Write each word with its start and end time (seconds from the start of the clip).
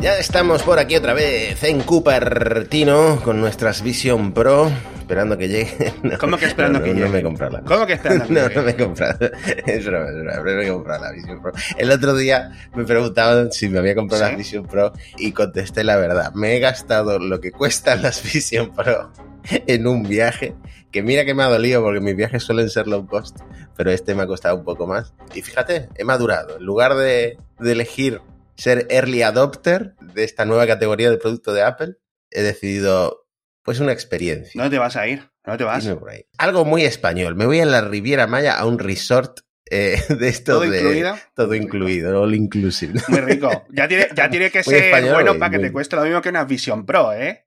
Ya 0.00 0.18
estamos 0.18 0.62
por 0.62 0.78
aquí 0.78 0.94
otra 0.94 1.14
vez 1.14 1.62
en 1.64 1.80
Cupertino 1.80 3.20
con 3.24 3.40
nuestras 3.40 3.82
Vision 3.82 4.32
Pro, 4.32 4.70
esperando 4.98 5.36
que 5.36 5.48
llegue. 5.48 5.92
¿Cómo 6.20 6.36
que 6.36 6.44
esperando 6.46 6.78
no, 6.78 6.84
que 6.84 6.90
no, 6.92 6.96
llegue? 6.96 7.06
No 7.06 7.12
me 7.12 7.18
he 7.18 7.22
comprado 7.22 7.52
la 7.58 7.62
¿Cómo 7.64 7.86
que 7.86 7.94
esperando 7.94 8.26
que 8.28 8.32
No, 8.32 8.40
llegue? 8.42 8.54
no 8.56 8.62
me 8.62 8.70
he 8.70 8.76
comprado. 8.76 9.18
Es 9.66 9.84
broma, 9.86 10.08
es 10.10 10.14
broma, 10.14 10.36
no 10.36 10.44
me 10.44 10.64
he 10.64 10.68
comprado 10.70 11.04
la 11.04 11.12
Vision 11.12 11.42
Pro. 11.42 11.52
El 11.76 11.90
otro 11.90 12.14
día 12.14 12.50
me 12.74 12.84
preguntaban 12.84 13.50
si 13.52 13.68
me 13.68 13.78
había 13.78 13.94
comprado 13.94 14.24
¿Sí? 14.26 14.30
la 14.30 14.36
Vision 14.36 14.66
Pro 14.66 14.92
y 15.16 15.32
contesté 15.32 15.82
la 15.82 15.96
verdad. 15.96 16.32
Me 16.34 16.56
he 16.56 16.60
gastado 16.60 17.18
lo 17.18 17.40
que 17.40 17.50
cuestan 17.50 18.02
las 18.02 18.22
Vision 18.22 18.72
Pro 18.74 19.10
en 19.50 19.86
un 19.86 20.02
viaje 20.04 20.54
que 20.92 21.02
mira 21.02 21.24
que 21.24 21.34
me 21.34 21.42
ha 21.42 21.46
dolido 21.48 21.82
porque 21.82 22.00
mis 22.00 22.14
viajes 22.16 22.42
suelen 22.44 22.70
ser 22.70 22.86
low 22.86 23.06
cost, 23.06 23.38
pero 23.76 23.90
este 23.90 24.14
me 24.14 24.22
ha 24.22 24.26
costado 24.26 24.56
un 24.56 24.64
poco 24.64 24.86
más. 24.86 25.14
Y 25.34 25.42
fíjate, 25.42 25.88
he 25.96 26.04
madurado. 26.04 26.58
En 26.58 26.64
lugar 26.64 26.94
de, 26.94 27.38
de 27.58 27.72
elegir 27.72 28.20
ser 28.56 28.86
early 28.90 29.22
adopter 29.22 29.94
de 30.00 30.24
esta 30.24 30.44
nueva 30.44 30.66
categoría 30.66 31.10
de 31.10 31.18
producto 31.18 31.52
de 31.54 31.62
Apple, 31.62 31.94
he 32.30 32.42
decidido 32.42 33.26
pues 33.62 33.80
una 33.80 33.92
experiencia. 33.92 34.60
No 34.62 34.70
te 34.70 34.78
vas 34.78 34.96
a 34.96 35.06
ir, 35.08 35.28
no 35.44 35.56
te 35.56 35.64
vas. 35.64 35.84
Irme 35.84 35.96
por 35.96 36.10
ahí. 36.10 36.24
Algo 36.38 36.64
muy 36.64 36.84
español. 36.84 37.34
Me 37.34 37.46
voy 37.46 37.60
a 37.60 37.66
la 37.66 37.80
Riviera 37.80 38.26
Maya 38.26 38.54
a 38.58 38.64
un 38.66 38.78
resort 38.78 39.40
eh, 39.70 40.00
de 40.08 40.28
esto 40.28 40.52
¿Todo 40.52 40.60
de 40.70 40.78
incluido? 40.78 41.18
todo 41.34 41.54
incluido, 41.54 42.22
all 42.22 42.34
inclusive. 42.34 43.00
Muy 43.08 43.20
rico. 43.20 43.66
Ya 43.70 43.88
tiene, 43.88 44.08
ya 44.14 44.30
tiene 44.30 44.50
que 44.50 44.58
Muy 44.58 44.64
ser 44.74 44.84
español, 44.84 45.14
bueno 45.14 45.32
muy- 45.32 45.40
para 45.40 45.50
que 45.50 45.58
muy- 45.58 45.66
te 45.66 45.72
cueste 45.72 45.96
lo 45.96 46.02
mismo 46.02 46.20
que 46.22 46.28
una 46.28 46.44
Vision 46.44 46.86
Pro, 46.86 47.12
¿eh? 47.12 47.44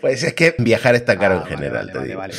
pues 0.00 0.22
es 0.22 0.34
que 0.34 0.54
viajar 0.58 0.94
está 0.94 1.18
caro 1.18 1.34
Ah, 1.34 1.36
en 1.38 1.42
vale, 1.44 1.56
general. 1.56 1.74
vale, 1.86 1.92
te 1.92 1.98
vale, 1.98 2.08
digo. 2.08 2.18
vale. 2.20 2.34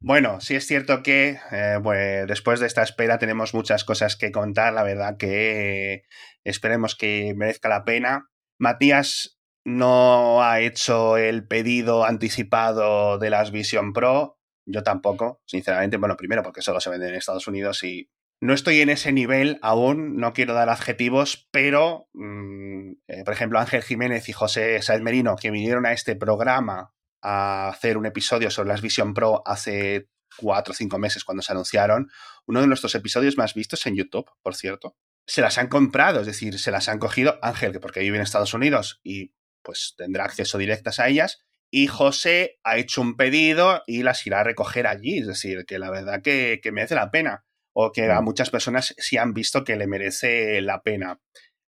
Bueno, 0.00 0.40
sí 0.40 0.54
es 0.54 0.64
cierto 0.66 1.02
que 1.02 1.40
eh, 1.50 1.78
pues, 1.82 2.26
después 2.28 2.60
de 2.60 2.68
esta 2.68 2.82
espera 2.84 3.18
tenemos 3.18 3.52
muchas 3.52 3.82
cosas 3.84 4.14
que 4.16 4.30
contar. 4.30 4.72
La 4.72 4.84
verdad 4.84 5.16
que 5.16 6.04
esperemos 6.44 6.96
que 6.96 7.34
merezca 7.36 7.68
la 7.68 7.84
pena. 7.84 8.28
Matías 8.58 9.38
no 9.64 10.42
ha 10.42 10.60
hecho 10.60 11.16
el 11.16 11.46
pedido 11.46 12.04
anticipado 12.04 13.18
de 13.18 13.30
las 13.30 13.50
Vision 13.50 13.92
Pro. 13.92 14.38
Yo 14.66 14.82
tampoco, 14.82 15.42
sinceramente. 15.46 15.96
Bueno, 15.96 16.16
primero 16.16 16.42
porque 16.42 16.62
solo 16.62 16.80
se 16.80 16.90
venden 16.90 17.10
en 17.10 17.16
Estados 17.16 17.46
Unidos 17.46 17.82
y 17.84 18.10
no 18.40 18.54
estoy 18.54 18.80
en 18.80 18.88
ese 18.88 19.12
nivel 19.12 19.58
aún. 19.62 20.16
No 20.16 20.32
quiero 20.32 20.54
dar 20.54 20.68
adjetivos, 20.68 21.48
pero, 21.50 22.08
mm, 22.14 22.92
eh, 23.08 23.24
por 23.24 23.34
ejemplo, 23.34 23.58
Ángel 23.58 23.82
Jiménez 23.82 24.28
y 24.28 24.32
José 24.32 24.80
Saez 24.82 25.02
Merino, 25.02 25.36
que 25.36 25.50
vinieron 25.50 25.86
a 25.86 25.92
este 25.92 26.16
programa 26.16 26.92
a 27.22 27.68
hacer 27.68 27.98
un 27.98 28.06
episodio 28.06 28.50
sobre 28.50 28.68
las 28.68 28.80
Vision 28.80 29.12
Pro 29.12 29.42
hace 29.44 30.08
cuatro 30.38 30.72
o 30.72 30.74
cinco 30.74 30.98
meses 30.98 31.24
cuando 31.24 31.42
se 31.42 31.52
anunciaron. 31.52 32.10
Uno 32.46 32.60
de 32.60 32.68
nuestros 32.68 32.94
episodios 32.94 33.36
más 33.36 33.54
vistos 33.54 33.84
en 33.86 33.96
YouTube, 33.96 34.30
por 34.42 34.54
cierto. 34.54 34.96
Se 35.28 35.42
las 35.42 35.58
han 35.58 35.68
comprado, 35.68 36.20
es 36.20 36.26
decir, 36.26 36.58
se 36.58 36.70
las 36.70 36.88
han 36.88 36.98
cogido 36.98 37.38
Ángel, 37.42 37.72
que 37.72 37.80
porque 37.80 38.00
vive 38.00 38.16
en 38.16 38.22
Estados 38.22 38.54
Unidos 38.54 39.00
y 39.04 39.34
pues 39.62 39.94
tendrá 39.96 40.24
acceso 40.24 40.56
directas 40.58 40.98
a 40.98 41.08
ellas. 41.08 41.44
Y 41.70 41.86
José 41.86 42.58
ha 42.64 42.78
hecho 42.78 43.02
un 43.02 43.14
pedido 43.16 43.82
y 43.86 44.02
las 44.02 44.26
irá 44.26 44.40
a 44.40 44.44
recoger 44.44 44.86
allí. 44.86 45.18
Es 45.18 45.26
decir, 45.26 45.66
que 45.66 45.78
la 45.78 45.90
verdad 45.90 46.22
que, 46.22 46.60
que 46.62 46.72
merece 46.72 46.94
la 46.94 47.10
pena. 47.10 47.44
O 47.74 47.92
que 47.92 48.10
a 48.10 48.20
Mm. 48.20 48.24
muchas 48.24 48.48
personas 48.50 48.94
sí 48.96 49.18
han 49.18 49.34
visto 49.34 49.64
que 49.64 49.76
le 49.76 49.86
merece 49.86 50.62
la 50.62 50.82
pena. 50.82 51.20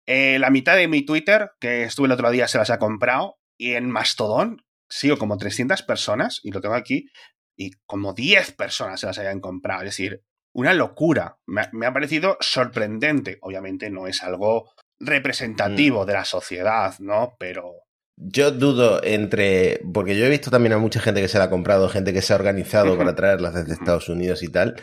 Eh, 0.07 0.39
la 0.39 0.49
mitad 0.49 0.75
de 0.77 0.87
mi 0.87 1.05
Twitter, 1.05 1.51
que 1.59 1.83
estuve 1.83 2.05
el 2.07 2.13
otro 2.13 2.31
día, 2.31 2.47
se 2.47 2.57
las 2.57 2.69
ha 2.69 2.79
comprado. 2.79 3.37
Y 3.57 3.73
en 3.73 3.91
Mastodon 3.91 4.63
sigo 4.89 5.17
como 5.17 5.37
300 5.37 5.83
personas, 5.83 6.39
y 6.43 6.51
lo 6.51 6.61
tengo 6.61 6.75
aquí, 6.75 7.09
y 7.57 7.71
como 7.85 8.13
10 8.13 8.53
personas 8.53 9.01
se 9.01 9.05
las 9.07 9.19
hayan 9.19 9.41
comprado. 9.41 9.81
Es 9.81 9.89
decir, 9.89 10.23
una 10.59 10.73
locura. 10.73 11.37
Me, 11.47 11.61
ha- 11.61 11.69
me 11.73 11.85
ha 11.85 11.93
parecido 11.93 12.37
sorprendente. 12.39 13.37
Obviamente 13.41 13.89
no 13.89 14.07
es 14.07 14.21
algo 14.23 14.69
representativo 14.99 16.05
de 16.05 16.13
la 16.13 16.25
sociedad, 16.25 16.93
¿no? 16.99 17.35
Pero 17.39 17.73
Yo 18.15 18.51
dudo 18.51 19.01
entre. 19.03 19.79
Porque 19.93 20.17
yo 20.17 20.25
he 20.25 20.29
visto 20.29 20.51
también 20.51 20.73
a 20.73 20.77
mucha 20.77 20.99
gente 20.99 21.21
que 21.21 21.27
se 21.27 21.37
la 21.37 21.45
ha 21.45 21.49
comprado, 21.49 21.87
gente 21.89 22.13
que 22.13 22.21
se 22.21 22.33
ha 22.33 22.35
organizado 22.37 22.97
para 22.97 23.15
traerlas 23.15 23.53
desde. 23.53 23.73
Estados 23.73 24.09
Unidos 24.09 24.43
y 24.43 24.49
tal. 24.49 24.75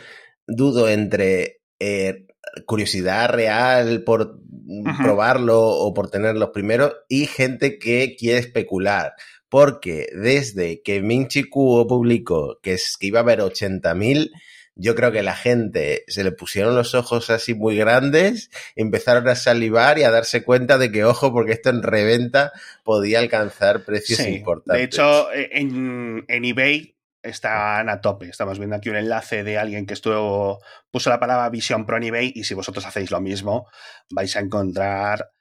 Dudo 0.47 0.87
entre 0.89 1.61
eh, 1.79 2.25
curiosidad 2.65 3.29
real 3.29 4.03
por 4.03 4.39
probarlo 5.01 5.59
o 5.61 5.93
por 5.93 6.09
tenerlos 6.09 6.49
primero 6.53 6.93
y 7.07 7.25
gente 7.27 7.77
que 7.79 8.15
quiere 8.17 8.39
especular. 8.39 9.13
Porque 9.49 10.07
desde 10.13 10.81
que 10.81 11.01
Minchi 11.01 11.43
Kuo 11.45 11.87
publicó 11.87 12.59
que, 12.61 12.73
es, 12.73 12.97
que 12.99 13.07
iba 13.07 13.19
a 13.19 13.21
haber 13.23 13.39
80.000, 13.39 14.29
yo 14.77 14.95
creo 14.95 15.11
que 15.11 15.23
la 15.23 15.35
gente 15.35 16.03
se 16.07 16.23
le 16.23 16.31
pusieron 16.31 16.75
los 16.75 16.95
ojos 16.95 17.29
así 17.29 17.53
muy 17.53 17.77
grandes, 17.77 18.49
empezaron 18.75 19.27
a 19.27 19.35
salivar 19.35 19.97
y 19.99 20.03
a 20.03 20.11
darse 20.11 20.43
cuenta 20.43 20.77
de 20.77 20.91
que, 20.91 21.03
ojo, 21.03 21.33
porque 21.33 21.53
esto 21.53 21.69
en 21.69 21.83
reventa 21.83 22.51
podía 22.83 23.19
alcanzar 23.19 23.83
precios 23.83 24.19
Sí, 24.19 24.35
importantes. 24.35 24.79
De 24.79 24.83
hecho, 24.85 25.27
en, 25.33 26.25
en 26.27 26.45
eBay 26.45 26.95
están 27.23 27.89
a 27.89 28.01
tope. 28.01 28.29
Estamos 28.29 28.57
viendo 28.57 28.75
aquí 28.75 28.89
un 28.89 28.95
enlace 28.95 29.43
de 29.43 29.57
alguien 29.57 29.85
que 29.85 29.93
estuvo 29.93 30.61
puso 30.91 31.09
la 31.09 31.19
palabra 31.19 31.49
Vision 31.49 31.85
Pro 31.85 31.97
en 31.97 32.03
eBay 32.03 32.31
y 32.35 32.43
si 32.43 32.53
vosotros 32.53 32.85
hacéis 32.85 33.11
lo 33.11 33.19
mismo 33.19 33.67
vais 34.09 34.35
a 34.35 34.39
encontrar 34.39 35.31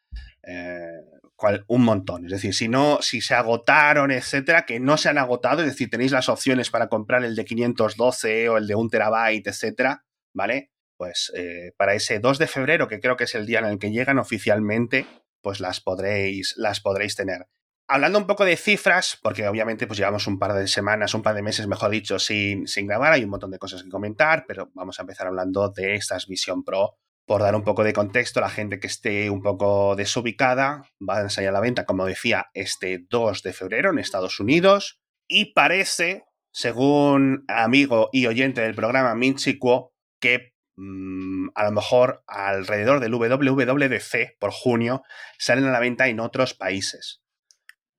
eh, 0.42 1.00
cual- 1.36 1.64
un 1.68 1.84
montón. 1.84 2.24
Es 2.24 2.32
decir, 2.32 2.54
si 2.54 2.68
no, 2.68 2.98
si 3.02 3.20
se 3.20 3.34
agotaron, 3.34 4.10
etcétera, 4.10 4.64
que 4.66 4.80
no 4.80 4.96
se 4.96 5.08
han 5.08 5.18
agotado, 5.18 5.60
es 5.62 5.68
decir, 5.68 5.90
tenéis 5.90 6.12
las 6.12 6.28
opciones 6.28 6.70
para 6.70 6.88
comprar 6.88 7.24
el 7.24 7.36
de 7.36 7.44
512 7.44 8.48
o 8.48 8.56
el 8.56 8.66
de 8.66 8.74
1 8.74 8.88
terabyte, 8.90 9.46
etcétera, 9.48 10.04
¿vale? 10.34 10.72
Pues 10.96 11.30
eh, 11.36 11.72
para 11.76 11.94
ese 11.94 12.18
2 12.20 12.38
de 12.38 12.46
febrero, 12.46 12.88
que 12.88 13.00
creo 13.00 13.16
que 13.16 13.24
es 13.24 13.34
el 13.34 13.46
día 13.46 13.58
en 13.58 13.66
el 13.66 13.78
que 13.78 13.90
llegan 13.92 14.18
oficialmente, 14.18 15.06
pues 15.42 15.60
las 15.60 15.80
podréis, 15.80 16.54
las 16.56 16.80
podréis 16.80 17.14
tener. 17.16 17.46
Hablando 17.88 18.18
un 18.18 18.26
poco 18.26 18.44
de 18.44 18.56
cifras, 18.56 19.16
porque 19.22 19.46
obviamente 19.46 19.86
pues 19.86 19.98
llevamos 19.98 20.26
un 20.26 20.38
par 20.40 20.54
de 20.54 20.66
semanas, 20.66 21.14
un 21.14 21.22
par 21.22 21.36
de 21.36 21.42
meses, 21.42 21.68
mejor 21.68 21.90
dicho, 21.90 22.18
sin, 22.18 22.66
sin 22.66 22.86
grabar, 22.88 23.12
hay 23.12 23.22
un 23.22 23.30
montón 23.30 23.52
de 23.52 23.58
cosas 23.58 23.82
que 23.84 23.88
comentar, 23.90 24.44
pero 24.48 24.70
vamos 24.74 24.98
a 24.98 25.02
empezar 25.02 25.28
hablando 25.28 25.68
de 25.68 25.94
estas 25.94 26.26
Vision 26.26 26.64
Pro. 26.64 26.98
Por 27.26 27.42
dar 27.42 27.56
un 27.56 27.64
poco 27.64 27.82
de 27.82 27.92
contexto, 27.92 28.40
la 28.40 28.48
gente 28.48 28.78
que 28.78 28.86
esté 28.86 29.30
un 29.30 29.42
poco 29.42 29.96
desubicada, 29.96 30.84
van 31.00 31.26
a 31.26 31.28
salir 31.28 31.48
a 31.48 31.52
la 31.52 31.60
venta, 31.60 31.84
como 31.84 32.06
decía, 32.06 32.46
este 32.54 33.04
2 33.10 33.42
de 33.42 33.52
febrero 33.52 33.90
en 33.90 33.98
Estados 33.98 34.38
Unidos. 34.38 35.00
Y 35.28 35.52
parece, 35.52 36.24
según 36.52 37.44
amigo 37.48 38.08
y 38.12 38.26
oyente 38.26 38.60
del 38.60 38.76
programa 38.76 39.14
Minchi 39.16 39.58
Kuo, 39.58 39.92
que 40.20 40.52
mm, 40.76 41.48
a 41.54 41.64
lo 41.64 41.72
mejor 41.72 42.22
alrededor 42.28 43.00
del 43.00 43.14
WWDC 43.14 44.38
por 44.38 44.52
junio 44.52 45.02
salen 45.36 45.64
a 45.64 45.72
la 45.72 45.80
venta 45.80 46.06
en 46.06 46.20
otros 46.20 46.54
países. 46.54 47.22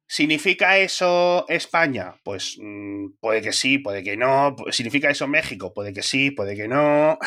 ¿Significa 0.10 0.78
eso 0.78 1.46
España? 1.50 2.16
Pues 2.24 2.58
mm, 2.62 3.18
puede 3.20 3.42
que 3.42 3.52
sí, 3.52 3.78
puede 3.78 4.04
que 4.04 4.16
no. 4.16 4.56
¿Significa 4.72 5.10
eso 5.10 5.28
México? 5.28 5.74
Puede 5.74 5.92
que 5.92 6.02
sí, 6.02 6.32
puede 6.32 6.56
que 6.56 6.70
no. 6.70 7.20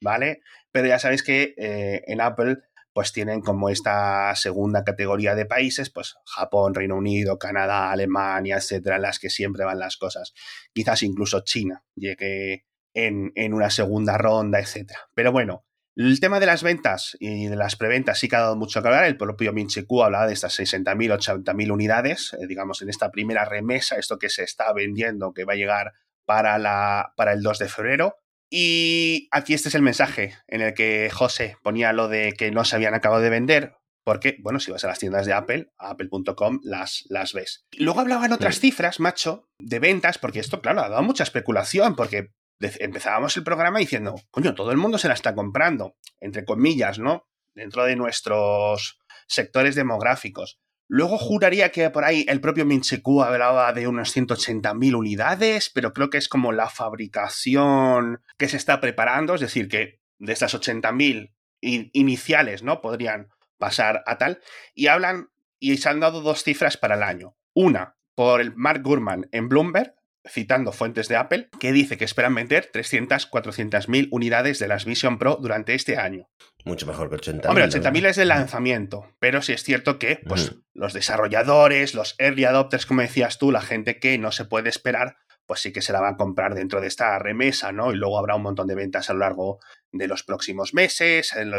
¿Vale? 0.00 0.42
Pero 0.70 0.88
ya 0.88 0.98
sabéis 0.98 1.22
que 1.22 1.54
eh, 1.56 2.02
en 2.06 2.20
Apple 2.20 2.58
pues 2.92 3.12
tienen 3.12 3.42
como 3.42 3.70
esta 3.70 4.34
segunda 4.34 4.82
categoría 4.82 5.36
de 5.36 5.46
países, 5.46 5.88
pues 5.90 6.16
Japón, 6.26 6.74
Reino 6.74 6.96
Unido, 6.96 7.38
Canadá, 7.38 7.92
Alemania, 7.92 8.56
etcétera, 8.56 8.96
en 8.96 9.02
las 9.02 9.20
que 9.20 9.30
siempre 9.30 9.64
van 9.64 9.78
las 9.78 9.96
cosas. 9.96 10.34
Quizás 10.72 11.04
incluso 11.04 11.44
China 11.44 11.84
llegue 11.94 12.64
en, 12.94 13.30
en 13.36 13.54
una 13.54 13.70
segunda 13.70 14.18
ronda, 14.18 14.58
etcétera. 14.58 14.98
Pero 15.14 15.30
bueno, 15.30 15.64
el 15.98 16.20
tema 16.20 16.38
de 16.38 16.46
las 16.46 16.62
ventas 16.62 17.16
y 17.18 17.48
de 17.48 17.56
las 17.56 17.74
preventas 17.74 18.20
sí 18.20 18.28
que 18.28 18.36
ha 18.36 18.40
dado 18.40 18.54
mucho 18.54 18.80
que 18.80 18.86
hablar. 18.86 19.04
El 19.04 19.16
propio 19.16 19.52
Minchiku 19.52 20.04
hablaba 20.04 20.28
de 20.28 20.32
estas 20.32 20.56
60.000, 20.56 21.42
80.000 21.42 21.72
unidades, 21.72 22.34
eh, 22.34 22.46
digamos, 22.46 22.82
en 22.82 22.88
esta 22.88 23.10
primera 23.10 23.44
remesa, 23.44 23.96
esto 23.96 24.16
que 24.16 24.28
se 24.28 24.44
está 24.44 24.72
vendiendo, 24.72 25.32
que 25.34 25.44
va 25.44 25.54
a 25.54 25.56
llegar 25.56 25.94
para, 26.24 26.56
la, 26.58 27.14
para 27.16 27.32
el 27.32 27.42
2 27.42 27.58
de 27.58 27.68
febrero. 27.68 28.16
Y 28.50 29.28
aquí 29.30 29.54
este 29.54 29.68
es 29.68 29.74
el 29.74 29.82
mensaje 29.82 30.34
en 30.46 30.62
el 30.62 30.74
que 30.74 31.10
José 31.12 31.56
ponía 31.62 31.92
lo 31.92 32.08
de 32.08 32.32
que 32.32 32.50
no 32.50 32.64
se 32.64 32.76
habían 32.76 32.94
acabado 32.94 33.22
de 33.22 33.30
vender, 33.30 33.76
porque, 34.04 34.36
bueno, 34.40 34.58
si 34.58 34.70
vas 34.70 34.84
a 34.84 34.88
las 34.88 34.98
tiendas 34.98 35.26
de 35.26 35.34
Apple, 35.34 35.70
a 35.78 35.90
apple.com, 35.90 36.60
las, 36.62 37.04
las 37.08 37.34
ves. 37.34 37.66
Luego 37.76 38.00
hablaban 38.00 38.32
otras 38.32 38.54
Sí. 38.54 38.62
cifras, 38.62 39.00
macho, 39.00 39.48
de 39.58 39.78
ventas, 39.80 40.16
porque 40.18 40.40
esto, 40.40 40.62
claro, 40.62 40.80
ha 40.82 40.88
dado 40.88 41.02
mucha 41.02 41.24
especulación, 41.24 41.94
porque 41.94 42.30
empezábamos 42.60 43.36
el 43.36 43.44
programa 43.44 43.78
diciendo, 43.80 44.14
coño, 44.30 44.54
todo 44.54 44.70
el 44.72 44.78
mundo 44.78 44.96
se 44.98 45.08
la 45.08 45.14
está 45.14 45.34
comprando, 45.34 45.96
entre 46.20 46.44
comillas, 46.46 46.98
¿no? 46.98 47.28
Dentro 47.54 47.84
de 47.84 47.96
nuestros 47.96 48.98
sectores 49.26 49.74
demográficos. 49.74 50.58
Luego 50.90 51.18
juraría 51.18 51.70
que 51.70 51.90
por 51.90 52.04
ahí 52.04 52.24
el 52.28 52.40
propio 52.40 52.64
Minchiku 52.64 53.22
hablaba 53.22 53.72
de 53.74 53.86
unas 53.86 54.16
180.000 54.16 54.94
unidades, 54.96 55.70
pero 55.74 55.92
creo 55.92 56.08
que 56.08 56.16
es 56.18 56.28
como 56.28 56.50
la 56.52 56.68
fabricación 56.70 58.22
que 58.38 58.48
se 58.48 58.56
está 58.56 58.80
preparando, 58.80 59.34
es 59.34 59.40
decir, 59.40 59.68
que 59.68 60.00
de 60.18 60.32
estas 60.32 60.54
80.000 60.54 61.32
in- 61.60 61.90
iniciales, 61.92 62.62
¿no? 62.62 62.80
Podrían 62.80 63.28
pasar 63.58 64.02
a 64.06 64.18
tal. 64.18 64.40
Y 64.74 64.86
hablan 64.86 65.28
y 65.58 65.76
se 65.76 65.88
han 65.88 66.00
dado 66.00 66.22
dos 66.22 66.42
cifras 66.42 66.76
para 66.76 66.94
el 66.94 67.02
año. 67.02 67.36
Una 67.54 67.96
por 68.14 68.40
el 68.40 68.54
Mark 68.56 68.82
Gurman 68.82 69.28
en 69.32 69.48
Bloomberg, 69.48 69.94
citando 70.30 70.72
fuentes 70.72 71.08
de 71.08 71.16
Apple, 71.16 71.48
que 71.58 71.72
dice 71.72 71.96
que 71.96 72.04
esperan 72.04 72.34
vender 72.34 72.68
300, 72.72 73.26
400 73.26 73.88
mil 73.88 74.08
unidades 74.10 74.58
de 74.58 74.68
las 74.68 74.84
Vision 74.84 75.18
Pro 75.18 75.38
durante 75.40 75.74
este 75.74 75.96
año. 75.96 76.28
Mucho 76.64 76.86
mejor 76.86 77.08
que 77.08 77.16
80 77.16 77.48
Hombre, 77.48 77.64
80.000 77.64 78.06
es 78.06 78.16
de 78.16 78.24
lanzamiento, 78.24 79.06
pero 79.18 79.42
sí 79.42 79.52
es 79.52 79.62
cierto 79.62 79.98
que 79.98 80.20
pues, 80.26 80.56
los 80.74 80.92
desarrolladores, 80.92 81.94
los 81.94 82.14
early 82.18 82.44
adopters, 82.44 82.84
como 82.84 83.00
decías 83.00 83.38
tú, 83.38 83.50
la 83.52 83.62
gente 83.62 83.98
que 83.98 84.18
no 84.18 84.32
se 84.32 84.44
puede 84.44 84.68
esperar, 84.68 85.16
pues 85.46 85.60
sí 85.60 85.72
que 85.72 85.80
se 85.80 85.92
la 85.94 86.00
va 86.00 86.10
a 86.10 86.16
comprar 86.16 86.54
dentro 86.54 86.80
de 86.80 86.88
esta 86.88 87.18
remesa, 87.18 87.72
¿no? 87.72 87.90
Y 87.90 87.96
luego 87.96 88.18
habrá 88.18 88.34
un 88.34 88.42
montón 88.42 88.66
de 88.66 88.74
ventas 88.74 89.08
a 89.08 89.14
lo 89.14 89.20
largo 89.20 89.60
de 89.92 90.06
los 90.06 90.22
próximos 90.22 90.74
meses, 90.74 91.32
en, 91.34 91.50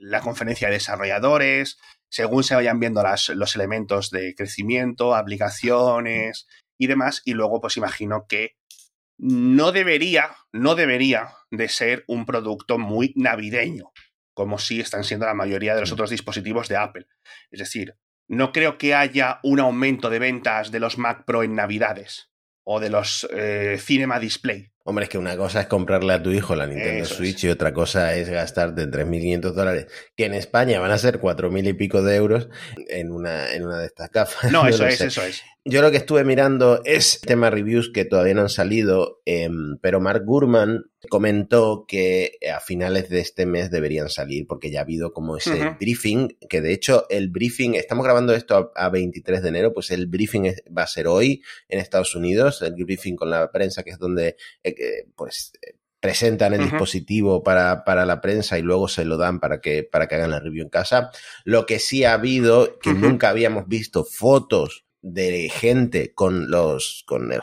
la, 0.00 0.20
conferencia 0.20 0.68
de 0.68 0.74
desarrolladores, 0.74 1.78
según 2.10 2.44
se 2.44 2.54
vayan 2.54 2.80
viendo 2.80 3.02
los 3.34 3.56
elementos 3.56 4.10
de 4.10 4.34
crecimiento, 4.34 5.14
aplicaciones 5.14 6.46
y 6.78 6.86
demás, 6.86 7.22
y 7.24 7.34
luego 7.34 7.60
pues 7.60 7.76
imagino 7.76 8.26
que 8.28 8.56
no 9.18 9.72
debería, 9.72 10.36
no 10.52 10.74
debería 10.74 11.28
de 11.50 11.68
ser 11.68 12.04
un 12.08 12.26
producto 12.26 12.78
muy 12.78 13.12
navideño, 13.16 13.92
como 14.34 14.58
sí 14.58 14.80
están 14.80 15.04
siendo 15.04 15.26
la 15.26 15.34
mayoría 15.34 15.74
de 15.74 15.80
los 15.80 15.92
otros 15.92 16.10
dispositivos 16.10 16.68
de 16.68 16.76
Apple. 16.76 17.06
Es 17.50 17.60
decir, 17.60 17.96
no 18.28 18.52
creo 18.52 18.78
que 18.78 18.94
haya 18.94 19.38
un 19.42 19.60
aumento 19.60 20.10
de 20.10 20.18
ventas 20.18 20.70
de 20.70 20.80
los 20.80 20.98
Mac 20.98 21.24
Pro 21.24 21.42
en 21.42 21.54
Navidades 21.54 22.30
o 22.66 22.80
de 22.80 22.90
los 22.90 23.28
eh, 23.30 23.78
Cinema 23.78 24.18
Display. 24.18 24.73
Hombre, 24.86 25.04
es 25.04 25.08
que 25.08 25.16
una 25.16 25.34
cosa 25.38 25.62
es 25.62 25.66
comprarle 25.66 26.12
a 26.12 26.22
tu 26.22 26.30
hijo 26.30 26.54
la 26.54 26.66
Nintendo 26.66 27.06
Switch 27.06 27.44
y 27.44 27.48
otra 27.48 27.72
cosa 27.72 28.14
es 28.14 28.28
gastarte 28.28 28.86
3.500 28.86 29.52
dólares, 29.52 29.86
que 30.14 30.26
en 30.26 30.34
España 30.34 30.78
van 30.78 30.90
a 30.90 30.98
ser 30.98 31.22
4.000 31.22 31.68
y 31.68 31.72
pico 31.72 32.02
de 32.02 32.16
euros 32.16 32.48
en 32.88 33.10
una, 33.10 33.54
en 33.54 33.64
una 33.64 33.78
de 33.78 33.86
estas 33.86 34.10
gafas. 34.10 34.52
No, 34.52 34.66
eso 34.68 34.86
es, 34.86 35.00
eso 35.00 35.22
es. 35.22 35.42
Yo 35.66 35.80
lo 35.80 35.90
que 35.90 35.96
estuve 35.96 36.24
mirando 36.24 36.82
es 36.84 37.22
tema 37.22 37.48
reviews 37.48 37.90
que 37.90 38.04
todavía 38.04 38.34
no 38.34 38.42
han 38.42 38.50
salido, 38.50 39.22
em, 39.24 39.78
pero 39.80 39.98
Mark 39.98 40.22
Gurman 40.26 40.84
comentó 41.08 41.86
que 41.88 42.32
a 42.54 42.60
finales 42.60 43.08
de 43.08 43.20
este 43.20 43.46
mes 43.46 43.70
deberían 43.70 44.10
salir 44.10 44.46
porque 44.46 44.70
ya 44.70 44.80
ha 44.80 44.82
habido 44.82 45.14
como 45.14 45.38
ese 45.38 45.74
briefing, 45.80 46.36
que 46.50 46.60
de 46.60 46.74
hecho 46.74 47.06
el 47.08 47.30
briefing, 47.30 47.76
estamos 47.76 48.04
grabando 48.04 48.34
esto 48.34 48.72
a, 48.74 48.88
23 48.90 49.42
de 49.42 49.48
enero, 49.48 49.72
pues 49.72 49.90
el 49.90 50.06
briefing 50.06 50.52
va 50.76 50.82
a 50.82 50.86
ser 50.86 51.06
hoy 51.06 51.42
en 51.70 51.78
Estados 51.78 52.14
Unidos, 52.14 52.60
el 52.60 52.74
briefing 52.74 53.16
con 53.16 53.30
la 53.30 53.50
prensa, 53.50 53.82
que 53.82 53.90
es 53.90 53.98
donde 53.98 54.36
eh, 54.78 55.06
pues 55.16 55.52
presentan 56.00 56.52
el 56.52 56.64
dispositivo 56.64 57.42
para, 57.42 57.82
para, 57.82 58.04
la 58.04 58.20
prensa 58.20 58.58
y 58.58 58.62
luego 58.62 58.88
se 58.88 59.06
lo 59.06 59.16
dan 59.16 59.40
para 59.40 59.62
que, 59.62 59.84
para 59.84 60.06
que 60.06 60.16
hagan 60.16 60.32
la 60.32 60.38
review 60.38 60.62
en 60.62 60.68
casa. 60.68 61.10
Lo 61.44 61.64
que 61.64 61.78
sí 61.78 62.04
ha 62.04 62.12
habido, 62.12 62.78
que 62.78 62.92
nunca 62.92 63.30
habíamos 63.30 63.68
visto 63.68 64.04
fotos 64.04 64.84
de 65.00 65.50
gente 65.50 66.14
con 66.14 66.50
los 66.50 67.04
con 67.06 67.30
el, 67.30 67.40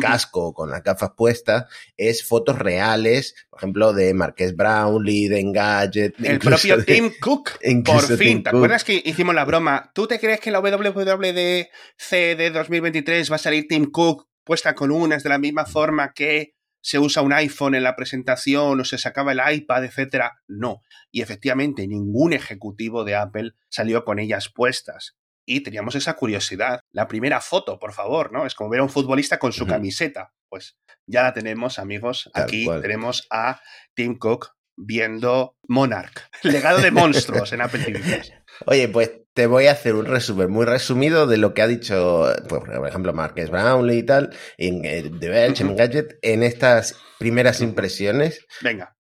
casco, 0.00 0.52
con 0.52 0.70
las 0.70 0.82
gafas 0.82 1.12
puestas, 1.16 1.64
es 1.96 2.22
fotos 2.22 2.58
reales, 2.58 3.34
por 3.48 3.60
ejemplo, 3.60 3.92
de 3.94 4.12
Marques 4.12 4.54
Brownlee, 4.54 5.28
de 5.28 5.40
Engadget. 5.40 6.14
El 6.22 6.38
propio 6.38 6.84
Tim 6.84 7.12
Cook, 7.20 7.58
por 7.84 8.16
fin. 8.16 8.42
¿Te 8.42 8.50
acuerdas 8.50 8.84
que 8.84 9.02
hicimos 9.04 9.34
la 9.34 9.46
broma? 9.46 9.90
¿Tú 9.94 10.06
te 10.06 10.18
crees 10.18 10.40
que 10.40 10.50
la 10.50 10.60
WWDC 10.60 12.10
de 12.10 12.50
2023 12.54 13.32
va 13.32 13.36
a 13.36 13.38
salir 13.38 13.66
Tim 13.68 13.90
Cook 13.90 14.28
puesta 14.44 14.74
con 14.74 14.90
unas 14.90 15.22
de 15.22 15.28
la 15.28 15.38
misma 15.38 15.64
forma 15.64 16.12
que 16.14 16.57
se 16.80 16.98
usa 16.98 17.22
un 17.22 17.32
iPhone 17.32 17.74
en 17.74 17.82
la 17.82 17.96
presentación 17.96 18.80
o 18.80 18.84
se 18.84 18.98
sacaba 18.98 19.32
el 19.32 19.40
iPad, 19.54 19.84
etcétera? 19.84 20.42
No. 20.46 20.82
Y 21.10 21.22
efectivamente, 21.22 21.86
ningún 21.86 22.32
ejecutivo 22.32 23.04
de 23.04 23.16
Apple 23.16 23.52
salió 23.68 24.04
con 24.04 24.18
ellas 24.18 24.48
puestas 24.48 25.16
y 25.48 25.60
teníamos 25.62 25.94
esa 25.94 26.14
curiosidad. 26.14 26.80
La 26.92 27.08
primera 27.08 27.40
foto, 27.40 27.78
por 27.78 27.92
favor, 27.92 28.32
¿no? 28.32 28.44
Es 28.44 28.54
como 28.54 28.70
ver 28.70 28.80
a 28.80 28.82
un 28.82 28.90
futbolista 28.90 29.38
con 29.38 29.52
su 29.52 29.66
camiseta. 29.66 30.34
Pues 30.50 30.78
ya 31.06 31.22
la 31.22 31.32
tenemos, 31.32 31.78
amigos. 31.78 32.30
Aquí 32.34 32.66
tenemos 32.82 33.26
a 33.30 33.60
Tim 33.94 34.18
Cook 34.18 34.57
viendo 34.78 35.56
Monarch, 35.66 36.28
legado 36.42 36.80
de 36.80 36.90
monstruos 36.90 37.52
en 37.52 37.60
Apple 37.60 37.84
TV. 37.84 38.22
Oye, 38.66 38.88
pues 38.88 39.10
te 39.34 39.46
voy 39.46 39.66
a 39.66 39.72
hacer 39.72 39.94
un 39.94 40.06
resumen 40.06 40.50
muy 40.50 40.64
resumido 40.64 41.26
de 41.26 41.36
lo 41.36 41.54
que 41.54 41.62
ha 41.62 41.66
dicho, 41.66 42.26
pues, 42.48 42.62
por 42.64 42.88
ejemplo, 42.88 43.12
Marques 43.12 43.50
Brownlee 43.50 43.98
y 43.98 44.02
tal, 44.02 44.36
en 44.56 44.82
The 44.82 45.28
Verge, 45.28 45.62
en 45.62 45.76
Gadget, 45.76 46.18
en 46.22 46.42
estas 46.42 46.96
primeras 47.18 47.60
impresiones. 47.60 48.44
Venga. 48.62 48.96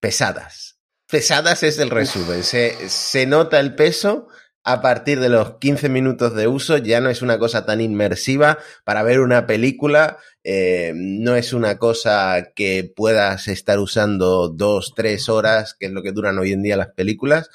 Pesadas. 0.00 0.78
Pesadas 1.10 1.62
es 1.62 1.78
el 1.78 1.90
resumen. 1.90 2.42
Se, 2.42 2.88
se 2.90 3.24
nota 3.24 3.60
el 3.60 3.74
peso 3.74 4.28
a 4.64 4.82
partir 4.82 5.20
de 5.20 5.28
los 5.28 5.56
15 5.58 5.88
minutos 5.88 6.34
de 6.34 6.46
uso 6.46 6.76
ya 6.76 7.00
no 7.00 7.08
es 7.08 7.22
una 7.22 7.38
cosa 7.38 7.64
tan 7.64 7.80
inmersiva 7.80 8.58
para 8.84 9.02
ver 9.02 9.20
una 9.20 9.46
película, 9.46 10.18
eh, 10.44 10.92
no 10.94 11.36
es 11.36 11.52
una 11.52 11.78
cosa 11.78 12.52
que 12.54 12.92
puedas 12.94 13.48
estar 13.48 13.78
usando 13.78 14.48
dos, 14.48 14.92
tres 14.94 15.28
horas, 15.28 15.74
que 15.78 15.86
es 15.86 15.92
lo 15.92 16.02
que 16.02 16.12
duran 16.12 16.38
hoy 16.38 16.52
en 16.52 16.62
día 16.62 16.76
las 16.76 16.92
películas, 16.92 17.50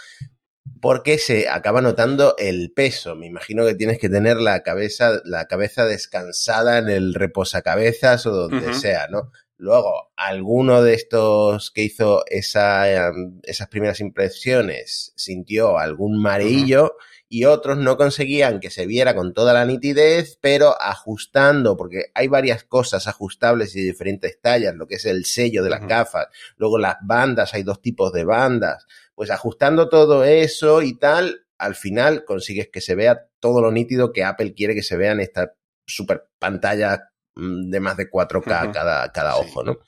porque 0.82 1.18
se 1.18 1.50
acaba 1.50 1.82
notando 1.82 2.36
el 2.38 2.72
peso. 2.74 3.16
Me 3.16 3.28
imagino 3.28 3.66
que 3.66 3.76
tienes 3.76 4.00
que 4.00 4.10
tener 4.10 4.38
la 4.38 4.64
cabeza, 4.64 5.22
la 5.24 5.48
cabeza 5.48 5.86
descansada 5.86 6.78
en 6.78 6.90
el 6.90 7.14
reposacabezas 7.14 8.26
o 8.26 8.32
donde 8.32 8.74
sea, 8.74 9.08
¿no? 9.08 9.32
Luego, 9.64 10.12
alguno 10.18 10.84
de 10.84 10.94
estos 10.94 11.72
que 11.72 11.84
hizo 11.84 12.26
esa, 12.28 12.92
em, 12.92 13.40
esas 13.44 13.70
primeras 13.70 14.02
impresiones 14.02 15.14
sintió 15.16 15.78
algún 15.78 16.22
mareillo 16.22 16.98
y 17.30 17.46
otros 17.46 17.78
no 17.78 17.96
conseguían 17.96 18.60
que 18.60 18.70
se 18.70 18.86
viera 18.86 19.16
con 19.16 19.34
toda 19.34 19.54
la 19.54 19.64
nitidez, 19.64 20.38
pero 20.42 20.76
ajustando, 20.82 21.78
porque 21.78 22.08
hay 22.14 22.28
varias 22.28 22.66
cosas 22.66 23.08
ajustables 23.08 23.74
y 23.78 23.82
diferentes 23.82 24.42
tallas, 24.42 24.76
lo 24.76 24.86
que 24.86 24.96
es 24.96 25.06
el 25.06 25.24
sello 25.24 25.64
de 25.64 25.70
las 25.70 25.88
gafas, 25.88 26.28
luego 26.58 26.78
las 26.78 26.98
bandas, 27.02 27.54
hay 27.54 27.64
dos 27.64 27.82
tipos 27.82 28.12
de 28.12 28.26
bandas, 28.26 28.86
pues 29.16 29.32
ajustando 29.32 29.88
todo 29.88 30.26
eso 30.26 30.82
y 30.82 31.00
tal, 31.00 31.46
al 31.58 31.76
final 31.76 32.26
consigues 32.26 32.68
que 32.68 32.82
se 32.82 32.96
vea 32.96 33.30
todo 33.40 33.62
lo 33.62 33.72
nítido 33.72 34.12
que 34.12 34.26
Apple 34.26 34.56
quiere 34.56 34.76
que 34.76 34.84
se 34.84 34.98
vea 34.98 35.14
en 35.14 35.22
esta 35.22 35.54
super 35.86 36.28
pantalla 36.38 37.13
de 37.36 37.80
más 37.80 37.98
de 37.98 38.10
4K 38.10 38.72
cada, 38.72 39.12
cada 39.12 39.36
ojo, 39.38 39.64
¿no? 39.64 39.80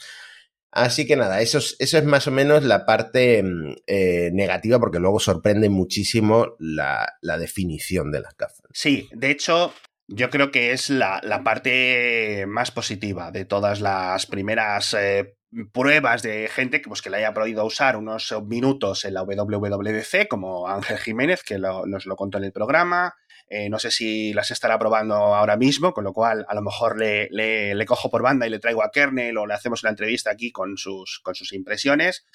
Así 0.75 1.07
que 1.07 1.15
nada, 1.15 1.39
eso 1.39 1.59
es, 1.59 1.77
eso 1.79 1.97
es 1.97 2.03
más 2.03 2.27
o 2.27 2.31
menos 2.31 2.65
la 2.65 2.85
parte 2.85 3.41
mm, 3.41 3.75
eh, 3.87 4.29
negativa 4.33 4.77
porque 4.77 4.99
luego 4.99 5.21
sorprende 5.21 5.69
muchísimo 5.69 6.57
la, 6.59 7.07
definición 7.21 8.11
de 8.11 8.19
las 8.19 8.35
gafas. 8.35 8.67
Sí, 8.73 9.07
de 9.13 9.31
hecho, 9.31 9.73
yo 10.09 10.29
creo 10.29 10.51
que 10.51 10.73
es 10.73 10.89
la, 10.89 11.21
parte 11.45 12.45
más 12.45 12.71
positiva 12.71 13.31
de 13.31 13.45
todas 13.45 13.79
las 13.79 14.25
primeras 14.25 14.93
eh, 14.99 15.37
pruebas 15.71 16.21
de 16.21 16.49
gente 16.49 16.81
que, 16.81 16.87
pues, 16.89 17.01
que 17.01 17.09
le 17.09 17.17
haya 17.17 17.33
podido 17.33 17.65
usar 17.65 17.97
unos 17.97 18.33
minutos 18.45 19.05
en 19.05 19.13
la 19.13 19.23
WWDC, 19.23 20.27
como 20.27 20.67
Ángel 20.67 20.97
Jiménez, 20.97 21.43
que 21.43 21.57
nos 21.59 22.05
lo 22.05 22.15
contó 22.15 22.37
en 22.37 22.45
el 22.45 22.51
programa, 22.51 23.15
eh, 23.47 23.69
no 23.69 23.77
sé 23.77 23.91
si 23.91 24.33
las 24.33 24.49
estará 24.49 24.79
probando 24.79 25.15
ahora 25.15 25.55
mismo, 25.55 25.93
con 25.93 26.03
lo 26.03 26.13
cual 26.13 26.45
a 26.49 26.55
lo 26.55 26.61
mejor 26.61 26.97
le, 26.97 27.29
le, 27.29 27.85
cojo 27.85 28.09
por 28.09 28.23
banda 28.23 28.47
y 28.47 28.49
le 28.49 28.59
traigo 28.59 28.83
a 28.83 28.89
Kernel 28.89 29.37
o 29.37 29.45
le 29.45 29.53
hacemos 29.53 29.83
una 29.83 29.91
entrevista 29.91 30.31
aquí 30.31 30.51
con 30.51 30.77
sus, 30.77 31.19
con 31.23 31.35
sus 31.35 31.53
impresiones. 31.53 32.25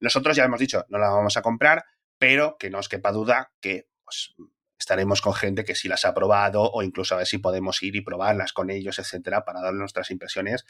Nosotros 0.00 0.34
ya 0.36 0.44
hemos 0.44 0.60
dicho, 0.60 0.84
no 0.88 0.98
la 0.98 1.10
vamos 1.10 1.36
a 1.36 1.42
comprar, 1.42 1.84
pero 2.18 2.56
que 2.58 2.70
no 2.70 2.78
os 2.78 2.88
quepa 2.88 3.12
duda 3.12 3.52
que 3.60 3.88
pues, 4.04 4.34
estaremos 4.78 5.20
con 5.20 5.34
gente 5.34 5.64
que 5.64 5.74
sí 5.74 5.88
las 5.88 6.06
ha 6.06 6.14
probado 6.14 6.70
o 6.70 6.82
incluso 6.82 7.14
a 7.14 7.18
ver 7.18 7.26
si 7.26 7.38
podemos 7.38 7.82
ir 7.82 7.94
y 7.94 8.00
probarlas 8.00 8.54
con 8.54 8.70
ellos, 8.70 8.98
etcétera, 8.98 9.44
para 9.44 9.60
dar 9.60 9.74
nuestras 9.74 10.10
impresiones. 10.10 10.64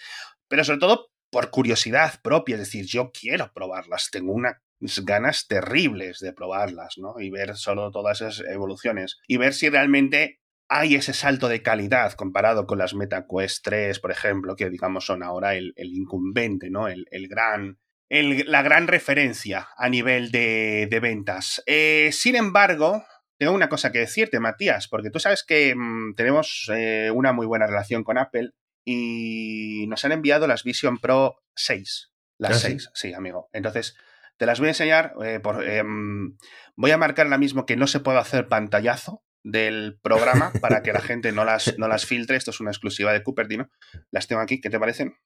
Pero 0.48 0.64
sobre 0.64 0.80
todo 0.80 1.10
por 1.30 1.50
curiosidad 1.50 2.20
propia, 2.22 2.54
es 2.54 2.60
decir, 2.60 2.86
yo 2.86 3.10
quiero 3.12 3.52
probarlas, 3.52 4.10
tengo 4.10 4.32
una 4.32 4.60
ganas 5.04 5.46
terribles 5.48 6.20
de 6.20 6.32
probarlas, 6.32 6.98
¿no? 6.98 7.18
Y 7.18 7.30
ver 7.30 7.56
solo 7.56 7.90
todas 7.90 8.20
esas 8.20 8.46
evoluciones. 8.48 9.18
Y 9.26 9.36
ver 9.36 9.54
si 9.54 9.68
realmente 9.68 10.40
hay 10.68 10.96
ese 10.96 11.12
salto 11.12 11.48
de 11.48 11.62
calidad 11.62 12.12
comparado 12.12 12.66
con 12.66 12.78
las 12.78 12.94
MetaQuest 12.94 13.64
3, 13.64 14.00
por 14.00 14.10
ejemplo, 14.10 14.56
que 14.56 14.68
digamos 14.68 15.06
son 15.06 15.22
ahora 15.22 15.54
el, 15.54 15.72
incumbente, 15.76 16.70
¿no? 16.70 16.88
El, 16.88 17.06
gran. 17.28 17.78
la 18.10 18.62
gran 18.62 18.86
referencia 18.86 19.68
a 19.76 19.88
nivel 19.88 20.30
de, 20.30 20.98
ventas. 21.00 21.62
Eh, 21.66 22.10
sin 22.12 22.36
embargo, 22.36 23.04
tengo 23.38 23.52
una 23.52 23.68
cosa 23.68 23.92
que 23.92 24.00
decirte, 24.00 24.40
Matías, 24.40 24.88
porque 24.88 25.10
tú 25.10 25.20
sabes 25.20 25.44
que 25.44 25.74
mm, 25.74 26.14
tenemos 26.16 26.70
eh, 26.74 27.10
una 27.14 27.32
muy 27.32 27.46
buena 27.46 27.66
relación 27.66 28.02
con 28.02 28.18
Apple 28.18 28.52
y 28.86 29.86
nos 29.88 30.04
han 30.04 30.12
enviado 30.12 30.46
las 30.46 30.62
Vision 30.62 30.98
Pro 30.98 31.42
6. 31.56 32.12
Las 32.38 32.60
6, 32.60 32.86
¿Ah, 32.86 32.90
sí? 32.94 33.14
amigo. 33.14 33.48
Entonces, 33.52 33.96
te 34.36 34.46
las 34.46 34.60
voy 34.60 34.68
a 34.68 34.70
enseñar. 34.70 35.14
Eh, 35.24 35.40
por, 35.40 35.68
em, 35.68 36.38
voy 36.76 36.92
a 36.92 36.98
marcar 36.98 37.26
la 37.26 37.36
mismo 37.36 37.66
que 37.66 37.76
no 37.76 37.88
se 37.88 38.00
puede 38.00 38.18
hacer 38.18 38.48
pantallazo 38.48 39.24
del 39.42 39.98
programa 40.02 40.52
para 40.60 40.82
que 40.82 40.92
la 40.92 41.00
gente 41.00 41.32
no 41.32 41.44
las, 41.44 41.76
no 41.78 41.88
las 41.88 42.06
filtre. 42.06 42.36
Esto 42.36 42.52
es 42.52 42.60
una 42.60 42.70
exclusiva 42.70 43.12
de 43.12 43.24
Cupertino. 43.24 43.68
Las 44.12 44.28
tengo 44.28 44.40
aquí. 44.40 44.60
¿Qué 44.60 44.70
te 44.70 44.78
parecen? 44.78 45.16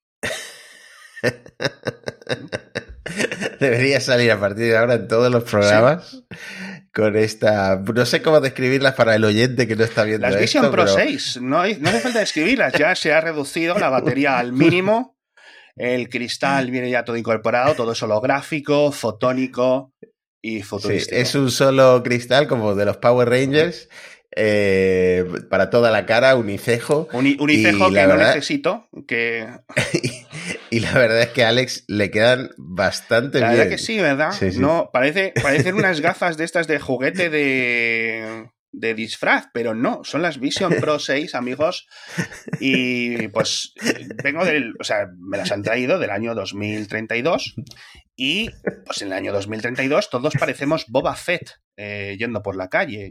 Debería 3.60 4.00
salir 4.00 4.32
a 4.32 4.40
partir 4.40 4.68
de 4.68 4.78
ahora 4.78 4.94
en 4.94 5.06
todos 5.06 5.30
los 5.30 5.44
programas 5.44 6.24
con 7.00 7.16
esta. 7.16 7.76
No 7.76 8.06
sé 8.06 8.22
cómo 8.22 8.40
describirlas 8.40 8.94
para 8.94 9.14
el 9.14 9.24
oyente 9.24 9.66
que 9.66 9.76
no 9.76 9.84
está 9.84 10.04
viendo. 10.04 10.28
Las 10.28 10.38
Vision 10.38 10.70
Pro 10.70 10.86
6, 10.86 11.40
no, 11.40 11.66
no 11.66 11.88
hace 11.88 12.00
falta 12.00 12.20
describirlas, 12.20 12.74
ya 12.74 12.94
se 12.94 13.12
ha 13.12 13.20
reducido 13.20 13.78
la 13.78 13.88
batería 13.88 14.38
al 14.38 14.52
mínimo. 14.52 15.16
El 15.76 16.08
cristal 16.08 16.70
viene 16.70 16.90
ya 16.90 17.04
todo 17.04 17.16
incorporado, 17.16 17.74
todo 17.74 17.92
es 17.92 18.02
holográfico, 18.02 18.92
fotónico 18.92 19.94
y 20.42 20.62
futurístico. 20.62 21.16
es 21.16 21.34
un 21.34 21.50
solo 21.50 22.02
cristal 22.02 22.46
como 22.46 22.74
de 22.74 22.84
los 22.84 22.98
Power 22.98 23.28
Rangers. 23.28 23.88
Eh, 24.36 25.24
para 25.48 25.70
toda 25.70 25.90
la 25.90 26.06
cara, 26.06 26.36
unicejo. 26.36 27.08
unicejo 27.12 27.90
que 27.90 28.06
no 28.06 28.16
necesito. 28.16 28.88
Que... 29.06 29.48
y, 30.70 30.80
la 30.80 30.92
verdad 30.92 31.22
es 31.22 31.28
que 31.28 31.44
a 31.44 31.48
Alex 31.48 31.84
le 31.88 32.10
quedan 32.10 32.50
bastante 32.56 33.38
bien. 33.38 33.50
La 33.50 33.56
verdad 33.56 33.70
que 33.70 33.78
sí, 33.78 33.98
¿verdad? 33.98 34.32
No, 34.56 34.90
parece, 34.92 35.32
parecen 35.42 35.74
unas 35.74 36.00
gafas 36.00 36.36
de 36.36 36.44
estas 36.44 36.68
de 36.68 36.78
juguete 36.78 37.28
de, 37.28 38.50
de 38.72 38.94
disfraz, 38.94 39.46
pero 39.52 39.74
no, 39.74 40.02
son 40.04 40.22
las 40.22 40.38
Vision 40.38 40.74
Pro 40.80 40.98
6, 41.00 41.34
amigos. 41.34 41.88
Y 42.60 43.28
pues 43.28 43.74
vengo 44.22 44.44
del, 44.44 44.74
o 44.78 44.84
sea, 44.84 45.08
me 45.18 45.38
las 45.38 45.50
han 45.52 45.62
traído 45.62 45.98
del 45.98 46.10
año 46.10 46.34
2032 46.34 47.54
y 48.16 48.50
pues 48.84 49.02
en 49.02 49.08
el 49.08 49.14
año 49.14 49.32
2032 49.32 50.10
todos 50.10 50.34
parecemos 50.38 50.84
Boba 50.88 51.14
Fett 51.16 51.60
eh, 51.76 52.16
yendo 52.18 52.42
por 52.42 52.56
la 52.56 52.68
calle. 52.68 53.10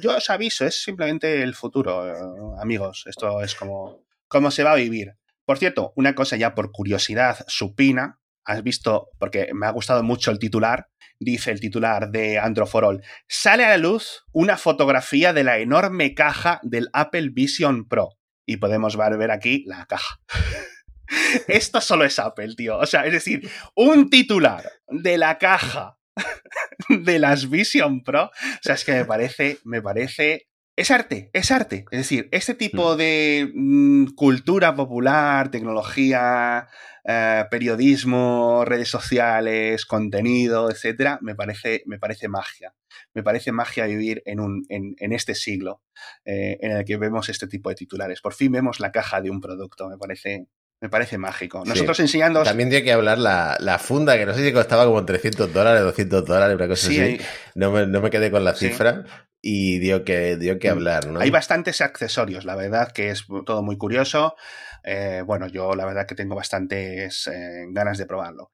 Yo 0.00 0.16
os 0.16 0.30
aviso, 0.30 0.64
es 0.64 0.82
simplemente 0.82 1.42
el 1.42 1.54
futuro, 1.54 2.08
eh, 2.08 2.14
amigos. 2.60 3.04
Esto 3.06 3.42
es 3.42 3.54
como, 3.54 4.06
cómo 4.26 4.50
se 4.50 4.62
va 4.62 4.72
a 4.72 4.76
vivir. 4.76 5.12
Por 5.44 5.58
cierto, 5.58 5.92
una 5.96 6.14
cosa 6.14 6.36
ya 6.36 6.54
por 6.54 6.72
curiosidad 6.72 7.44
supina, 7.46 8.20
has 8.44 8.62
visto, 8.62 9.10
porque 9.18 9.50
me 9.52 9.66
ha 9.66 9.70
gustado 9.70 10.02
mucho 10.02 10.30
el 10.30 10.38
titular, 10.38 10.88
dice 11.20 11.50
el 11.50 11.60
titular 11.60 12.10
de 12.10 12.38
Androforol, 12.38 13.02
sale 13.26 13.64
a 13.64 13.70
la 13.70 13.78
luz 13.78 14.24
una 14.32 14.56
fotografía 14.56 15.32
de 15.32 15.44
la 15.44 15.58
enorme 15.58 16.14
caja 16.14 16.60
del 16.62 16.88
Apple 16.92 17.30
Vision 17.32 17.88
Pro. 17.88 18.18
Y 18.46 18.56
podemos 18.56 18.96
ver 18.96 19.30
aquí 19.30 19.64
la 19.66 19.86
caja. 19.86 20.20
Esto 21.48 21.80
solo 21.80 22.04
es 22.04 22.18
Apple, 22.18 22.54
tío. 22.56 22.78
O 22.78 22.86
sea, 22.86 23.04
es 23.04 23.12
decir, 23.12 23.50
un 23.74 24.08
titular 24.10 24.64
de 24.88 25.18
la 25.18 25.38
caja 25.38 25.98
de 26.88 27.18
las 27.18 27.50
Vision 27.50 28.02
Pro. 28.02 28.24
O 28.24 28.62
sea, 28.62 28.74
es 28.74 28.84
que 28.84 28.92
me 28.92 29.04
parece, 29.04 29.58
me 29.64 29.82
parece. 29.82 30.47
Es 30.78 30.92
arte, 30.92 31.28
es 31.32 31.50
arte. 31.50 31.86
Es 31.90 31.98
decir, 31.98 32.28
este 32.30 32.54
tipo 32.54 32.94
mm. 32.94 32.96
de 32.98 33.50
mm, 33.52 34.06
cultura 34.14 34.76
popular, 34.76 35.50
tecnología, 35.50 36.68
eh, 37.04 37.44
periodismo, 37.50 38.64
redes 38.64 38.88
sociales, 38.88 39.84
contenido, 39.84 40.70
etcétera, 40.70 41.18
me 41.20 41.34
parece, 41.34 41.82
me 41.86 41.98
parece 41.98 42.28
magia. 42.28 42.76
Me 43.12 43.24
parece 43.24 43.50
magia 43.50 43.86
vivir 43.86 44.22
en, 44.24 44.38
un, 44.38 44.66
en, 44.68 45.12
este 45.12 45.34
siglo 45.34 45.82
eh, 46.24 46.58
en 46.60 46.70
el 46.70 46.84
que 46.84 46.96
vemos 46.96 47.28
este 47.28 47.48
tipo 47.48 47.70
de 47.70 47.74
titulares. 47.74 48.20
Por 48.20 48.34
fin 48.34 48.52
vemos 48.52 48.78
la 48.78 48.92
caja 48.92 49.20
de 49.20 49.30
un 49.30 49.40
producto. 49.40 49.88
Me 49.88 49.98
parece, 49.98 50.46
me 50.80 50.88
parece 50.88 51.18
mágico. 51.18 51.64
Nosotros 51.64 51.98
enseñando. 52.00 52.42
También 52.42 52.68
tiene 52.68 52.84
que 52.84 52.92
hablar 52.92 53.18
la, 53.18 53.78
funda, 53.78 54.16
que 54.16 54.26
no 54.26 54.34
sé 54.34 54.44
si 54.44 54.52
costaba 54.52 54.84
como 54.84 55.04
300 55.04 55.52
dólares, 55.52 55.82
200 55.82 56.24
dólares, 56.24 56.56
una 56.56 56.68
cosa 56.68 56.88
así. 56.88 57.18
No, 57.54 57.70
me, 57.72 58.10
quedé 58.10 58.30
con 58.30 58.44
la 58.44 58.54
cifra 58.54 59.04
y 59.40 59.78
dio 59.78 60.04
que, 60.04 60.36
dio 60.36 60.58
que 60.58 60.68
mm. 60.68 60.72
hablar, 60.72 61.06
¿no? 61.06 61.20
Hay 61.20 61.30
bastantes 61.30 61.80
accesorios, 61.80 62.44
la 62.44 62.56
verdad 62.56 62.92
que 62.92 63.10
es 63.10 63.26
todo 63.44 63.62
muy 63.62 63.76
curioso. 63.76 64.36
Eh, 64.84 65.22
bueno, 65.26 65.48
yo 65.48 65.74
la 65.74 65.84
verdad 65.84 66.06
que 66.06 66.14
tengo 66.14 66.36
bastantes 66.36 67.26
eh, 67.26 67.66
ganas 67.70 67.98
de 67.98 68.06
probarlo. 68.06 68.52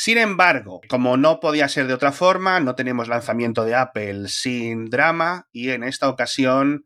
Sin 0.00 0.16
embargo, 0.16 0.80
como 0.88 1.16
no 1.16 1.40
podía 1.40 1.68
ser 1.68 1.88
de 1.88 1.94
otra 1.94 2.12
forma, 2.12 2.60
no 2.60 2.76
tenemos 2.76 3.08
lanzamiento 3.08 3.64
de 3.64 3.74
Apple 3.74 4.28
sin 4.28 4.90
drama 4.90 5.48
y 5.50 5.70
en 5.70 5.82
esta 5.82 6.08
ocasión 6.08 6.84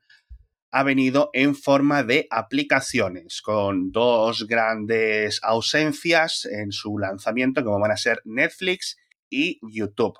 ha 0.72 0.82
venido 0.82 1.28
en 1.34 1.54
forma 1.54 2.02
de 2.02 2.26
aplicaciones, 2.30 3.42
con 3.42 3.92
dos 3.92 4.46
grandes 4.48 5.38
ausencias 5.42 6.46
en 6.46 6.72
su 6.72 6.98
lanzamiento, 6.98 7.62
como 7.62 7.78
van 7.78 7.92
a 7.92 7.96
ser 7.98 8.22
Netflix 8.24 8.96
y 9.28 9.60
YouTube. 9.62 10.18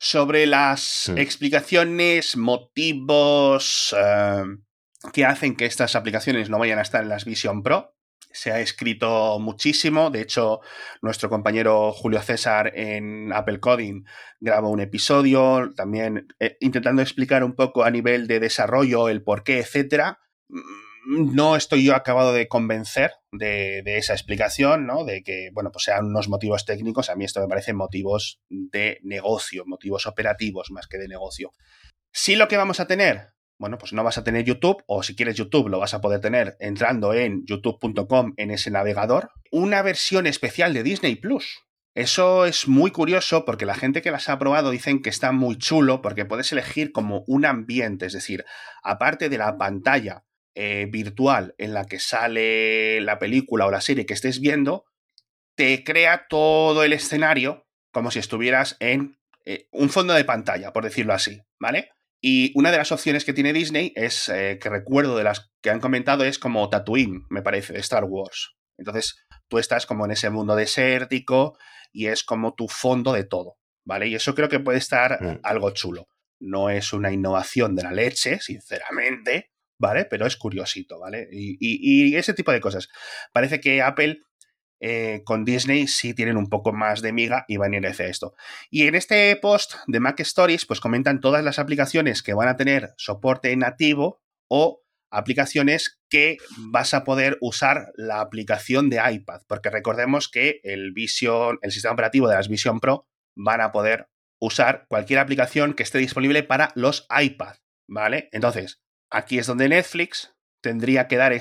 Sobre 0.00 0.46
las 0.46 1.10
explicaciones, 1.10 2.36
motivos 2.36 3.94
eh, 3.96 4.44
que 5.12 5.24
hacen 5.24 5.54
que 5.54 5.66
estas 5.66 5.94
aplicaciones 5.94 6.50
no 6.50 6.58
vayan 6.58 6.80
a 6.80 6.82
estar 6.82 7.02
en 7.02 7.08
las 7.08 7.24
Vision 7.24 7.62
Pro, 7.62 7.94
se 8.32 8.52
ha 8.52 8.60
escrito 8.60 9.38
muchísimo. 9.38 10.10
De 10.10 10.20
hecho, 10.20 10.60
nuestro 11.02 11.28
compañero 11.28 11.92
Julio 11.92 12.20
César 12.22 12.72
en 12.74 13.32
Apple 13.32 13.60
Coding 13.60 14.04
grabó 14.40 14.70
un 14.70 14.80
episodio 14.80 15.72
también 15.74 16.28
eh, 16.38 16.56
intentando 16.60 17.02
explicar 17.02 17.44
un 17.44 17.54
poco 17.54 17.84
a 17.84 17.90
nivel 17.90 18.26
de 18.26 18.40
desarrollo 18.40 19.08
el 19.08 19.22
por 19.22 19.42
qué, 19.42 19.58
etcétera. 19.58 20.18
Mm, 20.48 21.34
no 21.34 21.56
estoy 21.56 21.84
yo 21.84 21.94
acabado 21.94 22.32
de 22.32 22.46
convencer 22.48 23.12
de, 23.32 23.82
esa 23.84 24.12
explicación, 24.12 24.86
¿no? 24.86 25.04
De 25.04 25.22
que, 25.22 25.50
bueno, 25.52 25.70
pues 25.72 25.84
sean 25.84 26.06
unos 26.06 26.28
motivos 26.28 26.64
técnicos. 26.64 27.10
A 27.10 27.16
mí 27.16 27.24
esto 27.24 27.40
me 27.40 27.48
parece 27.48 27.72
motivos 27.72 28.40
de 28.48 28.98
negocio, 29.02 29.64
motivos 29.66 30.06
operativos 30.06 30.70
más 30.70 30.86
que 30.86 30.98
de 30.98 31.08
negocio. 31.08 31.52
Sí 32.12 32.36
lo 32.36 32.48
que 32.48 32.56
vamos 32.56 32.80
a 32.80 32.86
tener, 32.86 33.32
bueno, 33.60 33.76
pues 33.76 33.92
no 33.92 34.02
vas 34.02 34.16
a 34.16 34.24
tener 34.24 34.46
YouTube, 34.46 34.82
o 34.86 35.02
si 35.02 35.14
quieres 35.14 35.36
YouTube 35.36 35.68
lo 35.68 35.78
vas 35.78 35.92
a 35.92 36.00
poder 36.00 36.22
tener 36.22 36.56
entrando 36.60 37.12
en 37.12 37.44
youtube.com 37.44 38.32
en 38.38 38.50
ese 38.50 38.70
navegador, 38.70 39.32
una 39.50 39.82
versión 39.82 40.26
especial 40.26 40.72
de 40.72 40.82
Disney 40.82 41.16
Plus. 41.16 41.60
Eso 41.94 42.46
es 42.46 42.68
muy 42.68 42.90
curioso 42.90 43.44
porque 43.44 43.66
la 43.66 43.74
gente 43.74 44.00
que 44.00 44.10
las 44.10 44.30
ha 44.30 44.38
probado 44.38 44.70
dicen 44.70 45.02
que 45.02 45.10
está 45.10 45.30
muy 45.32 45.58
chulo 45.58 46.00
porque 46.00 46.24
puedes 46.24 46.50
elegir 46.52 46.90
como 46.90 47.22
un 47.26 47.44
ambiente, 47.44 48.06
es 48.06 48.14
decir, 48.14 48.46
aparte 48.82 49.28
de 49.28 49.36
la 49.36 49.58
pantalla 49.58 50.24
eh, 50.54 50.86
virtual 50.90 51.54
en 51.58 51.74
la 51.74 51.84
que 51.84 51.98
sale 51.98 53.02
la 53.02 53.18
película 53.18 53.66
o 53.66 53.70
la 53.70 53.82
serie 53.82 54.06
que 54.06 54.14
estés 54.14 54.40
viendo, 54.40 54.86
te 55.54 55.84
crea 55.84 56.28
todo 56.30 56.82
el 56.82 56.94
escenario 56.94 57.66
como 57.92 58.10
si 58.10 58.20
estuvieras 58.20 58.78
en 58.80 59.18
eh, 59.44 59.68
un 59.70 59.90
fondo 59.90 60.14
de 60.14 60.24
pantalla, 60.24 60.72
por 60.72 60.84
decirlo 60.84 61.12
así, 61.12 61.42
¿vale? 61.58 61.90
Y 62.20 62.52
una 62.54 62.70
de 62.70 62.78
las 62.78 62.92
opciones 62.92 63.24
que 63.24 63.32
tiene 63.32 63.52
Disney 63.52 63.92
es, 63.96 64.28
eh, 64.28 64.58
que 64.60 64.68
recuerdo 64.68 65.16
de 65.16 65.24
las 65.24 65.50
que 65.62 65.70
han 65.70 65.80
comentado, 65.80 66.24
es 66.24 66.38
como 66.38 66.68
Tatooine, 66.68 67.24
me 67.30 67.42
parece, 67.42 67.72
de 67.72 67.80
Star 67.80 68.04
Wars. 68.04 68.54
Entonces, 68.76 69.16
tú 69.48 69.58
estás 69.58 69.86
como 69.86 70.04
en 70.04 70.12
ese 70.12 70.30
mundo 70.30 70.54
desértico 70.54 71.56
y 71.92 72.06
es 72.06 72.22
como 72.22 72.54
tu 72.54 72.68
fondo 72.68 73.12
de 73.12 73.24
todo, 73.24 73.56
¿vale? 73.84 74.08
Y 74.08 74.14
eso 74.14 74.34
creo 74.34 74.48
que 74.48 74.60
puede 74.60 74.78
estar 74.78 75.22
mm. 75.22 75.40
algo 75.42 75.70
chulo. 75.70 76.08
No 76.38 76.70
es 76.70 76.92
una 76.92 77.12
innovación 77.12 77.74
de 77.74 77.82
la 77.82 77.92
leche, 77.92 78.38
sinceramente, 78.40 79.50
¿vale? 79.78 80.04
Pero 80.04 80.26
es 80.26 80.36
curiosito, 80.36 80.98
¿vale? 80.98 81.28
Y, 81.30 81.56
y 81.60 82.16
ese 82.16 82.34
tipo 82.34 82.52
de 82.52 82.60
cosas. 82.60 82.88
Parece 83.32 83.60
que 83.60 83.82
Apple 83.82 84.20
eh, 84.80 85.22
con 85.24 85.44
Disney 85.44 85.86
sí 85.86 86.14
tienen 86.14 86.36
un 86.36 86.48
poco 86.48 86.72
más 86.72 87.02
de 87.02 87.12
miga 87.12 87.44
y 87.46 87.58
van 87.58 87.74
a 87.74 87.76
ir 87.76 87.86
hacia 87.86 88.06
esto. 88.06 88.34
Y 88.70 88.86
en 88.86 88.94
este 88.94 89.36
post 89.36 89.74
de 89.86 90.00
Mac 90.00 90.18
Stories, 90.20 90.66
pues 90.66 90.80
comentan 90.80 91.20
todas 91.20 91.44
las 91.44 91.58
aplicaciones 91.58 92.22
que 92.22 92.34
van 92.34 92.48
a 92.48 92.56
tener 92.56 92.94
soporte 92.96 93.54
nativo 93.56 94.22
o 94.48 94.82
aplicaciones 95.10 96.00
que 96.08 96.38
vas 96.56 96.94
a 96.94 97.04
poder 97.04 97.36
usar 97.40 97.92
la 97.96 98.20
aplicación 98.20 98.90
de 98.90 99.00
iPad, 99.12 99.42
porque 99.46 99.70
recordemos 99.70 100.28
que 100.28 100.60
el 100.62 100.92
Vision, 100.92 101.58
el 101.62 101.72
sistema 101.72 101.94
operativo 101.94 102.28
de 102.28 102.36
las 102.36 102.48
Vision 102.48 102.80
Pro 102.80 103.06
van 103.36 103.60
a 103.60 103.72
poder 103.72 104.08
usar 104.40 104.86
cualquier 104.88 105.18
aplicación 105.18 105.74
que 105.74 105.82
esté 105.82 105.98
disponible 105.98 106.42
para 106.42 106.72
los 106.74 107.06
iPad, 107.10 107.56
¿vale? 107.88 108.28
Entonces, 108.32 108.80
aquí 109.10 109.38
es 109.38 109.46
donde 109.46 109.68
Netflix 109.68 110.34
tendría 110.60 111.08
que 111.08 111.16
dar 111.16 111.32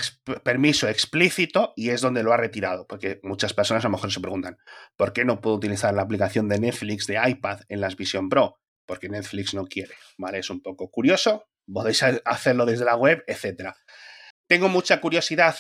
permiso 0.44 0.88
explícito 0.88 1.74
y 1.76 1.90
es 1.90 2.02
donde 2.02 2.24
lo 2.24 2.34
ha 2.34 2.38
retirado, 2.38 2.88
porque 2.88 3.20
muchas 3.24 3.54
personas 3.54 3.84
a 3.84 3.88
lo 3.88 3.94
mejor 3.94 4.12
se 4.12 4.20
preguntan, 4.20 4.58
¿por 4.96 5.14
qué 5.14 5.26
no 5.26 5.42
puedo 5.42 5.56
utilizar 5.56 5.94
la 5.94 6.02
aplicación 6.02 6.48
de 6.48 6.60
Netflix 6.60 7.08
de 7.08 7.20
iPad 7.28 7.62
en 7.68 7.82
las 7.82 7.96
Vision 7.96 8.30
Pro? 8.30 8.60
Porque 8.86 9.10
Netflix 9.10 9.54
no 9.54 9.66
quiere, 9.66 9.94
¿vale? 10.18 10.40
Es 10.40 10.50
un 10.50 10.62
poco 10.62 10.90
curioso, 10.90 11.48
podéis 11.72 12.04
hacerlo 12.26 12.66
desde 12.66 12.86
la 12.86 12.96
web, 12.96 13.24
etc. 13.28 13.74
Tengo 14.48 14.70
mucha 14.70 15.00
curiosidad 15.02 15.56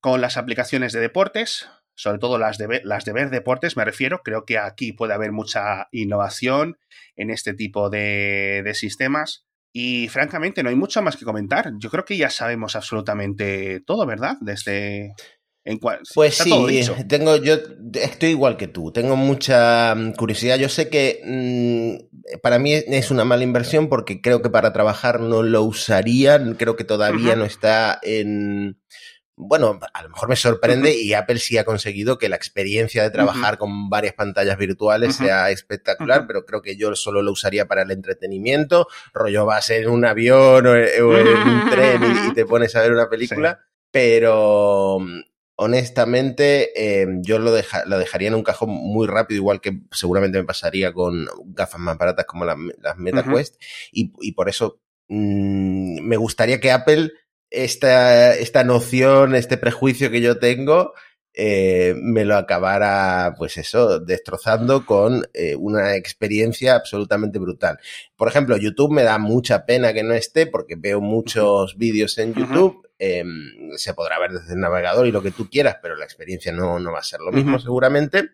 con 0.00 0.20
las 0.20 0.36
aplicaciones 0.36 0.92
de 0.92 1.00
deportes, 1.00 1.68
sobre 1.94 2.18
todo 2.18 2.38
las 2.38 2.58
de, 2.58 2.80
las 2.84 3.04
de 3.04 3.12
ver 3.12 3.30
deportes, 3.30 3.76
me 3.76 3.84
refiero. 3.84 4.22
Creo 4.22 4.44
que 4.44 4.58
aquí 4.58 4.92
puede 4.92 5.14
haber 5.14 5.32
mucha 5.32 5.88
innovación 5.92 6.78
en 7.16 7.30
este 7.30 7.54
tipo 7.54 7.88
de, 7.90 8.62
de 8.64 8.74
sistemas. 8.74 9.46
Y 9.76 10.06
francamente, 10.08 10.62
no 10.62 10.68
hay 10.68 10.76
mucho 10.76 11.02
más 11.02 11.16
que 11.16 11.24
comentar. 11.24 11.72
Yo 11.80 11.90
creo 11.90 12.04
que 12.04 12.16
ya 12.16 12.30
sabemos 12.30 12.76
absolutamente 12.76 13.80
todo, 13.80 14.06
¿verdad? 14.06 14.36
Desde. 14.40 15.12
En 15.66 15.78
pues 15.78 16.36
sí, 16.36 16.82
tengo, 17.08 17.36
yo 17.36 17.56
estoy 17.94 18.28
igual 18.28 18.58
que 18.58 18.68
tú, 18.68 18.92
tengo 18.92 19.16
mucha 19.16 19.94
mm, 19.94 20.12
curiosidad. 20.12 20.58
Yo 20.58 20.68
sé 20.68 20.90
que 20.90 21.22
mm, 21.24 22.38
para 22.42 22.58
mí 22.58 22.74
es 22.74 23.10
una 23.10 23.24
mala 23.24 23.44
inversión 23.44 23.88
porque 23.88 24.20
creo 24.20 24.42
que 24.42 24.50
para 24.50 24.74
trabajar 24.74 25.20
no 25.20 25.42
lo 25.42 25.62
usaría, 25.62 26.38
creo 26.58 26.76
que 26.76 26.84
todavía 26.84 27.34
no 27.34 27.46
está 27.46 27.98
en, 28.02 28.78
bueno, 29.36 29.80
a 29.92 30.02
lo 30.02 30.10
mejor 30.10 30.28
me 30.28 30.36
sorprende 30.36 30.94
y 30.94 31.12
Apple 31.12 31.38
sí 31.38 31.58
ha 31.58 31.64
conseguido 31.64 32.18
que 32.18 32.28
la 32.28 32.36
experiencia 32.36 33.02
de 33.02 33.10
trabajar 33.10 33.58
con 33.58 33.90
varias 33.90 34.14
pantallas 34.14 34.56
virtuales 34.56 35.16
sea 35.16 35.50
espectacular, 35.50 36.26
pero 36.28 36.44
creo 36.44 36.62
que 36.62 36.76
yo 36.76 36.94
solo 36.94 37.20
lo 37.20 37.32
usaría 37.32 37.66
para 37.66 37.82
el 37.82 37.90
entretenimiento. 37.90 38.86
Rollo 39.12 39.44
vas 39.44 39.70
en 39.70 39.88
un 39.88 40.04
avión 40.04 40.66
o, 40.66 40.76
en 40.76 41.04
un 41.04 41.68
tren 41.68 42.02
y, 42.30 42.34
te 42.34 42.46
pones 42.46 42.76
a 42.76 42.82
ver 42.82 42.92
una 42.92 43.08
película, 43.08 43.60
pero 43.90 44.98
honestamente 45.56 47.00
em, 47.02 47.22
yo 47.22 47.38
lo, 47.40 47.50
lo, 47.86 47.98
dejaría 47.98 48.28
en 48.28 48.34
un 48.34 48.44
cajón 48.44 48.70
muy 48.70 49.08
rápido, 49.08 49.38
igual 49.38 49.60
que 49.60 49.80
seguramente 49.90 50.38
me 50.38 50.44
pasaría 50.44 50.92
con 50.92 51.26
gafas 51.46 51.80
más 51.80 51.98
baratas 51.98 52.26
como 52.26 52.44
las, 52.44 52.56
MetaQuest, 52.96 53.60
y, 53.90 54.32
por 54.32 54.48
eso 54.48 54.80
mm, 55.08 56.02
me 56.02 56.16
gustaría 56.16 56.60
que 56.60 56.70
Apple 56.70 57.12
esta, 57.50 58.34
esta 58.34 58.64
noción, 58.64 59.34
este 59.34 59.56
prejuicio 59.56 60.10
que 60.10 60.20
yo 60.20 60.38
tengo, 60.38 60.92
eh, 61.36 61.94
me 61.96 62.24
lo 62.24 62.36
acabara, 62.36 63.34
pues 63.36 63.56
eso, 63.56 63.98
destrozando 63.98 64.86
con 64.86 65.26
eh, 65.34 65.56
una 65.56 65.96
experiencia 65.96 66.76
absolutamente 66.76 67.40
brutal. 67.40 67.78
Por 68.16 68.28
ejemplo, 68.28 68.56
YouTube 68.56 68.92
me 68.92 69.02
da 69.02 69.18
mucha 69.18 69.66
pena 69.66 69.92
que 69.92 70.04
no 70.04 70.14
esté 70.14 70.46
porque 70.46 70.76
veo 70.76 71.00
muchos 71.00 71.76
vídeos 71.76 72.16
en 72.18 72.34
YouTube. 72.34 72.88
Em, 73.00 73.72
se 73.76 73.94
podrá 73.94 74.20
ver 74.20 74.30
desde 74.30 74.54
el 74.54 74.60
navegador 74.60 75.08
y 75.08 75.12
lo 75.12 75.22
que 75.22 75.32
tú 75.32 75.50
quieras, 75.50 75.78
pero 75.82 75.96
la 75.96 76.04
experiencia 76.04 76.52
no, 76.52 76.78
no 76.78 76.92
va 76.92 77.00
a 77.00 77.02
ser 77.02 77.18
lo 77.18 77.32
mismo 77.32 77.58
seguramente. 77.58 78.30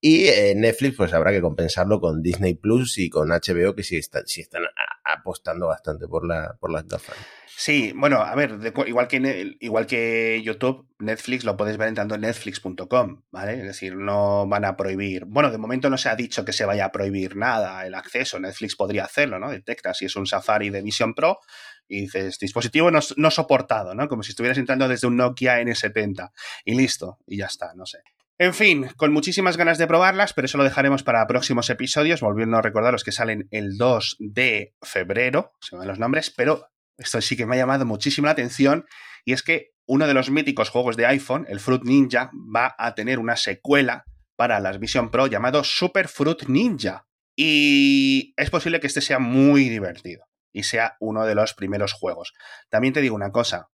Y 0.00 0.26
eh, 0.26 0.54
Netflix, 0.56 0.96
pues 0.96 1.12
habrá 1.12 1.30
que 1.30 1.40
compensarlo 1.40 2.00
con 2.00 2.22
Disney 2.22 2.54
Plus 2.54 2.98
y 2.98 3.08
con 3.08 3.28
HBO, 3.28 3.76
que 3.76 3.84
sí 3.84 3.96
están, 3.98 4.26
sí 4.26 4.40
están 4.40 4.64
apostando 5.04 5.68
bastante 5.68 6.08
por, 6.08 6.26
la, 6.26 6.56
por 6.58 6.72
las 6.72 6.88
gafas. 6.88 7.16
Sí, 7.56 7.92
bueno, 7.94 8.18
a 8.18 8.34
ver, 8.34 8.58
igual, 8.86 9.08
que, 9.08 9.56
igual 9.60 9.86
que 9.86 10.42
YouTube, 10.42 10.88
Netflix 10.98 11.44
lo 11.44 11.56
puedes 11.56 11.76
ver 11.76 11.88
entrando 11.88 12.14
en 12.14 12.22
netflix.com, 12.22 13.22
¿vale? 13.30 13.54
Es 13.54 13.64
decir, 13.64 13.94
no 13.94 14.46
van 14.48 14.64
a 14.64 14.76
prohibir. 14.76 15.26
Bueno, 15.26 15.50
de 15.50 15.58
momento 15.58 15.88
no 15.90 15.98
se 15.98 16.08
ha 16.08 16.16
dicho 16.16 16.44
que 16.44 16.52
se 16.52 16.64
vaya 16.64 16.86
a 16.86 16.92
prohibir 16.92 17.36
nada 17.36 17.86
el 17.86 17.94
acceso. 17.94 18.40
Netflix 18.40 18.74
podría 18.74 19.04
hacerlo, 19.04 19.38
¿no? 19.38 19.50
Detecta 19.50 19.94
si 19.94 20.06
es 20.06 20.16
un 20.16 20.26
Safari 20.26 20.70
de 20.70 20.82
Vision 20.82 21.14
Pro 21.14 21.38
y 21.86 22.02
dices, 22.02 22.38
dispositivo 22.38 22.90
no, 22.90 23.00
no 23.16 23.30
soportado, 23.30 23.94
¿no? 23.94 24.08
Como 24.08 24.22
si 24.22 24.30
estuvieras 24.32 24.58
entrando 24.58 24.88
desde 24.88 25.06
un 25.06 25.16
Nokia 25.16 25.60
N70 25.60 26.30
y 26.64 26.74
listo, 26.74 27.18
y 27.26 27.38
ya 27.38 27.46
está, 27.46 27.74
no 27.74 27.86
sé. 27.86 27.98
En 28.38 28.54
fin, 28.54 28.88
con 28.96 29.12
muchísimas 29.12 29.56
ganas 29.56 29.78
de 29.78 29.86
probarlas, 29.86 30.32
pero 30.32 30.46
eso 30.46 30.58
lo 30.58 30.64
dejaremos 30.64 31.02
para 31.02 31.26
próximos 31.26 31.70
episodios, 31.70 32.22
volviendo 32.22 32.56
a 32.56 32.62
recordaros 32.62 33.04
que 33.04 33.12
salen 33.12 33.46
el 33.50 33.76
2 33.76 34.16
de 34.18 34.74
febrero, 34.82 35.52
se 35.60 35.76
van 35.76 35.86
los 35.86 35.98
nombres, 35.98 36.30
pero 36.30 36.66
esto 36.98 37.20
sí 37.20 37.36
que 37.36 37.46
me 37.46 37.56
ha 37.56 37.58
llamado 37.58 37.86
muchísimo 37.86 38.26
la 38.26 38.32
atención, 38.32 38.86
y 39.24 39.32
es 39.32 39.42
que 39.42 39.72
uno 39.86 40.06
de 40.06 40.14
los 40.14 40.30
míticos 40.30 40.70
juegos 40.70 40.96
de 40.96 41.06
iPhone, 41.06 41.46
el 41.48 41.60
Fruit 41.60 41.82
Ninja, 41.84 42.30
va 42.34 42.74
a 42.78 42.94
tener 42.94 43.18
una 43.18 43.36
secuela 43.36 44.04
para 44.36 44.60
las 44.60 44.78
Vision 44.78 45.10
Pro 45.10 45.26
llamado 45.26 45.64
Super 45.64 46.08
Fruit 46.08 46.44
Ninja. 46.48 47.06
Y 47.36 48.34
es 48.36 48.50
posible 48.50 48.80
que 48.80 48.86
este 48.86 49.00
sea 49.00 49.18
muy 49.18 49.68
divertido 49.68 50.24
y 50.52 50.64
sea 50.64 50.96
uno 51.00 51.24
de 51.24 51.34
los 51.34 51.54
primeros 51.54 51.92
juegos. 51.92 52.32
También 52.68 52.94
te 52.94 53.00
digo 53.00 53.14
una 53.14 53.32
cosa. 53.32 53.68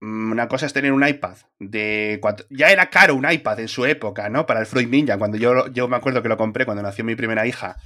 Mm, 0.00 0.32
una 0.32 0.48
cosa 0.48 0.66
es 0.66 0.72
tener 0.72 0.92
un 0.92 1.06
iPad 1.06 1.36
de 1.58 2.20
ya 2.50 2.70
era 2.70 2.90
caro 2.90 3.14
un 3.14 3.30
iPad 3.30 3.60
en 3.60 3.68
su 3.68 3.84
época, 3.86 4.28
¿no? 4.28 4.46
Para 4.46 4.60
el 4.60 4.66
Fruit 4.66 4.88
Ninja, 4.88 5.18
cuando 5.18 5.36
yo, 5.36 5.68
yo 5.68 5.88
me 5.88 5.96
acuerdo 5.96 6.22
que 6.22 6.28
lo 6.28 6.36
compré 6.36 6.64
cuando 6.64 6.82
nació 6.82 7.04
mi 7.04 7.16
primera 7.16 7.46
hija. 7.46 7.76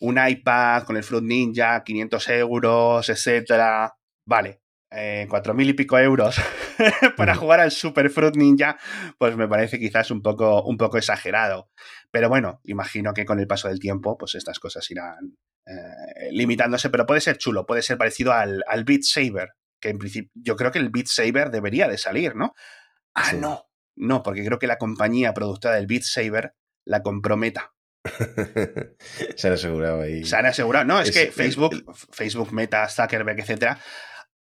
Un 0.00 0.18
iPad 0.24 0.84
con 0.84 0.96
el 0.96 1.04
Fruit 1.04 1.24
Ninja, 1.24 1.82
500 1.84 2.28
euros, 2.28 3.08
etcétera 3.08 3.94
vale, 4.26 4.60
eh, 4.90 5.26
cuatro 5.28 5.54
mil 5.54 5.68
y 5.68 5.72
pico 5.72 5.98
euros 5.98 6.40
para 7.16 7.34
jugar 7.34 7.60
al 7.60 7.72
Super 7.72 8.10
Fruit 8.10 8.36
Ninja, 8.36 8.78
pues 9.18 9.36
me 9.36 9.48
parece 9.48 9.78
quizás 9.78 10.10
un 10.10 10.22
poco, 10.22 10.62
un 10.62 10.76
poco 10.76 10.98
exagerado. 10.98 11.70
Pero 12.10 12.28
bueno, 12.28 12.60
imagino 12.64 13.12
que 13.12 13.24
con 13.24 13.40
el 13.40 13.46
paso 13.46 13.68
del 13.68 13.80
tiempo, 13.80 14.16
pues 14.16 14.36
estas 14.36 14.60
cosas 14.60 14.88
irán 14.90 15.36
eh, 15.66 16.30
limitándose, 16.30 16.90
pero 16.90 17.06
puede 17.06 17.20
ser 17.20 17.38
chulo, 17.38 17.66
puede 17.66 17.82
ser 17.82 17.98
parecido 17.98 18.32
al, 18.32 18.62
al 18.68 18.84
Beat 18.84 19.02
Saber, 19.02 19.54
que 19.80 19.88
en 19.88 19.98
principio 19.98 20.30
yo 20.34 20.54
creo 20.56 20.70
que 20.70 20.78
el 20.78 20.90
Beat 20.90 21.06
Saber 21.06 21.50
debería 21.50 21.88
de 21.88 21.98
salir, 21.98 22.36
¿no? 22.36 22.54
Ah, 23.14 23.32
no, 23.32 23.66
no, 23.96 24.22
porque 24.22 24.44
creo 24.44 24.58
que 24.58 24.66
la 24.66 24.78
compañía 24.78 25.34
productora 25.34 25.74
del 25.74 25.86
Beat 25.86 26.02
Saber 26.02 26.54
la 26.84 27.02
comprometa. 27.02 27.72
se 29.36 29.48
han 29.48 29.54
asegurado 29.54 30.02
ahí. 30.02 30.24
Se 30.24 30.36
han 30.36 30.46
asegurado. 30.46 30.84
No, 30.84 31.00
es, 31.00 31.10
que 31.10 31.32
Facebook, 31.32 31.84
Facebook, 32.12 32.52
Meta, 32.52 32.88
Zuckerberg, 32.88 33.40
etcétera, 33.40 33.80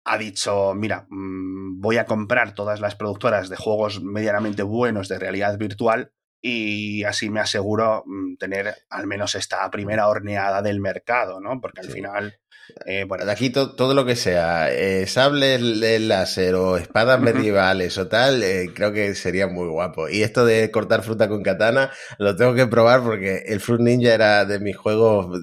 ha 0.06 0.18
dicho, 0.18 0.74
mira, 0.76 1.06
mm, 1.10 1.80
voy 1.80 1.98
a 1.98 2.06
comprar 2.06 2.54
todas 2.54 2.80
las 2.80 2.96
productoras 2.96 3.50
de 3.50 3.56
juegos 3.56 4.02
medianamente 4.02 4.64
buenos 4.64 5.08
de 5.08 5.20
realidad 5.20 5.58
virtual 5.58 6.12
y 6.42 7.04
así 7.04 7.30
me 7.30 7.42
aseguro 7.42 8.04
mm, 8.06 8.36
tener 8.38 8.76
al 8.90 9.08
menos 9.08 9.36
esta 9.36 9.70
primera 9.70 10.08
horneada 10.08 10.62
del 10.62 10.80
mercado, 10.80 11.40
¿no? 11.40 11.60
Porque 11.62 11.82
al 11.82 11.90
final... 11.90 12.40
Eh, 12.86 13.06
bueno, 13.06 13.26
de 13.26 13.32
aquí 13.32 13.50
todo 13.50 13.96
lo 13.96 14.06
que 14.06 14.16
sea, 14.16 14.72
eh, 14.72 15.08
sables 15.08 15.60
láser 15.60 16.54
o 16.54 16.78
espadas 16.78 17.20
medievales 17.20 17.98
o 17.98 18.08
tal, 18.08 18.44
eh, 18.44 18.70
creo 18.76 18.94
que 18.94 19.16
sería 19.16 19.48
muy 19.48 19.68
guapo. 19.68 20.08
Y 20.08 20.22
esto 20.22 20.46
de 20.46 20.70
cortar 20.70 21.02
fruta 21.02 21.28
con 21.28 21.42
katana, 21.42 21.92
lo 22.20 22.36
tengo 22.36 22.54
que 22.54 22.68
probar 22.68 23.02
porque 23.02 23.44
el 23.48 23.60
Fruit 23.60 23.82
Ninja 23.82 24.14
era 24.14 24.46
de 24.46 24.60
mis 24.60 24.78
juegos 24.78 25.36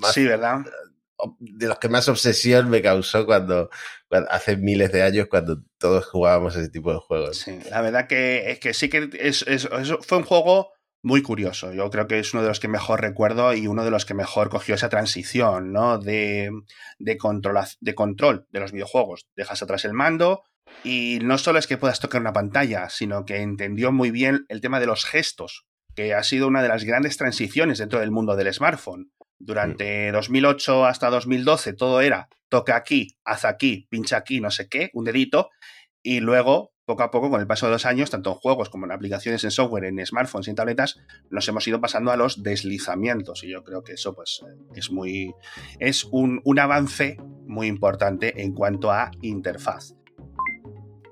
más, 0.00 0.14
sí, 0.14 0.24
¿verdad? 0.24 0.60
De 1.38 1.66
los 1.66 1.78
que 1.78 1.88
más 1.88 2.08
obsesión 2.08 2.68
me 2.68 2.82
causó 2.82 3.26
cuando, 3.26 3.70
hace 4.28 4.56
miles 4.56 4.92
de 4.92 5.02
años 5.02 5.28
cuando 5.30 5.62
todos 5.78 6.06
jugábamos 6.06 6.56
ese 6.56 6.68
tipo 6.68 6.92
de 6.92 6.98
juegos. 6.98 7.38
Sí, 7.38 7.58
la 7.70 7.80
verdad 7.80 8.06
que 8.06 8.50
es 8.50 8.60
que 8.60 8.74
sí 8.74 8.88
que 8.88 9.10
es, 9.12 9.44
fue 10.02 10.18
un 10.18 10.24
juego 10.24 10.72
muy 11.02 11.22
curioso. 11.22 11.72
Yo 11.72 11.88
creo 11.90 12.08
que 12.08 12.18
es 12.18 12.34
uno 12.34 12.42
de 12.42 12.48
los 12.48 12.60
que 12.60 12.68
mejor 12.68 13.00
recuerdo 13.00 13.54
y 13.54 13.66
uno 13.66 13.84
de 13.84 13.90
los 13.90 14.04
que 14.04 14.14
mejor 14.14 14.48
cogió 14.48 14.74
esa 14.74 14.88
transición, 14.88 15.72
¿no? 15.72 15.98
De, 15.98 16.50
de, 16.98 17.16
control, 17.16 17.58
de 17.80 17.94
control 17.94 18.46
de 18.50 18.60
los 18.60 18.72
videojuegos. 18.72 19.26
Dejas 19.36 19.62
atrás 19.62 19.84
el 19.84 19.92
mando 19.92 20.42
y 20.82 21.20
no 21.22 21.38
solo 21.38 21.58
es 21.58 21.66
que 21.66 21.78
puedas 21.78 22.00
tocar 22.00 22.20
una 22.20 22.32
pantalla, 22.32 22.88
sino 22.88 23.24
que 23.24 23.36
entendió 23.36 23.92
muy 23.92 24.10
bien 24.10 24.46
el 24.48 24.60
tema 24.60 24.80
de 24.80 24.86
los 24.86 25.04
gestos, 25.04 25.66
que 25.94 26.12
ha 26.12 26.22
sido 26.22 26.48
una 26.48 26.62
de 26.62 26.68
las 26.68 26.84
grandes 26.84 27.16
transiciones 27.16 27.78
dentro 27.78 28.00
del 28.00 28.10
mundo 28.10 28.36
del 28.36 28.52
smartphone. 28.52 29.12
Durante 29.38 30.10
2008 30.12 30.86
hasta 30.86 31.10
2012 31.10 31.74
todo 31.74 32.00
era 32.00 32.28
toca 32.48 32.76
aquí, 32.76 33.08
haz 33.24 33.44
aquí, 33.44 33.86
pincha 33.90 34.16
aquí, 34.16 34.40
no 34.40 34.50
sé 34.50 34.68
qué, 34.68 34.90
un 34.94 35.04
dedito. 35.04 35.50
Y 36.02 36.20
luego, 36.20 36.72
poco 36.84 37.02
a 37.02 37.10
poco, 37.10 37.30
con 37.30 37.40
el 37.40 37.46
paso 37.46 37.66
de 37.66 37.72
los 37.72 37.86
años, 37.86 38.10
tanto 38.10 38.30
en 38.30 38.36
juegos 38.36 38.70
como 38.70 38.86
en 38.86 38.92
aplicaciones 38.92 39.42
en 39.44 39.50
software, 39.50 39.84
en 39.84 40.04
smartphones 40.04 40.46
y 40.46 40.50
en 40.50 40.56
tabletas, 40.56 40.98
nos 41.30 41.48
hemos 41.48 41.66
ido 41.66 41.80
pasando 41.80 42.12
a 42.12 42.16
los 42.16 42.42
deslizamientos. 42.42 43.42
Y 43.42 43.48
yo 43.50 43.64
creo 43.64 43.82
que 43.82 43.94
eso 43.94 44.14
pues, 44.14 44.40
es, 44.74 44.90
muy, 44.90 45.34
es 45.80 46.04
un, 46.04 46.40
un 46.44 46.58
avance 46.58 47.16
muy 47.46 47.66
importante 47.66 48.42
en 48.42 48.52
cuanto 48.52 48.92
a 48.92 49.10
interfaz. 49.22 49.94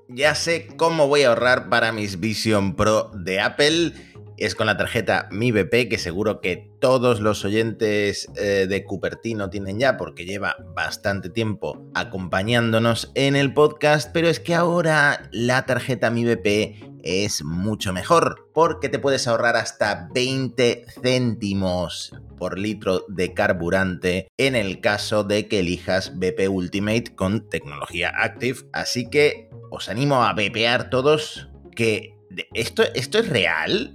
Ya 0.07 0.33
sé 0.35 0.67
cómo 0.77 1.07
voy 1.07 1.23
a 1.23 1.29
ahorrar 1.29 1.67
para 1.67 1.91
mis 1.91 2.19
Vision 2.19 2.75
Pro 2.75 3.11
de 3.13 3.41
Apple 3.41 3.91
es 4.37 4.55
con 4.55 4.67
la 4.67 4.77
tarjeta 4.77 5.27
Mi 5.31 5.51
BP, 5.51 5.89
que 5.89 5.97
seguro 5.97 6.41
que 6.41 6.69
todos 6.79 7.19
los 7.19 7.45
oyentes 7.45 8.27
eh, 8.35 8.67
de 8.67 8.83
Cupertino 8.83 9.49
tienen 9.49 9.79
ya, 9.79 9.97
porque 9.97 10.25
lleva 10.25 10.57
bastante 10.75 11.29
tiempo 11.29 11.85
acompañándonos 11.93 13.11
en 13.15 13.35
el 13.35 13.53
podcast, 13.53 14.11
pero 14.13 14.27
es 14.27 14.39
que 14.39 14.55
ahora 14.55 15.29
la 15.31 15.65
tarjeta 15.65 16.09
Mi 16.09 16.25
BP 16.25 16.95
es 17.03 17.43
mucho 17.43 17.93
mejor, 17.93 18.49
porque 18.53 18.89
te 18.89 18.99
puedes 18.99 19.27
ahorrar 19.27 19.55
hasta 19.55 20.09
20 20.13 20.85
céntimos 21.01 22.13
por 22.37 22.57
litro 22.57 23.05
de 23.07 23.33
carburante 23.33 24.27
en 24.37 24.55
el 24.55 24.81
caso 24.81 25.23
de 25.23 25.47
que 25.47 25.59
elijas 25.59 26.17
BP 26.17 26.49
Ultimate 26.49 27.15
con 27.15 27.47
tecnología 27.49 28.11
Active. 28.15 28.59
Así 28.73 29.09
que 29.09 29.49
os 29.69 29.87
animo 29.87 30.23
a 30.23 30.33
BPar 30.33 30.89
todos 30.89 31.49
que 31.75 32.15
esto, 32.53 32.83
esto 32.95 33.19
es 33.19 33.29
real 33.29 33.93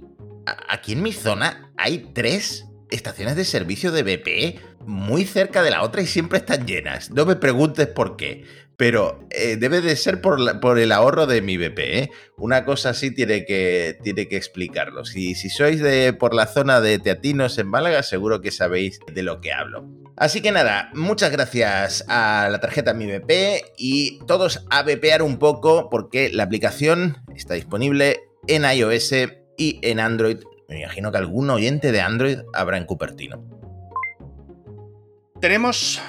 aquí 0.67 0.93
en 0.93 1.03
mi 1.03 1.13
zona 1.13 1.71
hay 1.77 2.11
tres 2.13 2.65
estaciones 2.89 3.35
de 3.35 3.45
servicio 3.45 3.91
de 3.91 4.03
BP 4.03 4.59
muy 4.85 5.25
cerca 5.25 5.63
de 5.63 5.71
la 5.71 5.83
otra 5.83 6.01
y 6.01 6.07
siempre 6.07 6.39
están 6.39 6.65
llenas. 6.65 7.11
No 7.11 7.25
me 7.25 7.35
preguntes 7.35 7.87
por 7.87 8.17
qué, 8.17 8.43
pero 8.77 9.27
eh, 9.29 9.57
debe 9.57 9.81
de 9.81 9.95
ser 9.95 10.21
por, 10.21 10.39
el 10.79 10.91
ahorro 10.91 11.27
de 11.27 11.41
mi 11.41 11.57
BP. 11.57 11.79
¿eh? 11.79 12.11
Una 12.37 12.65
cosa 12.65 12.89
así 12.89 13.11
tiene 13.11 13.45
que, 13.45 13.97
explicarlo. 14.31 15.05
Si, 15.05 15.35
si 15.35 15.49
sois 15.49 15.81
de 15.81 16.13
por 16.13 16.33
la 16.33 16.47
zona 16.47 16.81
de 16.81 16.99
Teatinos 16.99 17.57
en 17.57 17.67
Málaga, 17.67 18.03
seguro 18.03 18.41
que 18.41 18.51
sabéis 18.51 18.99
de 19.13 19.23
lo 19.23 19.39
que 19.39 19.53
hablo. 19.53 19.87
Así 20.17 20.41
que 20.41 20.51
nada, 20.51 20.89
muchas 20.93 21.31
gracias 21.31 22.03
a 22.07 22.49
la 22.51 22.59
tarjeta 22.59 22.93
Mi 22.93 23.05
BP 23.05 23.73
y 23.77 24.19
todos 24.25 24.65
a 24.69 24.83
BPar 24.83 25.21
un 25.21 25.37
poco 25.37 25.89
porque 25.89 26.29
la 26.29 26.43
aplicación 26.43 27.17
está 27.35 27.53
disponible 27.53 28.21
en 28.47 28.65
iOS 28.65 29.13
y 29.57 29.79
en 29.83 29.99
Android. 29.99 30.39
Me 30.67 30.81
imagino 30.81 31.11
que 31.11 31.17
algún 31.17 31.49
oyente 31.49 31.91
de 31.91 32.01
Android 32.01 32.39
habrá 32.53 32.77
en 32.77 32.85
Cupertino. 32.85 33.43
Tenemos 35.39 36.01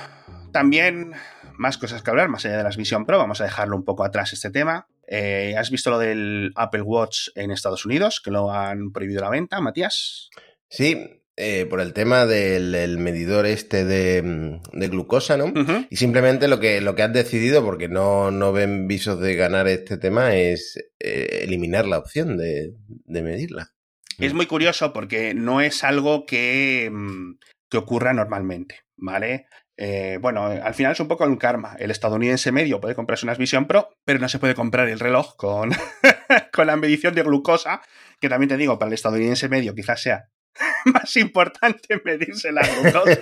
también 0.53 1.13
más 1.59 1.79
cosas 1.79 2.03
que 2.03 2.11
hablar, 2.11 2.29
más 2.29 2.45
allá 2.45 2.59
de 2.59 2.65
las 2.65 2.77
Vision 2.77 3.07
Pro. 3.07 3.19
Vamos 3.19 3.41
a 3.41 3.45
dejarlo 3.45 3.77
un 3.77 3.85
poco 3.85 4.05
atrás 4.05 4.33
este 4.33 4.51
tema. 4.51 4.89
Eh, 5.07 5.55
¿Has 5.59 5.71
visto 5.71 5.91
lo 5.91 5.99
del 5.99 6.53
Apple 6.55 6.83
Watch 6.83 7.29
en 7.35 7.51
Estados 7.51 7.85
Unidos, 7.85 8.21
que 8.21 8.31
lo 8.31 8.53
han 8.53 8.93
prohibido 8.93 9.21
la 9.21 9.31
venta, 9.31 9.61
Matías? 9.61 10.31
Sí, 10.69 11.22
eh, 11.37 11.64
por 11.64 11.81
el 11.81 11.95
tema 11.95 12.27
del, 12.27 12.99
medidor 12.99 13.47
este 13.47 13.87
de, 13.87 14.23
mm, 14.23 14.61
glucosa, 14.90 15.38
¿no? 15.38 15.51
Y 15.88 15.97
simplemente 15.97 16.47
lo 16.47 16.61
que, 16.61 16.83
lo 16.83 16.95
que 16.95 17.03
has 17.03 17.12
decidido, 17.12 17.64
porque 17.64 17.88
no, 17.88 18.31
no 18.31 18.53
ven 18.53 18.87
visos 18.87 19.18
de 19.18 19.35
ganar 19.35 19.66
este 19.66 19.97
tema, 19.97 20.37
es 20.37 20.77
eh, 21.01 21.40
eliminar 21.42 21.87
la 21.87 21.99
opción 21.99 22.37
de, 22.37 22.75
medirla. 23.07 23.71
Es 24.18 24.35
muy 24.35 24.47
curioso 24.47 24.92
porque 24.92 25.33
no 25.33 25.62
es 25.62 25.85
algo 25.85 26.27
que, 26.27 26.90
mm, 26.92 27.38
que 27.71 27.79
ocurra 27.79 28.12
normalmente, 28.12 28.81
¿vale? 28.97 29.47
Eh, 29.79 30.18
bueno, 30.21 30.45
al 30.45 30.75
final 30.75 30.92
es 30.92 31.01
un 31.01 31.09
poco 31.09 31.25
un 31.25 31.38
karma. 31.38 31.77
El 31.79 31.90
estadounidense 31.90 32.53
medio 32.53 32.79
puede 32.79 32.95
comprarse 32.95 33.25
unas 33.25 33.38
Vision 33.38 33.66
Pro, 33.66 33.88
pero 34.05 34.18
no 34.18 34.29
se 34.29 34.38
puede 34.38 34.55
comprar 34.55 34.87
el 34.90 35.01
reloj 35.01 35.35
con, 35.37 35.71
con 36.53 36.66
la 36.66 36.77
medición 36.77 37.14
de 37.14 37.23
glucosa, 37.23 37.81
que 38.21 38.29
también 38.29 38.51
te 38.51 38.59
digo, 38.59 38.79
para 38.79 38.90
el 38.90 38.95
estadounidense 38.95 39.49
medio 39.49 39.75
quizás 39.75 40.03
sea 40.03 40.29
más 40.87 41.17
importante 41.17 42.01
medirse 42.05 42.53
la 42.53 42.62
glucosa. 42.62 43.21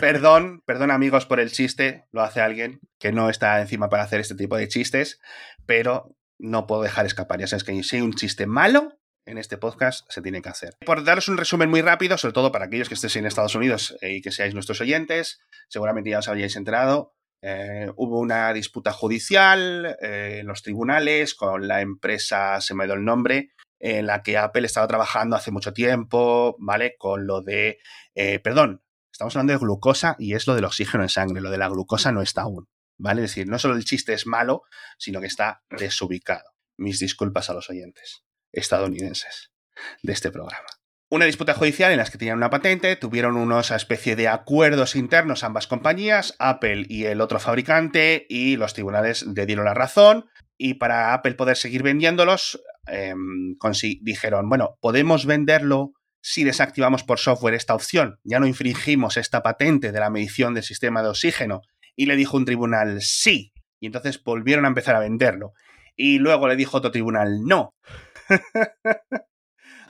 perdón, 0.00 0.62
perdón 0.66 0.90
amigos 0.90 1.26
por 1.26 1.40
el 1.40 1.50
chiste, 1.50 2.06
lo 2.12 2.22
hace 2.22 2.40
alguien 2.40 2.80
que 2.98 3.12
no 3.12 3.30
está 3.30 3.60
encima 3.60 3.88
para 3.88 4.04
hacer 4.04 4.20
este 4.20 4.34
tipo 4.34 4.56
de 4.56 4.68
chistes, 4.68 5.20
pero 5.66 6.16
no 6.38 6.66
puedo 6.66 6.82
dejar 6.82 7.06
escapar. 7.06 7.40
Ya 7.40 7.46
sabes 7.46 7.64
que 7.64 7.82
si 7.82 7.96
hay 7.96 8.02
un 8.02 8.14
chiste 8.14 8.46
malo, 8.46 8.98
en 9.26 9.38
este 9.38 9.58
podcast 9.58 10.06
se 10.08 10.22
tiene 10.22 10.40
que 10.40 10.48
hacer. 10.48 10.76
Por 10.84 11.04
daros 11.04 11.28
un 11.28 11.36
resumen 11.36 11.68
muy 11.68 11.82
rápido, 11.82 12.16
sobre 12.16 12.32
todo 12.32 12.52
para 12.52 12.66
aquellos 12.66 12.88
que 12.88 12.94
estéis 12.94 13.16
en 13.16 13.26
Estados 13.26 13.54
Unidos 13.54 13.96
y 14.00 14.22
que 14.22 14.30
seáis 14.30 14.54
nuestros 14.54 14.80
oyentes, 14.80 15.40
seguramente 15.68 16.10
ya 16.10 16.20
os 16.20 16.28
habríais 16.28 16.56
enterado, 16.56 17.14
eh, 17.42 17.90
hubo 17.96 18.20
una 18.20 18.52
disputa 18.52 18.92
judicial 18.92 19.96
eh, 20.00 20.38
en 20.40 20.46
los 20.46 20.62
tribunales 20.62 21.34
con 21.34 21.68
la 21.68 21.80
empresa, 21.80 22.60
se 22.60 22.74
me 22.74 22.86
dio 22.86 22.94
el 22.94 23.04
nombre, 23.04 23.50
en 23.78 24.06
la 24.06 24.22
que 24.22 24.38
Apple 24.38 24.66
estaba 24.66 24.86
trabajando 24.86 25.36
hace 25.36 25.50
mucho 25.50 25.72
tiempo, 25.72 26.56
¿vale? 26.58 26.94
Con 26.98 27.26
lo 27.26 27.42
de, 27.42 27.78
eh, 28.14 28.38
perdón, 28.40 28.82
estamos 29.12 29.34
hablando 29.36 29.52
de 29.52 29.58
glucosa 29.58 30.16
y 30.18 30.34
es 30.34 30.46
lo 30.46 30.54
del 30.54 30.64
oxígeno 30.64 31.02
en 31.02 31.08
sangre, 31.08 31.40
lo 31.40 31.50
de 31.50 31.58
la 31.58 31.68
glucosa 31.68 32.12
no 32.12 32.22
está 32.22 32.42
aún, 32.42 32.68
¿vale? 32.98 33.22
Es 33.24 33.30
decir, 33.30 33.48
no 33.48 33.58
solo 33.58 33.74
el 33.74 33.84
chiste 33.84 34.12
es 34.12 34.26
malo, 34.26 34.62
sino 34.98 35.20
que 35.20 35.26
está 35.26 35.62
desubicado. 35.70 36.50
Mis 36.78 36.98
disculpas 36.98 37.48
a 37.50 37.54
los 37.54 37.70
oyentes 37.70 38.24
estadounidenses 38.52 39.52
de 40.02 40.12
este 40.12 40.30
programa. 40.30 40.68
Una 41.08 41.26
disputa 41.26 41.54
judicial 41.54 41.92
en 41.92 41.98
la 41.98 42.04
que 42.04 42.18
tenían 42.18 42.38
una 42.38 42.50
patente, 42.50 42.96
tuvieron 42.96 43.36
unos 43.36 43.70
especie 43.70 44.16
de 44.16 44.26
acuerdos 44.26 44.96
internos 44.96 45.44
ambas 45.44 45.68
compañías, 45.68 46.34
Apple 46.40 46.84
y 46.88 47.04
el 47.04 47.20
otro 47.20 47.38
fabricante, 47.38 48.26
y 48.28 48.56
los 48.56 48.74
tribunales 48.74 49.22
le 49.22 49.46
dieron 49.46 49.66
la 49.66 49.74
razón. 49.74 50.26
Y 50.58 50.74
para 50.74 51.12
Apple 51.12 51.34
poder 51.34 51.56
seguir 51.56 51.82
vendiéndolos, 51.82 52.62
em, 52.86 53.56
dijeron, 54.00 54.48
bueno, 54.48 54.78
podemos 54.80 55.26
venderlo 55.26 55.92
si 56.22 56.44
desactivamos 56.44 57.04
por 57.04 57.18
software 57.18 57.54
esta 57.54 57.74
opción. 57.74 58.18
Ya 58.24 58.40
no 58.40 58.46
infringimos 58.46 59.16
esta 59.16 59.42
patente 59.42 59.92
de 59.92 60.00
la 60.00 60.10
medición 60.10 60.54
del 60.54 60.64
sistema 60.64 61.02
de 61.02 61.10
oxígeno. 61.10 61.62
Y 61.94 62.06
le 62.06 62.16
dijo 62.16 62.36
un 62.36 62.44
tribunal 62.44 63.00
sí. 63.00 63.52
Y 63.80 63.86
entonces 63.86 64.22
volvieron 64.22 64.64
a 64.64 64.68
empezar 64.68 64.96
a 64.96 65.00
venderlo. 65.00 65.52
Y 65.94 66.18
luego 66.18 66.48
le 66.48 66.56
dijo 66.56 66.78
otro 66.78 66.90
tribunal 66.90 67.44
no. 67.44 67.74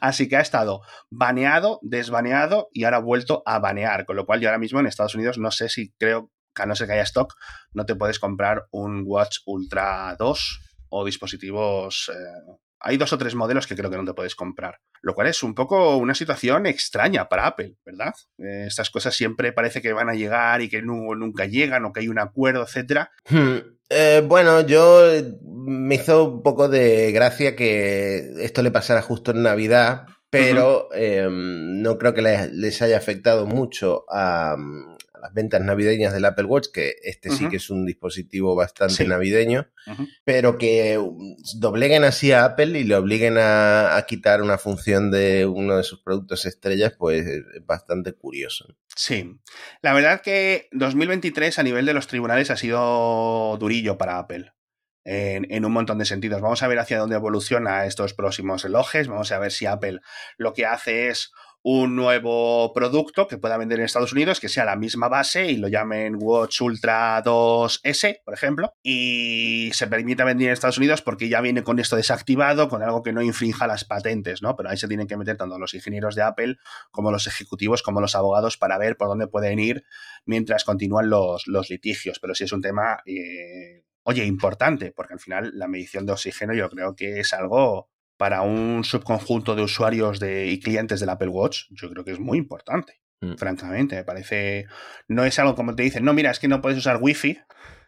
Así 0.01 0.29
que 0.29 0.37
ha 0.37 0.41
estado 0.41 0.83
baneado, 1.11 1.81
desbaneado 1.83 2.69
y 2.73 2.85
ahora 2.85 2.99
ha 2.99 3.01
vuelto 3.01 3.43
a 3.47 3.59
banear. 3.59 4.05
Con 4.05 4.17
lo 4.17 4.27
cual 4.27 4.41
yo 4.41 4.49
ahora 4.49 4.59
mismo 4.59 4.79
en 4.79 4.87
Estados 4.87 5.15
Unidos 5.15 5.39
no 5.39 5.51
sé 5.51 5.69
si 5.69 5.93
creo 5.99 6.31
a 6.57 6.67
no 6.67 6.75
ser 6.75 6.87
que 6.87 6.95
haya 6.95 7.03
stock, 7.03 7.35
no 7.73 7.87
te 7.87 7.95
puedes 7.95 8.19
comprar 8.19 8.67
un 8.71 9.03
Watch 9.07 9.39
Ultra 9.47 10.17
2 10.19 10.61
o 10.91 11.05
dispositivos... 11.05 12.11
Eh, 12.15 12.53
hay 12.79 12.99
dos 12.99 13.13
o 13.13 13.19
tres 13.19 13.35
modelos 13.35 13.67
que 13.67 13.75
creo 13.75 13.91
que 13.91 13.97
no 13.97 14.05
te 14.05 14.15
puedes 14.15 14.35
comprar. 14.35 14.79
Lo 15.01 15.15
cual 15.15 15.29
es 15.29 15.43
un 15.43 15.55
poco 15.55 15.97
una 15.97 16.15
situación 16.15 16.67
extraña 16.67 17.29
para 17.29 17.47
Apple, 17.47 17.75
¿verdad? 17.85 18.15
Eh, 18.39 18.67
estas 18.69 18.91
cosas 18.91 19.15
siempre 19.15 19.53
parece 19.53 19.81
que 19.83 19.93
van 19.93 20.09
a 20.09 20.15
llegar 20.15 20.61
y 20.61 20.69
que 20.69 20.83
nunca 20.83 21.47
llegan 21.47 21.85
o 21.85 21.93
que 21.93 22.01
hay 22.01 22.09
un 22.09 22.19
acuerdo, 22.19 22.63
etcétera. 22.63 23.11
Hmm. 23.29 23.57
Eh, 23.89 24.23
bueno, 24.25 24.61
yo 24.67 25.05
me 25.43 25.95
hizo 25.95 26.25
un 26.25 26.43
poco 26.43 26.69
de 26.69 27.13
gracia 27.13 27.57
que 27.57 28.35
esto 28.41 28.63
le 28.63 28.71
pasara 28.71 29.01
justo 29.03 29.31
en 29.31 29.43
Navidad, 29.43 30.07
pero 30.29 30.93
em, 30.93 31.81
no 31.83 31.97
creo 31.99 32.13
que 32.13 32.23
les, 32.23 32.83
haya 32.83 32.97
afectado 32.97 33.47
mucho 33.47 34.05
a, 34.11 34.57
las 35.27 35.35
ventas 35.35 35.61
navideñas 35.61 36.13
del 36.13 36.25
Apple 36.25 36.45
Watch, 36.45 36.69
que 36.73 36.95
este 37.03 37.31
sí 37.31 37.49
que 37.49 37.57
es 37.57 37.71
un 37.71 37.85
dispositivo 37.85 38.55
bastante 38.55 39.07
navideño, 39.07 39.69
pero 40.25 40.59
que 40.59 40.99
um, 40.99 41.37
dobleguen 41.59 42.05
así 42.05 42.33
a 42.33 42.45
Apple 42.45 42.79
y 42.79 42.85
le 42.85 42.95
obliguen 42.95 43.37
a, 43.39 44.05
quitar 44.07 44.43
una 44.43 44.59
función 44.59 45.11
de 45.11 45.47
uno 45.47 45.77
de 45.77 45.83
sus 45.83 46.01
productos 46.01 46.47
estrellas, 46.47 46.95
pues 46.97 47.27
es 47.27 47.43
bastante 47.65 48.13
curioso. 48.13 48.67
Sí, 48.95 49.39
la 49.83 49.93
verdad 49.93 50.21
que 50.21 50.69
2023 50.73 51.59
a 51.59 51.63
nivel 51.63 51.87
de 51.87 51.95
los 51.95 52.07
tribunales 52.07 52.51
ha 52.51 52.57
sido 52.57 53.57
durillo 53.59 53.99
para 53.99 54.19
Apple. 54.19 54.53
En, 55.09 55.47
en, 55.53 55.65
un 55.65 55.71
montón 55.71 55.99
de 55.99 56.05
sentidos. 56.05 56.41
Vamos 56.41 56.65
a 56.65 56.67
ver 56.67 56.81
hacia 56.81 56.99
dónde 56.99 57.15
evoluciona 57.15 57.87
estos 57.87 58.13
próximos 58.13 58.65
relojes. 58.65 59.07
Vamos 59.07 59.31
a 59.31 59.39
ver 59.39 59.53
si 59.53 59.65
Apple 59.65 60.01
lo 60.37 60.53
que 60.53 60.67
hace 60.67 61.11
es 61.11 61.31
un 61.69 61.97
nuevo 61.97 62.73
producto 62.73 63.27
que 63.27 63.39
pueda 63.39 63.57
vender 63.57 63.81
en 63.81 63.87
Estados 63.87 64.13
Unidos 64.13 64.39
que 64.39 64.49
sea 64.49 64.65
la 64.65 64.77
misma 64.77 65.09
base 65.09 65.51
y 65.51 65.57
lo 65.57 65.67
llamen 65.67 66.15
Watch 66.17 66.61
Ultra 66.61 67.21
2S, 67.25 68.21
por 68.25 68.35
ejemplo, 68.35 68.73
y 68.85 69.71
se 69.73 69.89
permita 69.89 70.25
vender 70.25 70.47
en 70.47 70.53
Estados 70.53 70.79
Unidos 70.79 71.03
porque 71.03 71.29
ya 71.29 71.41
viene 71.41 71.65
con 71.65 71.81
esto 71.81 71.97
desactivado, 71.97 72.69
con 72.69 72.85
algo 72.85 73.03
que 73.03 73.13
no 73.13 73.21
infrinja 73.21 73.67
las 73.67 73.85
patentes, 73.85 74.43
¿no? 74.43 74.55
Pero 74.55 74.71
ahí 74.71 74.77
se 74.77 74.87
tienen 74.87 75.09
que 75.09 75.17
meter 75.17 75.37
tanto 75.37 75.59
los 75.59 75.75
ingenieros 75.75 76.15
de 76.15 76.23
Apple 76.23 76.57
como 76.93 77.11
los 77.11 77.27
ejecutivos, 77.27 77.83
como 77.83 78.01
los 78.01 78.15
abogados 78.15 78.57
para 78.57 78.79
ver 78.79 78.97
por 78.97 79.09
dónde 79.09 79.27
pueden 79.27 79.59
ir 79.59 79.83
mientras 80.25 80.63
continúan 80.63 81.11
los, 81.11 81.49
litigios. 81.69 82.21
Pero 82.21 82.37
sí 82.37 82.45
es 82.45 82.53
un 82.53 82.63
tema, 82.63 83.01
eh, 83.07 83.83
oye, 84.05 84.25
importante, 84.25 84.93
porque 84.93 85.15
al 85.15 85.21
final 85.21 85.51
la 85.55 85.67
medición 85.67 86.07
de 86.07 86.13
oxígeno 86.13 86.55
yo 86.55 86.71
creo 86.71 86.95
que 86.95 87.19
es 87.19 87.33
algo 87.33 87.91
para 88.17 88.43
un 88.43 88.85
subconjunto 88.85 89.55
de 89.55 89.63
usuarios 89.63 90.21
de, 90.21 90.47
y 90.47 90.61
clientes 90.61 91.01
del 91.01 91.11
Apple 91.11 91.29
Watch, 91.29 91.65
yo 91.71 91.91
creo 91.91 92.05
que 92.05 92.13
es 92.13 92.21
muy 92.21 92.39
importante. 92.39 93.01
Mm. 93.21 93.37
Francamente, 93.37 93.97
me 93.97 94.05
parece. 94.05 94.67
No 95.09 95.25
es 95.25 95.39
algo 95.39 95.55
como 95.55 95.75
te 95.75 95.83
dicen, 95.83 96.05
no, 96.05 96.13
mira, 96.13 96.31
es 96.31 96.39
que 96.39 96.49
no 96.49 96.61
puedes 96.61 96.79
usar 96.79 96.99
Wi-Fi, 97.01 97.39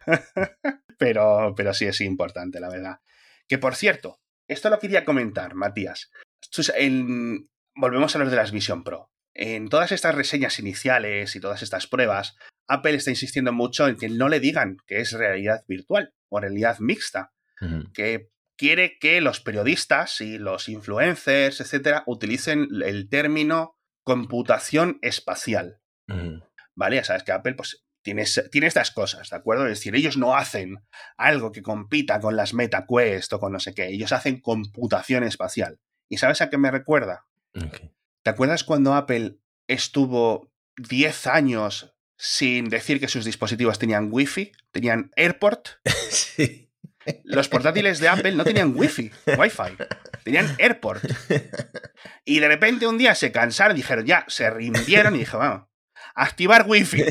pero, 0.97 1.53
pero 1.55 1.73
sí 1.73 1.85
es 1.85 2.01
importante, 2.01 2.59
la 2.59 2.69
verdad. 2.69 2.99
Que 3.47 3.57
por 3.57 3.75
cierto, 3.75 4.19
esto 4.47 4.69
lo 4.69 4.79
quería 4.79 5.05
comentar, 5.05 5.55
Matías. 5.55 6.11
volvemos 7.75 8.15
a 8.15 8.19
los 8.19 8.31
de 8.31 8.35
las 8.35 8.51
Vision 8.51 8.83
Pro. 8.83 9.11
En 9.33 9.69
todas 9.69 9.91
estas 9.91 10.15
reseñas 10.15 10.59
iniciales 10.59 11.35
y 11.35 11.39
todas 11.39 11.61
estas 11.61 11.87
pruebas, 11.87 12.35
Apple 12.67 12.95
está 12.95 13.11
insistiendo 13.11 13.53
mucho 13.53 13.87
en 13.87 13.95
que 13.95 14.09
no 14.09 14.27
le 14.27 14.39
digan 14.39 14.77
que 14.85 14.99
es 14.99 15.13
realidad 15.13 15.63
virtual 15.67 16.13
o 16.29 16.39
realidad 16.39 16.79
mixta, 16.79 17.31
que 17.93 18.29
quiere 18.59 18.99
que 18.99 19.21
los 19.21 19.39
periodistas 19.39 20.19
y 20.19 20.37
los 20.37 20.67
influencers, 20.67 21.61
etcétera, 21.61 22.03
utilicen 22.05 22.67
el 22.83 23.07
término 23.07 23.77
computación 24.03 24.99
espacial. 25.01 25.79
¿Vale? 26.75 26.97
Ya 26.97 27.03
sabes 27.05 27.23
que 27.23 27.31
Apple 27.31 27.53
pues, 27.53 27.85
tiene, 28.03 28.25
tiene, 28.51 28.67
estas 28.67 28.91
cosas, 28.91 29.29
¿de 29.29 29.37
acuerdo? 29.37 29.65
Es 29.65 29.79
decir, 29.79 29.95
ellos 29.95 30.17
no 30.17 30.35
hacen 30.35 30.83
algo 31.15 31.53
que 31.53 31.61
compita 31.61 32.19
con 32.19 32.35
las 32.35 32.53
MetaQuest 32.53 33.31
o 33.31 33.39
con 33.39 33.53
no 33.53 33.61
sé 33.61 33.73
qué, 33.73 33.87
ellos 33.87 34.11
hacen 34.11 34.41
computación 34.41 35.23
espacial. 35.23 35.79
¿Y 36.09 36.17
sabes 36.17 36.41
a 36.41 36.49
qué 36.49 36.57
me 36.57 36.69
recuerda? 36.71 37.27
¿Te 38.23 38.29
acuerdas 38.29 38.65
cuando 38.65 38.93
Apple 38.93 39.37
estuvo 39.67 40.51
10 40.75 41.27
años 41.27 41.95
sin 42.17 42.67
decir 42.67 42.99
que 42.99 43.07
sus 43.07 43.23
dispositivos 43.23 43.79
tenían 43.79 44.09
Wi-Fi? 44.11 44.51
¿Tenían 44.71 45.11
Airport? 45.15 45.69
sí. 46.09 46.68
Los 47.23 47.49
portátiles 47.49 47.99
de 47.99 48.07
Apple 48.07 48.33
no 48.33 48.43
tenían 48.43 48.73
Wi-Fi, 48.75 49.11
Wi-Fi, 49.37 49.77
tenían 50.23 50.55
AirPort. 50.57 51.03
Y 52.25 52.39
de 52.39 52.47
repente 52.47 52.87
un 52.87 52.97
día 52.97 53.15
se 53.15 53.31
cansaron, 53.31 53.75
dijeron 53.75 54.05
ya, 54.05 54.25
se 54.27 54.49
rindieron 54.49 55.15
y 55.15 55.19
dije, 55.19 55.35
vamos, 55.35 55.67
activar 56.15 56.65
Wi-Fi. 56.67 57.05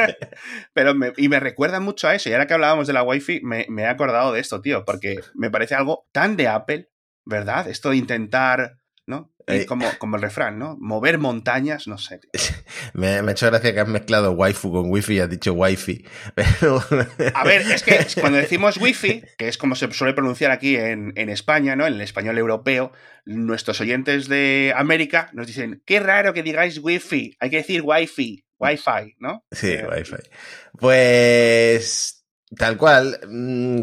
Pero 0.72 0.94
me, 0.94 1.12
y 1.16 1.28
me 1.28 1.40
recuerda 1.40 1.80
mucho 1.80 2.08
a 2.08 2.14
eso. 2.14 2.28
Y 2.28 2.32
ahora 2.32 2.46
que 2.46 2.54
hablábamos 2.54 2.86
de 2.86 2.92
la 2.92 3.02
Wi-Fi, 3.02 3.40
me, 3.42 3.66
me 3.68 3.82
he 3.82 3.86
acordado 3.86 4.32
de 4.32 4.40
esto, 4.40 4.60
tío, 4.60 4.84
porque 4.84 5.20
me 5.34 5.50
parece 5.50 5.74
algo 5.74 6.06
tan 6.12 6.36
de 6.36 6.48
Apple, 6.48 6.90
¿verdad? 7.24 7.68
Esto 7.68 7.90
de 7.90 7.96
intentar 7.96 8.78
¿no? 9.46 9.54
Eh, 9.54 9.66
como, 9.66 9.86
como 9.98 10.16
el 10.16 10.22
refrán, 10.22 10.58
¿no? 10.58 10.76
Mover 10.80 11.18
montañas, 11.18 11.86
no 11.86 11.98
sé. 11.98 12.20
Me, 12.94 13.08
ha 13.08 13.30
hecho 13.30 13.46
gracia 13.46 13.72
que 13.72 13.80
has 13.80 13.88
mezclado 13.88 14.32
waifu 14.32 14.72
con 14.72 14.90
wifi 14.90 15.14
y 15.14 15.20
has 15.20 15.30
dicho 15.30 15.52
wifi. 15.52 16.04
A 17.34 17.44
ver, 17.44 17.62
es 17.62 17.82
que 17.82 17.98
cuando 18.20 18.38
decimos 18.38 18.76
wifi, 18.78 19.22
que 19.38 19.48
es 19.48 19.58
como 19.58 19.74
se 19.74 19.90
suele 19.92 20.14
pronunciar 20.14 20.50
aquí 20.50 20.76
en, 20.76 21.12
en, 21.16 21.28
España, 21.28 21.76
¿no? 21.76 21.86
En 21.86 21.94
el 21.94 22.00
español 22.00 22.38
europeo, 22.38 22.92
nuestros 23.24 23.80
oyentes 23.80 24.28
de 24.28 24.72
América 24.76 25.30
nos 25.32 25.46
dicen, 25.46 25.82
qué 25.84 26.00
raro 26.00 26.32
que 26.32 26.42
digáis 26.42 26.78
wifi, 26.78 27.36
hay 27.38 27.50
que 27.50 27.58
decir 27.58 27.82
wifi, 27.84 28.44
wifi, 28.58 29.16
¿no? 29.18 29.44
Sí, 29.52 29.72
eh, 29.72 29.86
wifi. 29.88 30.16
Pues 30.78 32.16
Tal 32.54 32.76
cual. 32.76 33.20
Mm, 33.28 33.82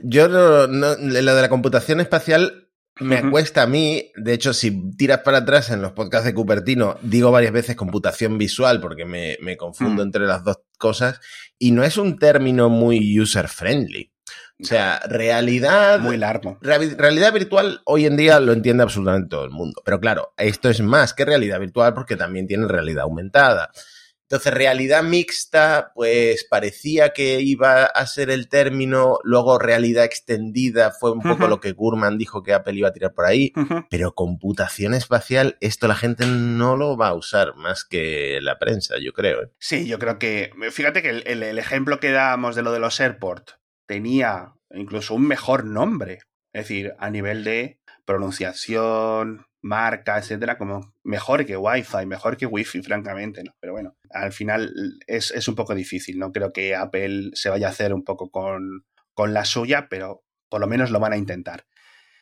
yo 0.00 0.28
no, 0.28 0.66
lo 0.66 1.34
de 1.34 1.42
la 1.42 1.48
computación 1.48 2.00
espacial 2.00 2.61
me 3.02 3.30
cuesta 3.30 3.62
a 3.62 3.66
mí, 3.66 4.10
de 4.16 4.32
hecho, 4.32 4.52
si 4.52 4.90
tiras 4.96 5.20
para 5.20 5.38
atrás 5.38 5.70
en 5.70 5.82
los 5.82 5.92
podcasts 5.92 6.26
de 6.26 6.34
Cupertino, 6.34 6.96
digo 7.02 7.30
varias 7.30 7.52
veces 7.52 7.76
computación 7.76 8.38
visual 8.38 8.80
porque 8.80 9.04
me, 9.04 9.56
confundo 9.56 10.02
mm. 10.02 10.06
entre 10.06 10.26
las 10.26 10.44
dos 10.44 10.60
cosas 10.78 11.20
y 11.58 11.72
no 11.72 11.84
es 11.84 11.96
un 11.96 12.18
término 12.18 12.68
muy 12.68 13.18
user-friendly. 13.18 14.12
O 14.60 14.64
sea, 14.64 15.00
realidad. 15.08 15.98
Muy 15.98 16.16
largo. 16.16 16.58
realidad 16.60 17.32
virtual 17.32 17.80
hoy 17.84 18.06
en 18.06 18.16
día 18.16 18.38
lo 18.38 18.52
entiende 18.52 18.82
absolutamente 18.82 19.28
todo 19.28 19.44
el 19.44 19.50
mundo. 19.50 19.82
Pero 19.84 20.00
claro, 20.00 20.32
esto 20.36 20.70
es 20.70 20.80
más 20.80 21.14
que 21.14 21.24
realidad 21.24 21.58
virtual 21.58 21.94
porque 21.94 22.16
también 22.16 22.46
tiene 22.46 22.68
realidad 22.68 23.02
aumentada. 23.02 23.70
Entonces, 24.32 24.54
realidad 24.54 25.02
mixta, 25.02 25.92
pues 25.94 26.44
parecía 26.48 27.12
que 27.12 27.42
iba 27.42 27.84
a 27.84 28.06
ser 28.06 28.30
el 28.30 28.48
término, 28.48 29.18
luego 29.24 29.58
realidad 29.58 30.06
extendida 30.06 30.90
fue 30.90 31.12
un 31.12 31.20
poco 31.20 31.48
lo 31.48 31.60
que 31.60 31.72
Gurman 31.72 32.16
dijo 32.16 32.42
que 32.42 32.54
Apple 32.54 32.72
iba 32.72 32.88
a 32.88 32.94
tirar 32.94 33.12
por 33.12 33.26
ahí, 33.26 33.52
pero 33.90 34.14
computación 34.14 34.94
espacial, 34.94 35.58
esto 35.60 35.86
la 35.86 35.96
gente 35.96 36.24
no 36.24 36.78
lo 36.78 36.96
va 36.96 37.08
a 37.08 37.14
usar 37.14 37.56
más 37.56 37.84
que 37.84 38.38
la 38.40 38.58
prensa, 38.58 38.94
yo 38.98 39.12
creo. 39.12 39.42
¿eh? 39.42 39.50
Sí, 39.58 39.86
yo 39.86 39.98
creo 39.98 40.18
que, 40.18 40.50
fíjate 40.70 41.02
que 41.02 41.10
el, 41.10 41.42
el 41.42 41.58
ejemplo 41.58 42.00
que 42.00 42.10
dábamos 42.10 42.56
de 42.56 42.62
lo 42.62 42.72
de 42.72 42.78
los 42.78 42.98
AirPort 43.02 43.50
tenía 43.86 44.54
incluso 44.70 45.14
un 45.14 45.28
mejor 45.28 45.66
nombre, 45.66 46.20
es 46.54 46.62
decir, 46.62 46.94
a 46.98 47.10
nivel 47.10 47.44
de 47.44 47.81
pronunciación, 48.04 49.46
marca, 49.62 50.18
etcétera, 50.18 50.58
como 50.58 50.92
mejor 51.04 51.46
que 51.46 51.56
Wi-Fi, 51.56 52.04
mejor 52.06 52.36
que 52.36 52.46
Wi-Fi, 52.46 52.82
francamente, 52.82 53.44
¿no? 53.44 53.54
Pero 53.60 53.72
bueno, 53.72 53.96
al 54.10 54.32
final 54.32 54.74
es, 55.06 55.48
un 55.48 55.54
poco 55.54 55.74
difícil, 55.74 56.18
¿no? 56.18 56.32
Creo 56.32 56.52
que 56.52 56.74
Apple 56.74 57.30
se 57.34 57.48
vaya 57.48 57.68
a 57.68 57.70
hacer 57.70 57.94
un 57.94 58.04
poco 58.04 58.30
con, 58.30 58.84
con 59.14 59.32
la 59.32 59.44
suya, 59.44 59.86
pero 59.88 60.24
por 60.48 60.60
lo 60.60 60.66
menos 60.66 60.90
lo 60.90 61.00
van 61.00 61.12
a 61.12 61.16
intentar. 61.16 61.64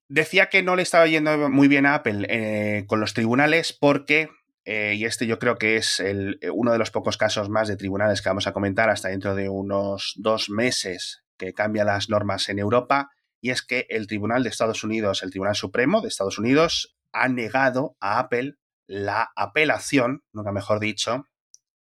Decía 0.09 0.49
que 0.49 0.63
no 0.63 0.77
le 0.77 0.83
estaba 0.83 1.07
yendo 1.07 1.49
muy 1.49 1.69
bien 1.69 1.87
a 1.87 1.95
Apple 1.95 2.27
eh, 2.29 2.85
con 2.87 3.01
los 3.01 3.15
tribunales 3.15 3.73
porque, 3.73 4.29
eh, 4.65 4.95
y 4.97 5.05
este 5.05 5.27
yo 5.27 5.39
creo 5.39 5.57
que 5.57 5.77
es 5.77 6.01
el, 6.01 6.39
uno 6.53 6.73
de 6.73 6.79
los 6.79 6.91
pocos 6.91 7.17
casos 7.17 7.49
más 7.49 7.69
de 7.69 7.77
tribunales 7.77 8.21
que 8.21 8.29
vamos 8.29 8.47
a 8.47 8.53
comentar 8.53 8.91
hasta 8.91 9.09
dentro 9.09 9.35
de 9.35 9.49
unos 9.49 10.15
dos 10.17 10.51
meses 10.51 11.25
que 11.39 11.55
cambian 11.55 11.87
las 11.87 12.11
normas 12.11 12.49
en 12.49 12.59
Europa, 12.59 13.11
y 13.41 13.51
es 13.51 13.63
que 13.63 13.87
el 13.89 14.07
Tribunal 14.07 14.43
de 14.43 14.51
Estados 14.51 14.85
Unidos, 14.85 15.23
el 15.23 15.31
Tribunal 15.31 15.55
Supremo 15.55 16.01
de 16.01 16.09
Estados 16.09 16.39
Unidos, 16.39 16.97
ha 17.13 17.29
negado 17.29 17.97
a 18.01 18.19
Apple 18.19 18.57
la 18.87 19.31
apelación, 19.37 20.23
nunca 20.33 20.53
mejor 20.53 20.81
dicho, 20.81 21.27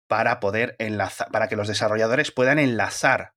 para 0.08 0.40
poder 0.40 0.76
enlazar, 0.78 1.30
para 1.30 1.48
que 1.48 1.56
los 1.56 1.68
desarrolladores 1.68 2.30
puedan 2.32 2.58
enlazar 2.58 3.32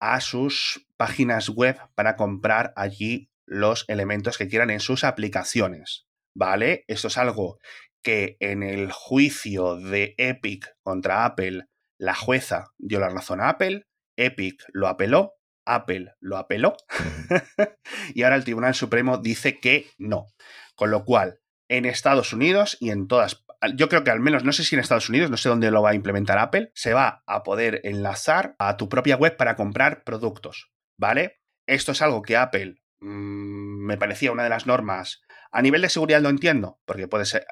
a 0.00 0.20
sus 0.20 0.86
páginas 0.96 1.48
web 1.48 1.78
para 1.94 2.16
comprar 2.16 2.72
allí 2.76 3.30
los 3.46 3.84
elementos 3.88 4.38
que 4.38 4.48
quieran 4.48 4.70
en 4.70 4.80
sus 4.80 5.04
aplicaciones. 5.04 6.06
¿Vale? 6.36 6.84
Esto 6.88 7.08
es 7.08 7.16
algo 7.16 7.58
que 8.02 8.36
en 8.40 8.62
el 8.62 8.90
juicio 8.92 9.76
de 9.76 10.14
Epic 10.18 10.76
contra 10.82 11.24
Apple, 11.24 11.66
la 11.98 12.14
jueza 12.14 12.72
dio 12.76 13.00
la 13.00 13.08
razón 13.08 13.40
a 13.40 13.50
Apple, 13.50 13.86
Epic 14.16 14.64
lo 14.72 14.88
apeló, 14.88 15.34
Apple 15.66 16.14
lo 16.20 16.36
apeló 16.36 16.76
y 18.14 18.22
ahora 18.22 18.36
el 18.36 18.44
Tribunal 18.44 18.74
Supremo 18.74 19.18
dice 19.18 19.58
que 19.58 19.90
no. 19.98 20.26
Con 20.74 20.90
lo 20.90 21.04
cual, 21.04 21.40
en 21.68 21.84
Estados 21.84 22.32
Unidos 22.32 22.76
y 22.80 22.90
en 22.90 23.06
todas, 23.06 23.44
yo 23.74 23.88
creo 23.88 24.04
que 24.04 24.10
al 24.10 24.20
menos, 24.20 24.44
no 24.44 24.52
sé 24.52 24.64
si 24.64 24.74
en 24.74 24.80
Estados 24.80 25.08
Unidos, 25.08 25.30
no 25.30 25.36
sé 25.36 25.48
dónde 25.48 25.70
lo 25.70 25.82
va 25.82 25.90
a 25.90 25.94
implementar 25.94 26.38
Apple, 26.38 26.70
se 26.74 26.92
va 26.92 27.22
a 27.26 27.42
poder 27.42 27.80
enlazar 27.84 28.54
a 28.58 28.76
tu 28.76 28.88
propia 28.88 29.16
web 29.16 29.36
para 29.36 29.56
comprar 29.56 30.04
productos, 30.04 30.72
¿vale? 30.98 31.40
Esto 31.66 31.92
es 31.92 32.02
algo 32.02 32.22
que 32.22 32.36
Apple 32.36 32.82
mm, 33.00 33.86
me 33.86 33.96
parecía 33.96 34.32
una 34.32 34.42
de 34.44 34.50
las 34.50 34.66
normas. 34.66 35.22
A 35.50 35.62
nivel 35.62 35.82
de 35.82 35.88
seguridad 35.88 36.20
lo 36.20 36.28
entiendo, 36.28 36.80
porque 36.84 37.08
puedes 37.08 37.34
eh, 37.34 37.44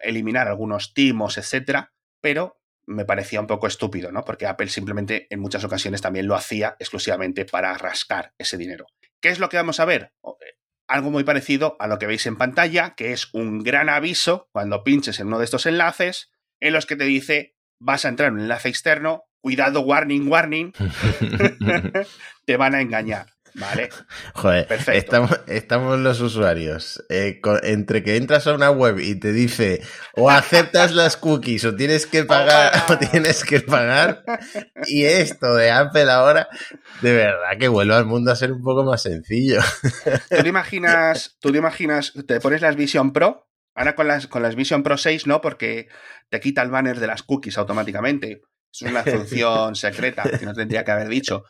eliminar 0.00 0.46
algunos 0.46 0.92
timos, 0.94 1.38
etcétera, 1.38 1.94
pero 2.20 2.60
me 2.86 3.04
parecía 3.04 3.40
un 3.40 3.46
poco 3.46 3.66
estúpido, 3.66 4.12
¿no? 4.12 4.24
Porque 4.24 4.46
Apple 4.46 4.68
simplemente 4.68 5.26
en 5.30 5.40
muchas 5.40 5.64
ocasiones 5.64 6.00
también 6.00 6.26
lo 6.26 6.34
hacía 6.34 6.76
exclusivamente 6.78 7.44
para 7.44 7.76
rascar 7.76 8.32
ese 8.38 8.56
dinero. 8.56 8.86
¿Qué 9.20 9.28
es 9.28 9.38
lo 9.38 9.48
que 9.48 9.56
vamos 9.56 9.80
a 9.80 9.84
ver? 9.84 10.12
Eh, 10.24 10.58
algo 10.88 11.10
muy 11.10 11.24
parecido 11.24 11.76
a 11.80 11.88
lo 11.88 11.98
que 11.98 12.06
veis 12.06 12.26
en 12.26 12.36
pantalla, 12.36 12.94
que 12.96 13.12
es 13.12 13.32
un 13.34 13.62
gran 13.62 13.88
aviso 13.88 14.48
cuando 14.52 14.84
pinches 14.84 15.18
en 15.20 15.26
uno 15.26 15.38
de 15.38 15.44
estos 15.44 15.66
enlaces 15.66 16.30
en 16.60 16.72
los 16.72 16.86
que 16.86 16.96
te 16.96 17.04
dice 17.04 17.56
vas 17.78 18.04
a 18.04 18.08
entrar 18.08 18.28
en 18.28 18.34
un 18.34 18.40
enlace 18.42 18.68
externo, 18.68 19.24
cuidado, 19.40 19.80
warning, 19.80 20.28
warning, 20.28 20.72
te 22.46 22.56
van 22.56 22.74
a 22.74 22.80
engañar. 22.80 23.35
Vale. 23.58 23.88
Joder, 24.34 24.66
Estamos, 24.92 25.40
estamos 25.46 25.98
los 25.98 26.20
usuarios. 26.20 27.02
Eh, 27.08 27.40
entre 27.62 28.02
que 28.02 28.16
entras 28.16 28.46
a 28.46 28.54
una 28.54 28.70
web 28.70 28.98
y 28.98 29.18
te 29.18 29.32
dice 29.32 29.82
o 30.14 30.30
aceptas 30.30 30.94
las 30.94 31.16
cookies 31.16 31.64
o 31.64 31.74
tienes 31.74 32.06
que 32.06 32.24
pagar 32.24 32.72
o 32.88 32.98
tienes 32.98 33.44
que 33.44 33.60
pagar. 33.60 34.24
Y 34.86 35.04
esto 35.04 35.54
de 35.54 35.70
Apple 35.70 36.10
ahora, 36.10 36.48
de 37.00 37.14
verdad 37.14 37.58
que 37.58 37.68
vuelve 37.68 37.94
al 37.94 38.06
mundo 38.06 38.30
a 38.30 38.36
ser 38.36 38.52
un 38.52 38.62
poco 38.62 38.84
más 38.84 39.02
sencillo. 39.02 39.60
¿Tú 40.28 40.42
te 40.42 40.48
imaginas, 40.48 41.36
tú 41.40 41.50
te 41.50 41.58
imaginas, 41.58 42.12
te 42.26 42.40
pones 42.40 42.60
las 42.60 42.76
Vision 42.76 43.12
Pro? 43.12 43.48
Ahora 43.74 43.94
con 43.94 44.08
las, 44.08 44.26
con 44.26 44.42
las 44.42 44.54
Vision 44.54 44.82
Pro 44.82 44.96
6 44.96 45.26
no, 45.26 45.40
porque 45.40 45.88
te 46.30 46.40
quita 46.40 46.62
el 46.62 46.70
banner 46.70 46.98
de 46.98 47.06
las 47.06 47.22
cookies 47.22 47.58
automáticamente. 47.58 48.42
Es 48.80 48.90
una 48.90 49.02
función 49.02 49.74
secreta 49.74 50.24
que 50.38 50.44
no 50.44 50.52
tendría 50.52 50.84
que 50.84 50.90
haber 50.90 51.08
dicho. 51.08 51.44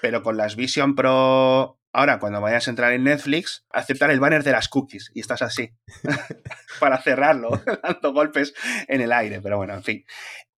Pero 0.00 0.22
con 0.22 0.36
las 0.36 0.56
Vision 0.56 0.96
Pro, 0.96 1.78
ahora 1.92 2.18
cuando 2.18 2.40
vayas 2.40 2.66
a 2.66 2.70
entrar 2.70 2.92
en 2.92 3.04
Netflix, 3.04 3.64
aceptar 3.70 4.10
el 4.10 4.18
banner 4.18 4.42
de 4.42 4.52
las 4.52 4.68
cookies 4.68 5.10
y 5.14 5.20
estás 5.20 5.42
así 5.42 5.70
para 6.80 7.00
cerrarlo, 7.00 7.62
dando 7.82 8.12
golpes 8.12 8.54
en 8.88 9.00
el 9.00 9.12
aire. 9.12 9.40
Pero 9.40 9.58
bueno, 9.58 9.74
en 9.74 9.84
fin. 9.84 10.04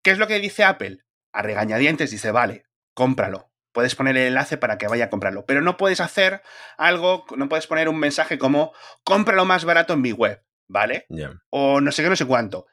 ¿Qué 0.01 0.11
es 0.11 0.17
lo 0.17 0.27
que 0.27 0.39
dice 0.39 0.63
Apple? 0.63 0.99
A 1.33 1.41
regañadientes 1.41 2.11
dice, 2.11 2.31
vale, 2.31 2.65
cómpralo. 2.93 3.51
Puedes 3.73 3.95
poner 3.95 4.15
el 4.15 4.27
enlace 4.27 4.57
para 4.57 4.77
que 4.77 4.87
vaya 4.87 5.05
a 5.05 5.09
comprarlo. 5.09 5.45
Pero 5.45 5.61
no 5.61 5.77
puedes 5.77 5.99
hacer 5.99 6.41
algo, 6.77 7.25
no 7.35 7.49
puedes 7.49 7.67
poner 7.67 7.89
un 7.89 7.99
mensaje 7.99 8.37
como 8.37 8.71
cómpralo 9.03 9.45
más 9.45 9.65
barato 9.65 9.93
en 9.93 10.01
mi 10.01 10.11
web, 10.11 10.43
¿vale? 10.67 11.07
O 11.49 11.81
no 11.81 11.91
sé 11.91 12.03
qué, 12.03 12.09
no 12.09 12.15
sé 12.15 12.25
cuánto. 12.25 12.67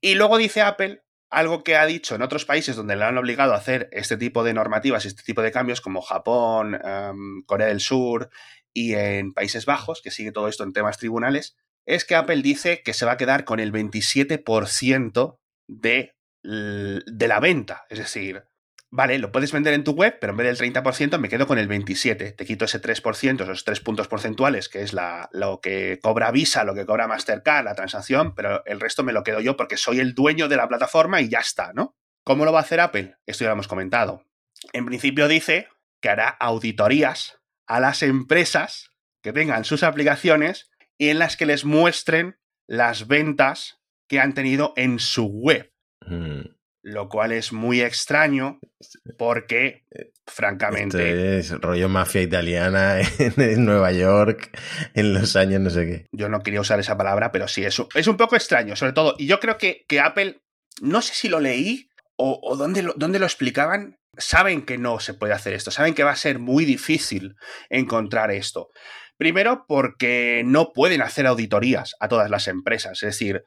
Y 0.00 0.14
luego 0.14 0.38
dice 0.38 0.62
Apple 0.62 1.03
algo 1.34 1.62
que 1.62 1.76
ha 1.76 1.86
dicho 1.86 2.14
en 2.14 2.22
otros 2.22 2.44
países 2.44 2.76
donde 2.76 2.96
le 2.96 3.04
han 3.04 3.18
obligado 3.18 3.52
a 3.52 3.56
hacer 3.56 3.88
este 3.92 4.16
tipo 4.16 4.44
de 4.44 4.54
normativas, 4.54 5.04
este 5.04 5.22
tipo 5.22 5.42
de 5.42 5.52
cambios, 5.52 5.80
como 5.80 6.02
Japón, 6.02 6.78
em, 6.82 7.42
Corea 7.44 7.68
del 7.68 7.80
Sur 7.80 8.30
y 8.72 8.94
en 8.94 9.32
Países 9.32 9.66
Bajos, 9.66 10.00
que 10.02 10.10
sigue 10.10 10.32
todo 10.32 10.48
esto 10.48 10.64
en 10.64 10.72
temas 10.72 10.98
tribunales, 10.98 11.56
es 11.86 12.04
que 12.04 12.14
Apple 12.14 12.42
dice 12.42 12.82
que 12.82 12.94
se 12.94 13.04
va 13.04 13.12
a 13.12 13.16
quedar 13.16 13.44
con 13.44 13.60
el 13.60 13.72
27% 13.72 15.38
de, 15.68 16.14
de 16.42 17.28
la 17.28 17.40
venta. 17.40 17.84
Es 17.90 17.98
decir, 17.98 18.44
vale, 18.94 19.18
lo 19.18 19.32
puedes 19.32 19.50
vender 19.50 19.74
en 19.74 19.82
tu 19.82 19.90
web, 19.90 20.18
pero 20.20 20.30
en 20.30 20.36
vez 20.36 20.46
del 20.46 20.72
30% 20.72 21.18
me 21.18 21.28
quedo 21.28 21.48
con 21.48 21.58
el 21.58 21.68
27%. 21.68 22.36
Te 22.36 22.46
quito 22.46 22.64
ese 22.64 22.80
3%, 22.80 23.42
esos 23.42 23.64
3 23.64 23.80
puntos 23.80 24.06
porcentuales, 24.06 24.68
que 24.68 24.82
es 24.82 24.92
la, 24.92 25.28
lo 25.32 25.60
que 25.60 25.98
cobra 26.00 26.30
Visa, 26.30 26.62
lo 26.62 26.76
que 26.76 26.86
cobra 26.86 27.08
Mastercard, 27.08 27.64
la 27.64 27.74
transacción, 27.74 28.36
pero 28.36 28.64
el 28.66 28.78
resto 28.78 29.02
me 29.02 29.12
lo 29.12 29.24
quedo 29.24 29.40
yo 29.40 29.56
porque 29.56 29.76
soy 29.76 29.98
el 29.98 30.14
dueño 30.14 30.46
de 30.46 30.56
la 30.56 30.68
plataforma 30.68 31.20
y 31.20 31.28
ya 31.28 31.40
está, 31.40 31.72
¿no? 31.72 31.96
¿Cómo 32.22 32.44
lo 32.44 32.52
va 32.52 32.60
a 32.60 32.62
hacer 32.62 32.78
Apple? 32.78 33.16
Esto 33.26 33.42
ya 33.42 33.48
lo 33.48 33.54
hemos 33.54 33.68
comentado. 33.68 34.22
En 34.72 34.86
principio 34.86 35.26
dice 35.26 35.66
que 36.00 36.08
hará 36.08 36.28
auditorías 36.28 37.40
a 37.66 37.80
las 37.80 38.00
empresas 38.04 38.90
que 39.22 39.32
tengan 39.32 39.64
sus 39.64 39.82
aplicaciones 39.82 40.70
y 40.98 41.08
en 41.08 41.18
las 41.18 41.36
que 41.36 41.46
les 41.46 41.64
muestren 41.64 42.38
las 42.68 43.08
ventas 43.08 43.80
que 44.08 44.20
han 44.20 44.34
tenido 44.34 44.72
en 44.76 45.00
su 45.00 45.26
web. 45.26 45.72
Mm 46.06 46.53
lo 46.84 47.08
cual 47.08 47.32
es 47.32 47.52
muy 47.52 47.80
extraño 47.80 48.60
porque, 49.16 49.86
francamente... 50.26 51.38
Esto 51.38 51.56
es 51.56 51.60
rollo 51.62 51.88
mafia 51.88 52.20
italiana 52.20 53.00
en, 53.18 53.64
Nueva 53.64 53.90
York 53.90 54.50
en 54.92 55.14
los 55.14 55.34
años 55.34 55.62
no 55.62 55.70
sé 55.70 55.86
qué. 55.86 56.06
Yo 56.12 56.28
no 56.28 56.42
quería 56.42 56.60
usar 56.60 56.78
esa 56.78 56.98
palabra, 56.98 57.32
pero 57.32 57.48
sí, 57.48 57.64
es, 57.64 57.82
es 57.94 58.06
un 58.06 58.18
poco 58.18 58.36
extraño, 58.36 58.76
sobre 58.76 58.92
todo. 58.92 59.14
Y 59.18 59.26
yo 59.26 59.40
creo 59.40 59.56
que, 59.56 59.86
que 59.88 59.98
Apple, 59.98 60.42
no 60.82 61.00
sé 61.00 61.14
si 61.14 61.30
lo 61.30 61.40
leí 61.40 61.88
o, 62.16 62.38
o 62.42 62.54
dónde, 62.56 62.82
lo, 62.82 62.92
dónde 62.98 63.18
lo 63.18 63.24
explicaban, 63.24 63.98
saben 64.18 64.66
que 64.66 64.76
no 64.76 65.00
se 65.00 65.14
puede 65.14 65.32
hacer 65.32 65.54
esto, 65.54 65.70
saben 65.70 65.94
que 65.94 66.04
va 66.04 66.10
a 66.10 66.16
ser 66.16 66.38
muy 66.38 66.66
difícil 66.66 67.36
encontrar 67.70 68.30
esto. 68.30 68.68
Primero 69.16 69.64
porque 69.66 70.42
no 70.44 70.72
pueden 70.74 71.00
hacer 71.00 71.26
auditorías 71.26 71.94
a 71.98 72.08
todas 72.08 72.28
las 72.28 72.46
empresas, 72.46 73.02
es 73.02 73.06
decir, 73.18 73.42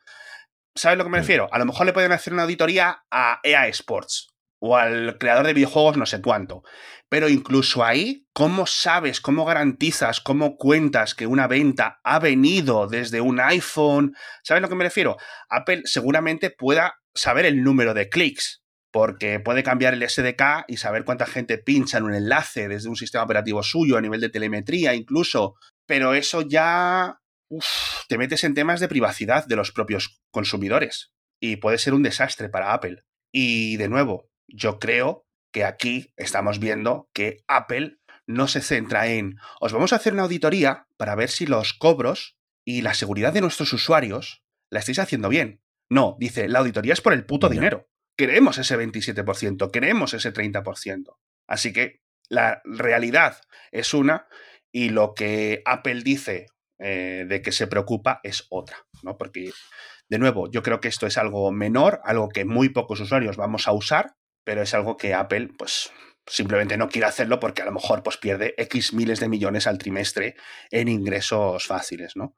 ¿Sabes 0.78 0.98
lo 0.98 1.04
que 1.04 1.10
me 1.10 1.18
refiero? 1.18 1.50
A 1.52 1.58
lo 1.58 1.66
mejor 1.66 1.88
le 1.88 1.94
pueden 1.94 2.12
hacer 2.12 2.34
una 2.34 2.44
auditoría 2.44 3.04
a 3.10 3.40
EA 3.44 3.68
Sports 3.68 4.30
o 4.60 4.78
al 4.78 5.18
creador 5.18 5.46
de 5.46 5.54
videojuegos 5.54 5.98
no 5.98 6.06
sé 6.06 6.22
cuánto. 6.22 6.64
Pero 7.10 7.30
incluso 7.30 7.84
ahí, 7.84 8.28
¿cómo 8.34 8.68
sabes, 8.68 9.20
cómo 9.20 9.46
garantizas, 9.46 10.22
cómo 10.22 10.56
cuentas 10.58 11.16
que 11.16 11.26
una 11.26 11.48
venta 11.48 12.00
ha 12.04 12.20
venido 12.20 12.88
desde 12.88 13.22
un 13.22 13.40
iPhone? 13.40 14.16
¿Sabes 14.44 14.62
lo 14.62 14.70
que 14.70 14.76
me 14.76 14.84
refiero? 14.84 15.18
Apple 15.50 15.82
seguramente 15.86 16.52
pueda 16.52 16.96
saber 17.14 17.46
el 17.46 17.64
número 17.64 17.94
de 17.94 18.10
clics 18.10 18.64
porque 18.92 19.40
puede 19.40 19.64
cambiar 19.64 19.94
el 19.94 20.08
SDK 20.08 20.66
y 20.68 20.78
saber 20.78 21.06
cuánta 21.06 21.26
gente 21.26 21.58
pincha 21.58 21.98
en 21.98 22.06
un 22.06 22.14
enlace 22.14 22.68
desde 22.68 22.90
un 22.90 22.96
sistema 22.96 23.24
operativo 23.24 23.64
suyo 23.64 23.98
a 23.98 24.02
nivel 24.02 24.22
de 24.22 24.30
telemetría 24.30 24.94
incluso, 24.94 25.56
pero 25.86 26.14
eso 26.14 26.42
ya 26.42 27.20
te 28.08 28.18
metes 28.18 28.44
en 28.44 28.54
temas 28.54 28.80
de 28.80 28.88
privacidad 28.88 29.46
de 29.46 29.56
los 29.56 29.72
propios 29.72 30.22
consumidores 30.32 31.14
y 31.40 31.58
puede 31.58 31.78
ser 31.78 31.94
un 31.94 32.04
desastre 32.04 32.50
para 32.50 32.74
Apple. 32.74 33.04
Y 33.32 33.78
de 33.78 33.90
nuevo, 33.90 34.30
yo 34.48 34.80
creo 34.80 35.26
que 35.52 35.64
aquí 35.64 36.14
estamos 36.18 36.60
viendo 36.60 37.10
que 37.14 37.44
Apple 37.48 38.00
no 38.26 38.48
se 38.48 38.62
centra 38.62 39.08
en 39.08 39.38
os 39.62 39.72
vamos 39.72 39.94
a 39.94 39.98
hacer 39.98 40.14
una 40.14 40.24
auditoría 40.24 40.88
para 40.98 41.16
ver 41.16 41.30
si 41.30 41.46
los 41.46 41.74
cobros 41.74 42.38
y 42.66 42.82
la 42.82 42.94
seguridad 42.94 43.34
de 43.34 43.42
nuestros 43.42 43.72
usuarios 43.72 44.44
la 44.70 44.80
estáis 44.80 45.00
haciendo 45.00 45.30
bien. 45.30 45.62
No, 45.90 46.18
dice, 46.20 46.50
la 46.50 46.60
auditoría 46.60 46.94
es 46.94 47.02
por 47.02 47.14
el 47.14 47.26
puto 47.26 47.48
dinero. 47.48 47.88
Queremos 48.18 48.58
ese 48.58 48.78
27%, 48.78 49.72
queremos 49.72 50.14
ese 50.14 50.34
30%. 50.34 51.18
Así 51.48 51.72
que 51.72 52.02
la 52.28 52.62
realidad 52.66 53.42
es 53.72 53.94
una 53.94 54.28
y 54.72 54.90
lo 54.90 55.14
que 55.14 55.62
Apple 55.66 56.02
dice 56.02 56.48
eh, 56.80 57.26
de 57.28 57.42
que 57.42 57.52
se 57.52 57.68
preocupa 57.68 58.20
es 58.24 58.46
otra, 58.50 58.78
¿no? 59.02 59.18
Porque, 59.18 59.52
de 60.10 60.20
nuevo, 60.20 60.50
yo 60.52 60.62
creo 60.64 60.80
que 60.80 60.88
esto 60.88 61.08
es 61.08 61.18
algo 61.18 61.52
menor, 61.52 62.02
algo 62.04 62.30
que 62.30 62.46
muy 62.46 62.70
pocos 62.70 63.00
usuarios 63.00 63.38
vamos 63.38 63.68
a 63.68 63.74
usar, 63.74 64.16
pero 64.44 64.62
es 64.62 64.74
algo 64.74 64.96
que 64.96 65.14
Apple, 65.14 65.50
pues, 65.58 65.92
simplemente 66.28 66.78
no 66.78 66.90
quiere 66.90 67.08
hacerlo 67.08 67.40
porque 67.40 67.62
a 67.62 67.66
lo 67.66 67.72
mejor 67.72 68.04
pues, 68.04 68.18
pierde 68.18 68.54
X 68.58 68.94
miles 68.94 69.20
de 69.20 69.30
millones 69.30 69.66
al 69.66 69.78
trimestre 69.78 70.36
en 70.70 70.88
ingresos 70.88 71.66
fáciles, 71.66 72.16
¿no? 72.16 72.36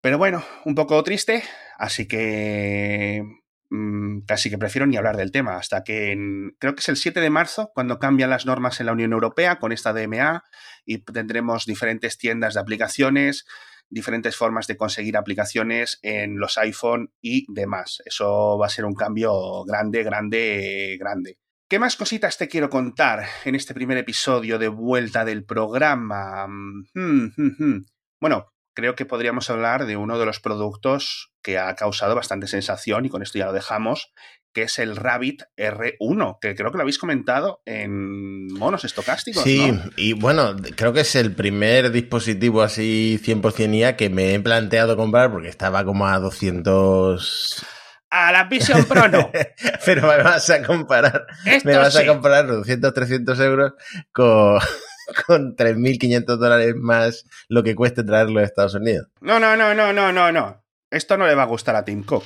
Pero 0.00 0.18
bueno, 0.18 0.42
un 0.64 0.74
poco 0.74 1.00
triste, 1.04 1.44
así 1.78 2.08
que 2.08 3.22
mm, 3.70 4.22
casi 4.26 4.50
que 4.50 4.58
prefiero 4.58 4.86
ni 4.86 4.96
hablar 4.96 5.16
del 5.16 5.30
tema, 5.30 5.56
hasta 5.56 5.84
que 5.84 6.16
creo 6.58 6.74
que 6.74 6.80
es 6.80 6.88
el 6.88 6.96
7 6.96 7.20
de 7.20 7.30
marzo 7.30 7.70
cuando 7.72 8.00
cambian 8.00 8.30
las 8.30 8.44
normas 8.44 8.80
en 8.80 8.86
la 8.86 8.92
Unión 8.92 9.12
Europea 9.12 9.60
con 9.60 9.70
esta 9.70 9.92
DMA 9.92 10.42
y 10.84 10.98
tendremos 10.98 11.66
diferentes 11.66 12.18
tiendas 12.18 12.54
de 12.54 12.60
aplicaciones, 12.60 13.46
diferentes 13.88 14.36
formas 14.36 14.66
de 14.66 14.76
conseguir 14.76 15.16
aplicaciones 15.16 15.98
en 16.02 16.38
los 16.38 16.58
iPhone 16.58 17.12
y 17.20 17.46
demás. 17.52 18.02
Eso 18.04 18.58
va 18.58 18.66
a 18.66 18.70
ser 18.70 18.84
un 18.84 18.94
cambio 18.94 19.64
grande, 19.64 20.02
grande, 20.02 20.96
grande. 20.98 21.38
¿Qué 21.68 21.78
más 21.78 21.96
cositas 21.96 22.36
te 22.36 22.48
quiero 22.48 22.68
contar 22.68 23.26
en 23.44 23.54
este 23.54 23.72
primer 23.72 23.96
episodio 23.96 24.58
de 24.58 24.68
vuelta 24.68 25.24
del 25.24 25.44
programa? 25.44 26.46
Hmm, 26.46 27.32
hmm, 27.34 27.50
hmm. 27.58 27.86
Bueno, 28.20 28.52
creo 28.74 28.94
que 28.94 29.06
podríamos 29.06 29.48
hablar 29.50 29.86
de 29.86 29.96
uno 29.96 30.18
de 30.18 30.26
los 30.26 30.40
productos 30.40 31.32
que 31.42 31.58
ha 31.58 31.74
causado 31.74 32.14
bastante 32.14 32.46
sensación 32.46 33.06
y 33.06 33.08
con 33.08 33.22
esto 33.22 33.38
ya 33.38 33.46
lo 33.46 33.52
dejamos, 33.52 34.12
que 34.52 34.62
es 34.62 34.78
el 34.78 34.96
Rabbit 34.96 35.42
R1, 35.56 36.38
que 36.40 36.54
creo 36.54 36.70
que 36.70 36.76
lo 36.76 36.82
habéis 36.82 36.98
comentado 36.98 37.62
en 37.64 38.46
monos 38.52 38.84
estocásticos. 38.84 39.42
Sí, 39.42 39.72
y 39.96 40.12
bueno, 40.12 40.56
creo 40.76 40.92
que 40.92 41.00
es 41.00 41.14
el 41.16 41.34
primer 41.34 41.90
dispositivo 41.90 42.62
así 42.62 43.18
100% 43.22 43.74
IA 43.74 43.96
que 43.96 44.10
me 44.10 44.34
he 44.34 44.40
planteado 44.40 44.96
comprar 44.96 45.30
porque 45.30 45.48
estaba 45.48 45.84
como 45.84 46.06
a 46.06 46.18
200 46.18 47.66
a 48.12 48.30
la 48.30 48.44
Vision 48.44 48.84
Pro 48.84 49.08
no. 49.08 49.30
Pero 49.86 50.06
me 50.06 50.22
vas 50.22 50.50
a 50.50 50.62
comparar, 50.62 51.26
me 51.64 51.76
vas 51.76 51.96
a 51.96 52.06
comparar 52.06 52.46
200, 52.46 52.92
300 52.92 53.40
euros 53.40 53.72
con, 54.12 54.58
con 55.26 55.56
3.500 55.56 56.24
dólares 56.36 56.74
más 56.76 57.24
lo 57.48 57.62
que 57.62 57.74
cueste 57.74 58.04
traerlo 58.04 58.40
a 58.40 58.44
Estados 58.44 58.74
Unidos. 58.74 59.08
No, 59.22 59.40
no, 59.40 59.56
no, 59.56 59.74
no, 59.74 59.94
no, 59.94 60.12
no, 60.12 60.30
no. 60.30 60.62
Esto 60.90 61.16
no 61.16 61.26
le 61.26 61.34
va 61.34 61.44
a 61.44 61.46
gustar 61.46 61.74
a 61.74 61.86
Tim 61.86 62.02
Cook. 62.04 62.24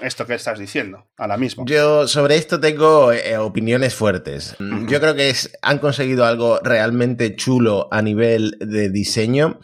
Esto 0.00 0.26
que 0.26 0.34
estás 0.34 0.58
diciendo, 0.58 1.06
ahora 1.16 1.36
mismo. 1.36 1.64
Yo 1.66 2.08
sobre 2.08 2.36
esto 2.36 2.58
tengo 2.58 3.12
eh, 3.12 3.38
opiniones 3.38 3.94
fuertes. 3.94 4.56
Yo 4.88 5.00
creo 5.00 5.14
que 5.14 5.30
es, 5.30 5.56
han 5.62 5.78
conseguido 5.78 6.24
algo 6.24 6.58
realmente 6.60 7.36
chulo 7.36 7.88
a 7.92 8.02
nivel 8.02 8.56
de 8.58 8.90
diseño. 8.90 9.60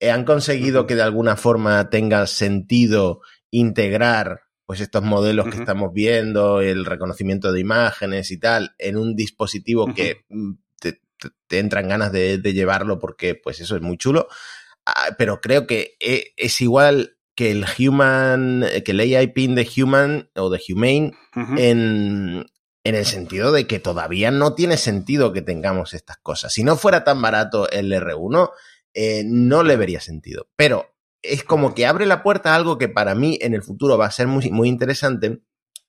Eh, 0.00 0.10
han 0.10 0.24
conseguido 0.24 0.86
que 0.86 0.94
de 0.94 1.02
alguna 1.02 1.36
forma 1.36 1.90
tenga 1.90 2.26
sentido 2.26 3.20
integrar 3.50 4.42
pues 4.64 4.80
estos 4.80 5.02
modelos 5.02 5.46
que 5.48 5.58
estamos 5.58 5.92
viendo, 5.92 6.60
el 6.62 6.86
reconocimiento 6.86 7.52
de 7.52 7.60
imágenes 7.60 8.30
y 8.30 8.38
tal, 8.38 8.74
en 8.78 8.96
un 8.96 9.14
dispositivo 9.14 9.92
que 9.92 10.24
mm, 10.30 10.52
te, 10.80 11.58
entran 11.58 11.88
ganas 11.88 12.10
de, 12.10 12.38
llevarlo 12.38 12.98
porque 12.98 13.34
pues 13.34 13.60
eso 13.60 13.76
es 13.76 13.82
muy 13.82 13.98
chulo. 13.98 14.28
Ah, 14.86 15.14
pero 15.18 15.40
creo 15.40 15.66
que 15.66 15.96
e, 16.00 16.32
es 16.36 16.60
igual 16.62 17.16
que 17.34 17.50
el 17.50 17.64
human, 17.78 18.64
que 18.84 18.92
el 18.92 19.00
AI 19.00 19.28
pin 19.28 19.54
de 19.54 19.68
human 19.76 20.30
o 20.34 20.50
de 20.50 20.60
humane 20.68 21.12
en, 21.56 22.46
en 22.84 22.94
el 22.94 23.06
sentido 23.06 23.52
de 23.52 23.66
que 23.66 23.78
todavía 23.78 24.30
no 24.30 24.54
tiene 24.54 24.76
sentido 24.76 25.32
que 25.32 25.42
tengamos 25.42 25.94
estas 25.94 26.18
cosas. 26.18 26.52
Si 26.52 26.64
no 26.64 26.76
fuera 26.76 27.04
tan 27.04 27.22
barato 27.22 27.70
el 27.70 27.92
R1, 27.92 28.50
eh, 28.94 29.22
no 29.26 29.62
le 29.62 29.76
vería 29.76 30.00
sentido. 30.00 30.48
Pero 30.56 30.94
es 31.22 31.44
como 31.44 31.74
que 31.74 31.86
abre 31.86 32.06
la 32.06 32.22
puerta 32.22 32.52
a 32.52 32.56
algo 32.56 32.78
que 32.78 32.88
para 32.88 33.14
mí 33.14 33.38
en 33.40 33.54
el 33.54 33.62
futuro 33.62 33.96
va 33.96 34.06
a 34.06 34.10
ser 34.10 34.26
muy, 34.26 34.50
muy 34.50 34.68
interesante 34.68 35.40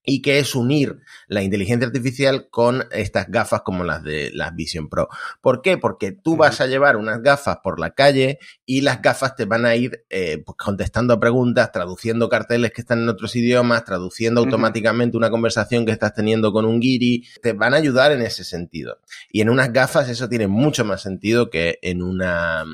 y 0.04 0.22
que 0.22 0.40
es 0.40 0.56
unir 0.56 1.00
la 1.28 1.44
inteligencia 1.44 1.88
artificial 1.88 2.50
con 2.50 2.86
estas 2.92 3.30
gafas 3.30 3.62
como 3.62 3.84
las 3.84 4.04
de 4.04 4.32
las 4.34 4.54
Vision 4.56 4.90
Pro. 4.90 5.08
¿Por 5.42 5.62
qué? 5.62 5.78
Porque 5.78 6.12
tú 6.12 6.36
vas 6.36 6.62
a 6.62 6.68
llevar 6.68 6.98
unas 6.98 7.22
gafas 7.22 7.60
por 7.64 7.80
la 7.80 7.92
calle 7.92 8.40
y 8.66 8.82
las 8.82 9.02
gafas 9.02 9.36
te 9.36 9.46
van 9.46 9.66
a 9.66 9.76
ir 9.76 10.06
eh, 10.10 10.44
pues, 10.46 10.58
contestando 10.58 11.20
preguntas, 11.20 11.72
traduciendo 11.72 12.30
carteles 12.30 12.72
que 12.72 12.82
están 12.82 13.00
en 13.00 13.10
otros 13.10 13.36
idiomas, 13.36 13.86
traduciendo 13.86 14.42
automáticamente 14.42 15.18
una 15.18 15.30
conversación 15.30 15.86
que 15.86 15.92
estás 15.92 16.14
teniendo 16.14 16.52
con 16.52 16.66
un 16.66 16.80
guiri, 16.80 17.26
te 17.42 17.54
van 17.54 17.74
a 17.74 17.78
ayudar 17.78 18.12
en 18.12 18.22
ese 18.22 18.44
sentido. 18.44 19.00
Y 19.32 19.42
en 19.42 19.50
unas 19.50 19.72
gafas 19.72 20.10
eso 20.10 20.28
tiene 20.28 20.48
mucho 20.48 20.84
más 20.86 21.02
sentido 21.02 21.50
que 21.50 21.80
en 21.82 22.02
una 22.02 22.66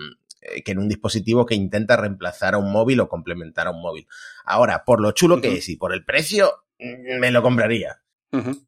eh, 0.41 0.63
que 0.63 0.71
en 0.71 0.79
un 0.79 0.87
dispositivo 0.87 1.45
que 1.45 1.55
intenta 1.55 1.97
reemplazar 1.97 2.53
a 2.53 2.57
un 2.57 2.71
móvil 2.71 2.99
o 3.01 3.09
complementar 3.09 3.67
a 3.67 3.71
un 3.71 3.81
móvil. 3.81 4.07
Ahora, 4.45 4.83
por 4.85 5.01
lo 5.01 5.11
chulo 5.11 5.41
que 5.41 5.57
es 5.57 5.69
y 5.69 5.75
por 5.75 5.93
el 5.93 6.05
precio, 6.05 6.63
me 6.79 7.31
lo 7.31 7.41
compraría. 7.41 8.01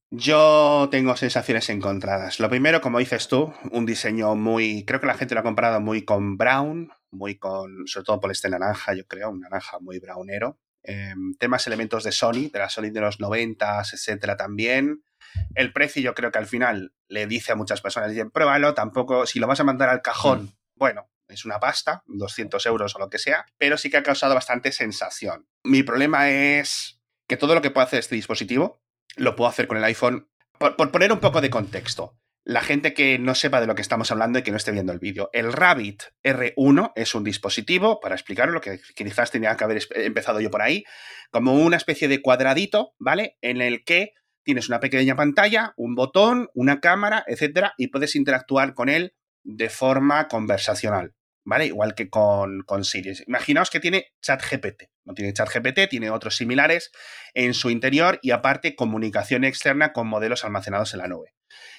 Yo 0.09 0.89
tengo 0.91 1.15
sensaciones 1.15 1.69
encontradas. 1.69 2.39
Lo 2.39 2.49
primero, 2.49 2.81
como 2.81 2.99
dices 2.99 3.27
tú, 3.27 3.53
un 3.71 3.85
diseño 3.85 4.35
muy. 4.35 4.85
Creo 4.85 4.99
que 4.99 5.07
la 5.07 5.13
gente 5.13 5.35
lo 5.35 5.41
ha 5.41 5.43
comparado 5.43 5.79
muy 5.79 6.03
con 6.03 6.37
Brown, 6.37 6.91
muy 7.11 7.37
con. 7.37 7.87
Sobre 7.87 8.05
todo 8.05 8.19
por 8.19 8.31
este 8.31 8.49
naranja, 8.49 8.93
yo 8.93 9.05
creo, 9.05 9.29
un 9.29 9.41
naranja 9.41 9.79
muy 9.79 9.99
brownero. 9.99 10.59
Em, 10.83 11.35
temas, 11.35 11.67
elementos 11.67 12.03
de 12.03 12.11
Sony, 12.11 12.49
de 12.51 12.59
la 12.59 12.69
Sony 12.69 12.89
de 12.89 13.01
los 13.01 13.19
90, 13.19 13.81
etcétera, 13.81 14.35
también. 14.35 15.03
El 15.53 15.71
precio, 15.71 16.01
yo 16.01 16.15
creo 16.15 16.31
que 16.31 16.39
al 16.39 16.47
final 16.47 16.93
le 17.07 17.27
dice 17.27 17.51
a 17.51 17.55
muchas 17.55 17.81
personas: 17.81 18.09
dicen, 18.09 18.31
pruébalo, 18.31 18.73
tampoco. 18.73 19.27
Si 19.27 19.39
lo 19.39 19.45
vas 19.45 19.59
a 19.59 19.63
mandar 19.63 19.89
al 19.89 20.01
cajón, 20.01 20.43
mm. 20.43 20.53
bueno, 20.75 21.07
es 21.27 21.45
una 21.45 21.59
pasta, 21.59 22.03
200 22.07 22.65
euros 22.65 22.95
o 22.95 22.99
lo 22.99 23.09
que 23.09 23.19
sea, 23.19 23.45
pero 23.59 23.77
sí 23.77 23.91
que 23.91 23.97
ha 23.97 24.03
causado 24.03 24.33
bastante 24.33 24.71
sensación. 24.71 25.47
Mi 25.63 25.83
problema 25.83 26.31
es 26.31 27.00
que 27.31 27.37
todo 27.37 27.55
lo 27.55 27.61
que 27.61 27.71
puedo 27.71 27.87
hacer 27.87 27.99
este 27.99 28.15
dispositivo 28.15 28.83
lo 29.15 29.37
puedo 29.37 29.49
hacer 29.49 29.65
con 29.65 29.77
el 29.77 29.85
iPhone. 29.85 30.27
Por, 30.59 30.91
poner 30.91 31.13
un 31.13 31.21
poco 31.21 31.39
de 31.39 31.49
contexto, 31.49 32.19
la 32.43 32.59
gente 32.59 32.93
que 32.93 33.19
no 33.19 33.35
sepa 33.35 33.61
de 33.61 33.67
lo 33.67 33.73
que 33.73 33.81
estamos 33.81 34.11
hablando 34.11 34.37
y 34.37 34.41
que 34.41 34.51
no 34.51 34.57
esté 34.57 34.73
viendo 34.73 34.91
el 34.91 34.99
vídeo, 34.99 35.29
el 35.31 35.53
Rabbit 35.53 36.03
R1 36.25 36.91
es 36.93 37.15
un 37.15 37.23
dispositivo, 37.23 38.01
para 38.01 38.15
explicarlo, 38.15 38.59
que 38.59 38.81
quizás 38.97 39.31
tenía 39.31 39.55
que 39.55 39.63
haber 39.63 39.81
empezado 39.95 40.41
yo 40.41 40.51
por 40.51 40.61
ahí, 40.61 40.83
como 41.31 41.53
una 41.53 41.77
especie 41.77 42.09
de 42.09 42.21
cuadradito, 42.21 42.95
¿vale? 42.99 43.37
En 43.39 43.61
el 43.61 43.85
que 43.85 44.11
tienes 44.43 44.67
una 44.67 44.81
pequeña 44.81 45.15
pantalla, 45.15 45.73
un 45.77 45.95
botón, 45.95 46.49
una 46.53 46.81
cámara, 46.81 47.23
etcétera, 47.27 47.75
y 47.77 47.87
puedes 47.87 48.17
interactuar 48.17 48.73
con 48.73 48.89
él 48.89 49.15
de 49.45 49.69
forma 49.69 50.27
conversacional. 50.27 51.13
¿Vale? 51.45 51.65
Igual 51.67 51.95
que 51.95 52.09
con, 52.09 52.61
con. 52.63 52.83
Imaginaos 53.27 53.69
que 53.69 53.79
tiene 53.79 54.13
ChatGPT. 54.21 54.83
No 55.05 55.13
tiene 55.13 55.33
ChatGPT, 55.33 55.89
tiene 55.89 56.09
otros 56.09 56.35
similares 56.35 56.91
en 57.33 57.53
su 57.53 57.69
interior 57.69 58.19
y 58.21 58.31
aparte 58.31 58.75
comunicación 58.75 59.43
externa 59.43 59.93
con 59.93 60.07
modelos 60.07 60.45
almacenados 60.45 60.93
en 60.93 60.99
la 60.99 61.07
nube. 61.07 61.33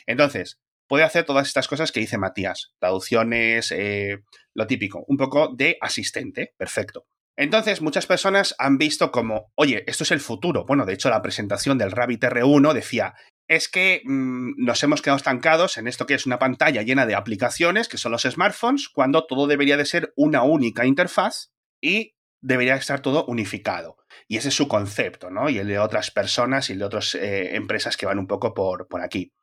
Entonces, 0.07 0.61
puede 0.89 1.05
hacer 1.05 1.25
todas 1.25 1.47
estas 1.47 1.69
cosas 1.69 1.93
que 1.93 2.01
dice 2.01 2.19
Matías. 2.19 2.73
Traducciones, 2.79 3.73
eh, 3.73 4.19
lo 4.55 4.67
típico. 4.67 5.05
Un 5.07 5.17
poco 5.17 5.55
de 5.55 5.79
asistente. 5.81 6.55
Perfecto. 6.57 7.07
Entonces, 7.37 7.81
muchas 7.81 8.07
personas 8.07 8.55
han 8.59 8.77
visto 8.77 9.11
como, 9.11 9.53
oye, 9.55 9.85
esto 9.87 10.05
es 10.05 10.11
el 10.11 10.21
futuro. 10.21 10.67
Bueno, 10.67 10.85
de 10.85 10.93
hecho, 10.93 11.09
la 11.09 11.23
presentación 11.23 11.79
del 11.79 11.91
Rabbit 11.91 12.23
R1 12.25 12.75
decía, 12.75 13.15
es 13.53 13.69
que 13.69 14.03
mm, 14.05 14.65
nos 14.65 14.83
hemos 14.83 15.03
quedado 15.03 15.19
estancados 15.19 15.77
en 15.77 15.87
esto 15.87 16.07
que 16.07 16.15
es 16.15 16.25
una 16.25 16.39
pantalla 16.39 16.83
llena 16.83 17.05
de 17.05 17.15
aplicaciones, 17.15 17.87
que 17.87 17.99
son 17.99 18.13
los 18.13 18.23
smartphones, 18.23 18.89
cuando 18.89 19.27
todo 19.27 19.47
debería 19.47 19.77
de 19.77 19.85
ser 19.85 20.13
una 20.17 20.43
única 20.43 20.87
interfaz 20.87 21.53
y 21.81 22.17
debería 22.41 22.77
estar 22.77 23.01
todo 23.01 23.27
unificado. 23.27 23.99
Y 24.27 24.39
ese 24.39 24.49
es 24.49 24.55
su 24.55 24.69
concepto, 24.69 25.31
¿no? 25.31 25.51
Y 25.51 25.59
el 25.59 25.69
de 25.69 25.79
otras 25.79 26.11
personas 26.11 26.71
y 26.71 26.73
el 26.73 26.79
de 26.79 26.85
otras 26.87 27.15
eh, 27.15 27.55
empresas 27.55 27.99
que 27.99 28.07
van 28.07 28.19
un 28.19 28.27
poco 28.27 28.55
por, 28.55 28.89
por 28.89 29.03
aquí. 29.03 29.35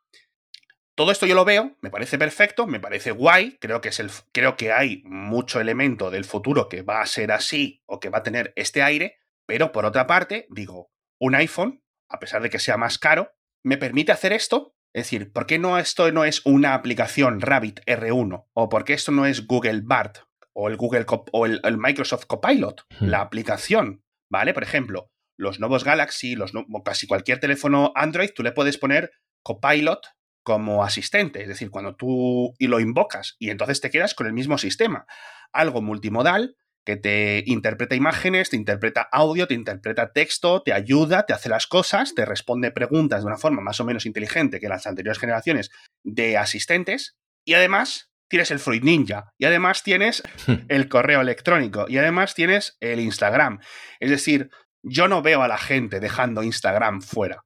Todo 0.95 1.11
esto 1.11 1.27
yo 1.27 1.35
lo 1.35 1.45
veo, 1.45 1.77
me 1.81 1.91
parece 1.91 2.17
perfecto, 2.17 2.65
me 2.65 2.79
parece 2.79 3.11
guay, 3.11 3.57
creo 3.61 3.79
que, 3.79 3.89
es 3.89 3.99
el, 3.99 4.09
creo 4.33 4.57
que 4.57 4.73
hay 4.73 5.03
mucho 5.05 5.61
elemento 5.61 6.09
del 6.09 6.25
futuro 6.25 6.67
que 6.67 6.81
va 6.81 7.01
a 7.01 7.05
ser 7.05 7.31
así 7.31 7.83
o 7.85 7.99
que 7.99 8.09
va 8.09 8.17
a 8.17 8.23
tener 8.23 8.53
este 8.55 8.81
aire, 8.81 9.19
pero 9.45 9.71
por 9.71 9.85
otra 9.85 10.07
parte, 10.07 10.47
digo, 10.49 10.91
un 11.19 11.35
iPhone, 11.35 11.83
a 12.09 12.19
pesar 12.19 12.41
de 12.41 12.49
que 12.49 12.59
sea 12.59 12.75
más 12.75 12.97
caro, 12.97 13.31
me 13.63 13.77
permite 13.77 14.11
hacer 14.11 14.33
esto. 14.33 14.75
Es 14.93 15.05
decir, 15.05 15.31
¿por 15.31 15.45
qué 15.45 15.59
no 15.59 15.77
esto 15.77 16.11
no 16.11 16.25
es 16.25 16.45
una 16.45 16.73
aplicación 16.73 17.41
Rabbit 17.41 17.81
R1? 17.85 18.47
¿O 18.53 18.69
por 18.69 18.83
qué 18.83 18.93
esto 18.93 19.11
no 19.11 19.25
es 19.25 19.45
Google 19.45 19.81
BART? 19.83 20.19
O 20.53 20.67
el 20.67 20.77
Google 20.77 21.05
o 21.31 21.45
el, 21.45 21.77
Microsoft 21.77 22.25
Copilot, 22.25 22.85
hmm. 22.99 23.05
la 23.05 23.21
aplicación, 23.21 24.03
¿vale? 24.29 24.53
Por 24.53 24.63
ejemplo, 24.63 25.11
los 25.37 25.59
nuevos 25.59 25.83
Galaxy, 25.83 26.35
los 26.35 26.51
casi 26.83 27.07
cualquier 27.07 27.39
teléfono 27.39 27.93
Android, 27.95 28.31
tú 28.35 28.43
le 28.43 28.51
puedes 28.51 28.77
poner 28.77 29.11
Copilot 29.43 30.01
como 30.43 30.83
asistente, 30.83 31.43
es 31.43 31.47
decir, 31.47 31.69
cuando 31.69 31.95
tú 31.95 32.55
y 32.57 32.67
lo 32.67 32.79
invocas 32.79 33.35
y 33.39 33.51
entonces 33.51 33.81
te 33.81 33.91
quedas 33.91 34.15
con 34.15 34.25
el 34.25 34.33
mismo 34.33 34.57
sistema, 34.57 35.05
algo 35.53 35.81
multimodal 35.81 36.57
que 36.89 36.97
te 36.97 37.43
interpreta 37.45 37.93
imágenes, 37.93 38.49
te 38.49 38.55
interpreta 38.55 39.07
audio, 39.11 39.45
te 39.45 39.53
interpreta 39.53 40.11
texto, 40.11 40.63
te 40.63 40.73
ayuda, 40.73 41.27
te 41.27 41.33
hace 41.33 41.47
las 41.47 41.67
cosas, 41.67 42.15
te 42.15 42.25
responde 42.25 42.71
preguntas 42.71 43.21
de 43.21 43.27
una 43.27 43.37
forma 43.37 43.61
más 43.61 43.79
o 43.79 43.85
menos 43.85 44.07
inteligente 44.07 44.59
que 44.59 44.69
las 44.69 44.87
anteriores 44.87 45.19
generaciones 45.19 45.69
de 46.03 46.35
asistentes 46.35 47.15
y 47.45 47.53
además 47.53 48.09
tienes 48.27 48.49
el 48.49 48.57
Fruit 48.57 48.83
Ninja 48.83 49.31
y 49.37 49.45
además 49.45 49.83
tienes 49.83 50.23
el 50.67 50.89
correo 50.89 51.21
electrónico 51.21 51.85
y 51.87 51.99
además 51.99 52.33
tienes 52.33 52.75
el 52.79 52.99
Instagram. 52.99 53.59
Es 53.99 54.09
decir, 54.09 54.49
yo 54.81 55.07
no 55.07 55.21
veo 55.21 55.43
a 55.43 55.47
la 55.47 55.59
gente 55.59 55.99
dejando 55.99 56.41
Instagram 56.41 57.03
fuera 57.03 57.43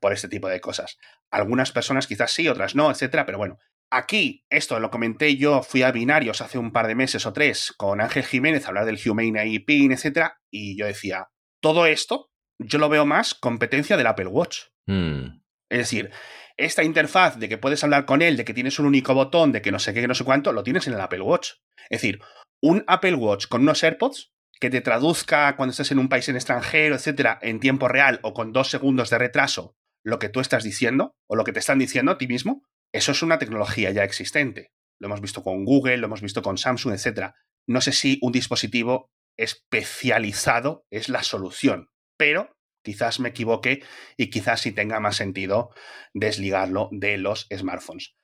por 0.00 0.12
este 0.12 0.26
tipo 0.26 0.48
de 0.48 0.60
cosas. 0.60 0.96
Algunas 1.30 1.70
personas 1.70 2.08
quizás 2.08 2.32
sí, 2.32 2.48
otras 2.48 2.74
no, 2.74 2.90
etcétera, 2.90 3.24
pero 3.24 3.38
bueno, 3.38 3.58
Aquí, 3.90 4.44
esto 4.50 4.78
lo 4.78 4.90
comenté 4.90 5.36
yo, 5.36 5.62
fui 5.62 5.82
a 5.82 5.90
Binarios 5.90 6.40
hace 6.40 6.58
un 6.58 6.70
par 6.70 6.86
de 6.86 6.94
meses 6.94 7.26
o 7.26 7.32
tres 7.32 7.74
con 7.76 8.00
Ángel 8.00 8.24
Jiménez 8.24 8.64
a 8.64 8.68
hablar 8.68 8.86
del 8.86 9.00
Humane 9.04 9.40
AI 9.40 9.58
PIN, 9.58 9.90
etcétera, 9.90 10.40
y 10.48 10.78
yo 10.78 10.86
decía, 10.86 11.28
todo 11.60 11.86
esto 11.86 12.30
yo 12.58 12.78
lo 12.78 12.88
veo 12.88 13.04
más 13.04 13.34
competencia 13.34 13.96
del 13.96 14.06
Apple 14.06 14.28
Watch. 14.28 14.66
Hmm. 14.86 15.40
Es 15.68 15.78
decir, 15.78 16.10
esta 16.56 16.84
interfaz 16.84 17.38
de 17.38 17.48
que 17.48 17.58
puedes 17.58 17.82
hablar 17.82 18.04
con 18.04 18.22
él, 18.22 18.36
de 18.36 18.44
que 18.44 18.54
tienes 18.54 18.78
un 18.78 18.86
único 18.86 19.14
botón, 19.14 19.50
de 19.50 19.62
que 19.62 19.72
no 19.72 19.78
sé 19.78 19.92
qué, 19.94 20.02
que 20.02 20.08
no 20.08 20.14
sé 20.14 20.24
cuánto, 20.24 20.52
lo 20.52 20.62
tienes 20.62 20.86
en 20.86 20.94
el 20.94 21.00
Apple 21.00 21.22
Watch. 21.22 21.52
Es 21.88 22.02
decir, 22.02 22.20
un 22.60 22.84
Apple 22.86 23.14
Watch 23.14 23.46
con 23.48 23.62
unos 23.62 23.82
AirPods 23.82 24.32
que 24.60 24.70
te 24.70 24.82
traduzca 24.82 25.56
cuando 25.56 25.70
estés 25.70 25.90
en 25.90 25.98
un 25.98 26.08
país 26.08 26.28
en 26.28 26.36
extranjero, 26.36 26.94
etcétera, 26.94 27.38
en 27.40 27.60
tiempo 27.60 27.88
real 27.88 28.20
o 28.22 28.34
con 28.34 28.52
dos 28.52 28.68
segundos 28.68 29.10
de 29.10 29.18
retraso 29.18 29.74
lo 30.02 30.18
que 30.18 30.28
tú 30.28 30.40
estás 30.40 30.64
diciendo 30.64 31.14
o 31.26 31.36
lo 31.36 31.44
que 31.44 31.52
te 31.52 31.58
están 31.58 31.78
diciendo 31.78 32.12
a 32.12 32.18
ti 32.18 32.26
mismo, 32.26 32.62
eso 32.92 33.12
es 33.12 33.22
una 33.22 33.38
tecnología 33.38 33.90
ya 33.90 34.04
existente. 34.04 34.72
Lo 34.98 35.06
hemos 35.06 35.20
visto 35.20 35.42
con 35.42 35.64
Google, 35.64 35.96
lo 35.96 36.06
hemos 36.06 36.20
visto 36.20 36.42
con 36.42 36.58
Samsung, 36.58 36.94
etc. 36.94 37.32
No 37.66 37.80
sé 37.80 37.92
si 37.92 38.18
un 38.22 38.32
dispositivo 38.32 39.10
especializado 39.36 40.84
es 40.90 41.08
la 41.08 41.22
solución, 41.22 41.88
pero 42.16 42.56
quizás 42.82 43.20
me 43.20 43.30
equivoque 43.30 43.82
y 44.16 44.30
quizás 44.30 44.60
sí 44.60 44.72
tenga 44.72 45.00
más 45.00 45.16
sentido 45.16 45.70
desligarlo 46.12 46.88
de 46.92 47.18
los 47.18 47.46
smartphones. 47.54 48.14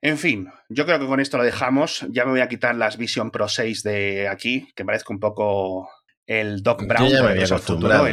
En 0.00 0.18
fin, 0.18 0.50
yo 0.68 0.84
creo 0.84 0.98
que 0.98 1.06
con 1.06 1.20
esto 1.20 1.38
lo 1.38 1.44
dejamos. 1.44 2.04
Ya 2.10 2.24
me 2.24 2.32
voy 2.32 2.40
a 2.40 2.48
quitar 2.48 2.74
las 2.74 2.98
Vision 2.98 3.30
Pro 3.30 3.48
6 3.48 3.82
de 3.82 4.28
aquí, 4.28 4.68
que 4.74 4.84
parezca 4.84 5.14
un 5.14 5.20
poco 5.20 5.88
el 6.26 6.62
Doc 6.62 6.84
Brown. 6.86 7.08
Yo 7.08 7.16
ya 7.16 7.22
me 7.22 7.30
había 7.30 7.44
acostumbrado. 7.44 8.06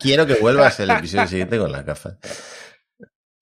Quiero 0.00 0.26
que 0.26 0.34
vuelvas 0.34 0.80
el 0.80 0.90
episodio 0.90 1.26
siguiente 1.28 1.58
con 1.58 1.70
las 1.70 1.84
gafas. 1.86 2.18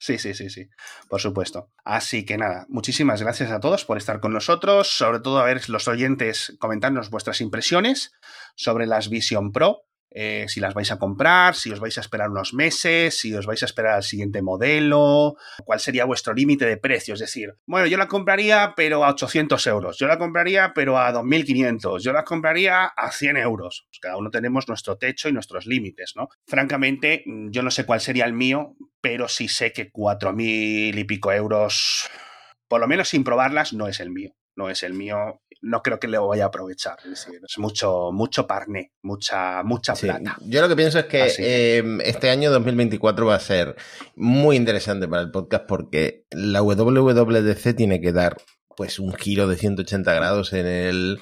Sí, 0.05 0.19
sí, 0.19 0.35
sí, 0.35 0.51
sí, 0.51 0.69
por 1.09 1.19
supuesto. 1.19 1.71
Así 1.83 2.27
que 2.27 2.37
nada, 2.37 2.67
muchísimas 2.69 3.23
gracias 3.23 3.51
a 3.51 3.59
todos 3.59 3.87
por 3.87 3.97
estar 3.97 4.21
con 4.21 4.35
nosotros, 4.35 4.87
sobre 4.87 5.19
todo 5.21 5.39
a 5.39 5.47
ver 5.47 5.67
los 5.71 5.89
oyentes 5.89 6.55
comentarnos 6.59 7.09
vuestras 7.09 7.41
impresiones 7.41 8.13
sobre 8.55 8.87
las 8.87 9.09
Vision 9.09 9.51
Pro. 9.51 9.87
Eh, 10.17 10.45
si 10.47 10.61
las 10.61 10.75
vais 10.75 10.93
a 10.93 10.99
comprar, 10.99 11.57
si 11.57 11.73
os 11.73 11.81
vais 11.81 11.99
a 11.99 12.01
esperar 12.01 12.31
unos 12.31 12.55
meses, 12.55 13.19
si 13.19 13.35
os 13.35 13.47
vais 13.47 13.61
a 13.65 13.67
esperar 13.67 13.95
al 13.95 14.05
siguiente 14.05 14.43
modelo, 14.43 15.35
cuál 15.65 15.81
sería 15.81 16.05
vuestro 16.05 16.33
límite 16.35 16.67
de 16.67 16.77
precio. 16.77 17.15
Es 17.15 17.21
decir, 17.21 17.57
bueno, 17.67 17.89
yo 17.89 17.99
la 17.99 18.07
compraría 18.07 18.75
pero 18.77 19.05
a 19.05 19.11
800 19.11 19.67
euros, 19.67 19.99
yo 19.99 20.07
la 20.07 20.17
compraría 20.17 20.73
pero 20.73 20.99
a 20.99 21.13
2.500, 21.13 22.01
yo 22.01 22.13
la 22.13 22.23
compraría 22.23 22.85
a 22.85 23.11
100 23.11 23.39
euros. 23.39 23.89
Pues 23.91 23.99
cada 23.99 24.17
uno 24.17 24.31
tenemos 24.31 24.69
nuestro 24.69 24.97
techo 24.97 25.29
y 25.29 25.33
nuestros 25.33 25.67
límites, 25.67 26.13
¿no? 26.15 26.29
Francamente, 26.47 27.25
yo 27.51 27.65
no 27.65 27.73
sé 27.73 27.85
cuál 27.85 28.01
sería 28.01 28.25
el 28.25 28.35
mío, 28.35 28.77
pero 29.01 29.27
sí 29.27 29.49
sé 29.49 29.73
que 29.73 29.91
4.000 29.91 30.97
y 30.97 31.05
pico 31.05 31.33
euros, 31.33 32.09
por 32.69 32.81
lo 32.81 32.87
menos 32.87 33.09
sin 33.09 33.25
probarlas, 33.25 33.73
no 33.73 33.89
es 33.89 33.99
el 33.99 34.11
mío 34.11 34.37
no 34.57 34.71
es 34.71 34.83
el 34.83 34.95
mío, 34.95 35.43
no 35.65 35.83
creo 35.83 35.99
que 35.99 36.09
le 36.09 36.19
vaya 36.19 36.45
a 36.45 36.47
aprovechar. 36.49 36.99
Es 37.05 37.11
decir, 37.11 37.41
es 37.43 37.59
mucho, 37.59 38.11
mucho 38.13 38.47
parné, 38.47 38.93
mucha, 39.03 39.63
mucha 39.63 39.95
plata. 39.95 40.37
Yo 40.43 40.61
lo 40.61 40.69
que 40.69 40.77
pienso 40.77 40.99
es 40.99 41.07
que 41.07 41.79
em, 41.79 42.01
este 42.03 42.31
año 42.31 42.51
2024 42.53 43.27
va 43.27 43.35
a 43.35 43.41
ser 43.41 43.75
muy 44.15 44.57
interesante 44.57 45.09
para 45.09 45.23
el 45.23 45.31
podcast 45.31 45.65
porque 45.67 46.27
la 46.31 46.63
WWDC 46.63 47.75
tiene 47.75 48.01
que 48.01 48.13
dar 48.13 48.37
pues 48.77 48.99
un 48.99 49.15
giro 49.15 49.49
de 49.49 49.57
180 49.57 50.13
grados 50.15 50.53
en 50.53 50.67
el 50.67 51.21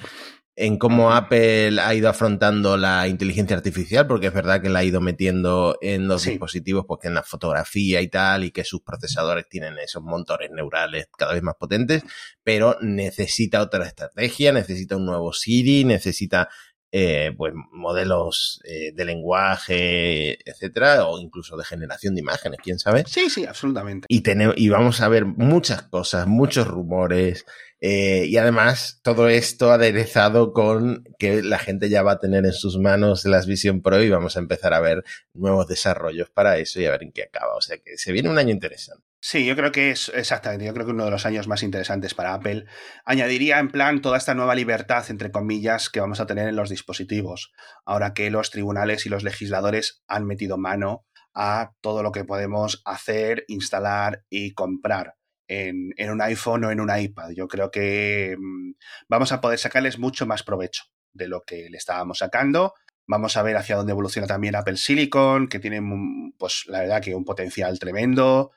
en 0.54 0.76
cómo 0.76 1.12
Apple 1.12 1.80
ha 1.80 1.94
ido 1.94 2.08
afrontando 2.08 2.76
la 2.76 3.08
inteligencia 3.08 3.56
artificial, 3.56 4.06
porque 4.06 4.26
es 4.26 4.34
verdad 4.34 4.60
que 4.60 4.68
la 4.68 4.80
ha 4.80 4.84
ido 4.84 5.00
metiendo 5.00 5.78
en 5.80 6.08
los 6.08 6.24
dispositivos, 6.24 6.84
pues 6.86 7.00
en 7.04 7.14
la 7.14 7.22
fotografía 7.22 8.02
y 8.02 8.08
tal, 8.08 8.44
y 8.44 8.50
que 8.50 8.64
sus 8.64 8.82
procesadores 8.82 9.48
tienen 9.48 9.78
esos 9.78 10.02
motores 10.02 10.50
neurales 10.50 11.08
cada 11.16 11.32
vez 11.32 11.42
más 11.42 11.54
potentes, 11.54 12.02
pero 12.42 12.76
necesita 12.82 13.62
otra 13.62 13.86
estrategia, 13.86 14.52
necesita 14.52 14.96
un 14.96 15.06
nuevo 15.06 15.32
Siri, 15.32 15.84
necesita 15.84 16.50
eh, 16.94 17.32
pues 17.38 17.54
modelos 17.72 18.60
eh, 18.64 18.92
de 18.92 19.04
lenguaje, 19.06 20.38
etcétera, 20.46 21.06
o 21.06 21.18
incluso 21.18 21.56
de 21.56 21.64
generación 21.64 22.14
de 22.14 22.20
imágenes, 22.20 22.60
quién 22.62 22.78
sabe. 22.78 23.04
Sí, 23.06 23.30
sí, 23.30 23.46
absolutamente. 23.46 24.06
Y, 24.10 24.20
tenemos, 24.20 24.56
y 24.58 24.68
vamos 24.68 25.00
a 25.00 25.08
ver 25.08 25.24
muchas 25.24 25.84
cosas, 25.84 26.26
muchos 26.26 26.66
rumores, 26.66 27.46
eh, 27.84 28.26
y 28.28 28.36
además, 28.36 29.00
todo 29.02 29.28
esto 29.28 29.72
aderezado 29.72 30.52
con 30.52 31.02
que 31.18 31.42
la 31.42 31.58
gente 31.58 31.88
ya 31.88 32.04
va 32.04 32.12
a 32.12 32.18
tener 32.20 32.46
en 32.46 32.52
sus 32.52 32.78
manos 32.78 33.24
las 33.24 33.46
Vision 33.46 33.82
Pro 33.82 34.00
y 34.00 34.08
vamos 34.08 34.36
a 34.36 34.38
empezar 34.38 34.72
a 34.72 34.78
ver 34.78 35.02
nuevos 35.34 35.66
desarrollos 35.66 36.30
para 36.30 36.58
eso 36.58 36.80
y 36.80 36.86
a 36.86 36.92
ver 36.92 37.02
en 37.02 37.10
qué 37.10 37.24
acaba. 37.24 37.56
O 37.56 37.60
sea 37.60 37.78
que 37.78 37.98
se 37.98 38.12
viene 38.12 38.30
un 38.30 38.38
año 38.38 38.52
interesante. 38.52 39.02
Sí, 39.20 39.44
yo 39.44 39.56
creo 39.56 39.72
que 39.72 39.90
es 39.90 40.12
exactamente, 40.14 40.64
yo 40.64 40.72
creo 40.74 40.86
que 40.86 40.92
uno 40.92 41.06
de 41.06 41.10
los 41.10 41.26
años 41.26 41.48
más 41.48 41.64
interesantes 41.64 42.14
para 42.14 42.34
Apple. 42.34 42.66
Añadiría 43.04 43.58
en 43.58 43.72
plan 43.72 44.00
toda 44.00 44.16
esta 44.16 44.34
nueva 44.34 44.54
libertad, 44.54 45.04
entre 45.08 45.32
comillas, 45.32 45.90
que 45.90 45.98
vamos 45.98 46.20
a 46.20 46.26
tener 46.26 46.46
en 46.46 46.54
los 46.54 46.70
dispositivos, 46.70 47.52
ahora 47.84 48.14
que 48.14 48.30
los 48.30 48.52
tribunales 48.52 49.06
y 49.06 49.08
los 49.08 49.24
legisladores 49.24 50.04
han 50.06 50.24
metido 50.24 50.56
mano 50.56 51.04
a 51.34 51.72
todo 51.80 52.04
lo 52.04 52.12
que 52.12 52.24
podemos 52.24 52.80
hacer, 52.84 53.44
instalar 53.48 54.24
y 54.30 54.54
comprar 54.54 55.14
en, 55.60 56.10
un 56.10 56.20
iPhone 56.22 56.64
o 56.64 56.70
en 56.70 56.80
un 56.80 56.96
iPad. 56.96 57.30
Yo 57.30 57.48
creo 57.48 57.70
que 57.70 58.36
mm, 58.38 58.72
vamos 59.08 59.32
a 59.32 59.40
poder 59.40 59.58
sacarles 59.58 59.98
mucho 59.98 60.26
más 60.26 60.42
provecho 60.42 60.84
de 61.12 61.28
lo 61.28 61.42
que 61.42 61.68
le 61.70 61.76
estábamos 61.76 62.18
sacando. 62.18 62.74
Vamos 63.06 63.36
a 63.36 63.42
ver 63.42 63.56
hacia 63.56 63.76
dónde 63.76 63.92
evoluciona 63.92 64.26
también 64.26 64.54
Apple 64.54 64.76
Silicon, 64.76 65.48
que 65.48 65.58
tiene, 65.58 65.80
mm, 65.80 66.34
pues 66.38 66.64
la 66.66 66.80
verdad 66.80 67.02
que 67.02 67.14
un 67.14 67.24
potencial 67.24 67.78
tremendo. 67.78 68.52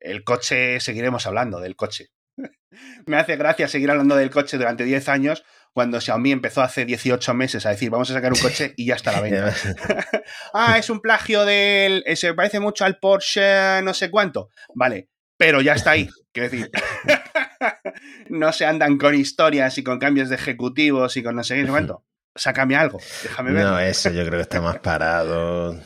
El 0.00 0.24
coche, 0.24 0.80
seguiremos 0.80 1.26
hablando 1.26 1.60
del 1.60 1.76
coche. 1.76 2.10
Me 3.06 3.16
hace 3.16 3.36
gracia 3.36 3.68
seguir 3.68 3.90
hablando 3.90 4.16
del 4.16 4.30
coche 4.30 4.58
durante 4.58 4.84
10 4.84 5.08
años 5.08 5.44
cuando 5.72 6.00
Xiaomi 6.00 6.32
empezó 6.32 6.62
hace 6.62 6.84
18 6.84 7.34
meses 7.34 7.64
a 7.66 7.70
decir 7.70 7.90
vamos 7.90 8.10
a 8.10 8.14
sacar 8.14 8.32
un 8.32 8.40
coche 8.40 8.74
y 8.76 8.86
ya 8.86 8.94
está 8.94 9.12
la 9.12 9.20
venta. 9.20 9.54
ah, 10.52 10.78
es 10.78 10.90
un 10.90 11.00
plagio 11.00 11.44
del... 11.44 12.04
Se 12.16 12.34
parece 12.34 12.58
mucho 12.58 12.84
al 12.84 12.98
Porsche 12.98 13.80
no 13.82 13.94
sé 13.94 14.10
cuánto. 14.10 14.50
Vale, 14.74 15.08
pero 15.38 15.62
ya 15.62 15.72
está 15.72 15.92
ahí. 15.92 16.10
Quiero 16.32 16.50
decir, 16.50 16.70
no 18.28 18.52
se 18.52 18.66
andan 18.66 18.98
con 18.98 19.14
historias 19.14 19.78
y 19.78 19.82
con 19.82 19.98
cambios 19.98 20.28
de 20.28 20.34
ejecutivos 20.34 21.16
y 21.16 21.22
con 21.22 21.36
no 21.36 21.44
sé 21.44 21.56
qué, 21.62 21.66
cuánto. 21.66 22.04
Sácame 22.34 22.76
algo, 22.76 22.98
déjame 23.22 23.52
ver. 23.52 23.64
No, 23.64 23.78
eso 23.80 24.10
yo 24.10 24.24
creo 24.26 24.38
que 24.38 24.42
está 24.42 24.60
más 24.60 24.78
parado. 24.80 25.80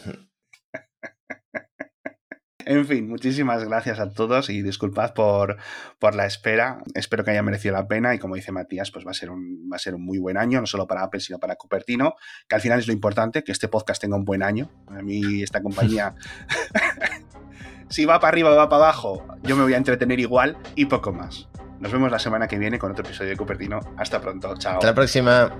En 2.64 2.86
fin, 2.86 3.08
muchísimas 3.08 3.64
gracias 3.64 3.98
a 3.98 4.12
todos 4.12 4.48
y 4.48 4.62
disculpad 4.62 5.14
por, 5.14 5.56
por, 5.98 6.14
la 6.14 6.26
espera. 6.26 6.82
Espero 6.94 7.24
que 7.24 7.32
haya 7.32 7.42
merecido 7.42 7.74
la 7.74 7.88
pena 7.88 8.14
y 8.14 8.18
como 8.18 8.36
dice 8.36 8.52
Matías, 8.52 8.90
pues 8.90 9.04
va 9.04 9.10
a, 9.10 9.14
ser 9.14 9.30
un, 9.30 9.68
va 9.70 9.76
a 9.76 9.78
ser 9.80 9.94
un 9.94 10.04
muy 10.04 10.18
buen 10.18 10.36
año, 10.36 10.60
no 10.60 10.66
solo 10.66 10.86
para 10.86 11.02
Apple, 11.02 11.20
sino 11.20 11.38
para 11.38 11.56
Cupertino, 11.56 12.14
que 12.48 12.54
al 12.54 12.60
final 12.60 12.78
es 12.78 12.86
lo 12.86 12.92
importante, 12.92 13.42
que 13.42 13.52
este 13.52 13.68
podcast 13.68 14.00
tenga 14.00 14.16
un 14.16 14.24
buen 14.24 14.42
año. 14.42 14.70
A 14.86 15.02
mí 15.02 15.42
esta 15.42 15.60
compañía 15.60 16.14
si 17.92 18.06
va 18.06 18.18
para 18.18 18.30
arriba 18.30 18.50
o 18.50 18.56
va 18.56 18.68
para 18.70 18.84
abajo, 18.84 19.22
yo 19.42 19.54
me 19.54 19.62
voy 19.62 19.74
a 19.74 19.76
entretener 19.76 20.18
igual 20.18 20.56
y 20.74 20.86
poco 20.86 21.12
más. 21.12 21.48
Nos 21.78 21.92
vemos 21.92 22.10
la 22.10 22.18
semana 22.18 22.48
que 22.48 22.58
viene 22.58 22.78
con 22.78 22.90
otro 22.90 23.04
episodio 23.04 23.30
de 23.30 23.36
Cupertino. 23.36 23.80
Hasta 23.98 24.18
pronto, 24.18 24.56
chao. 24.56 24.74
Hasta 24.74 24.86
la 24.86 24.94
próxima. 24.94 25.50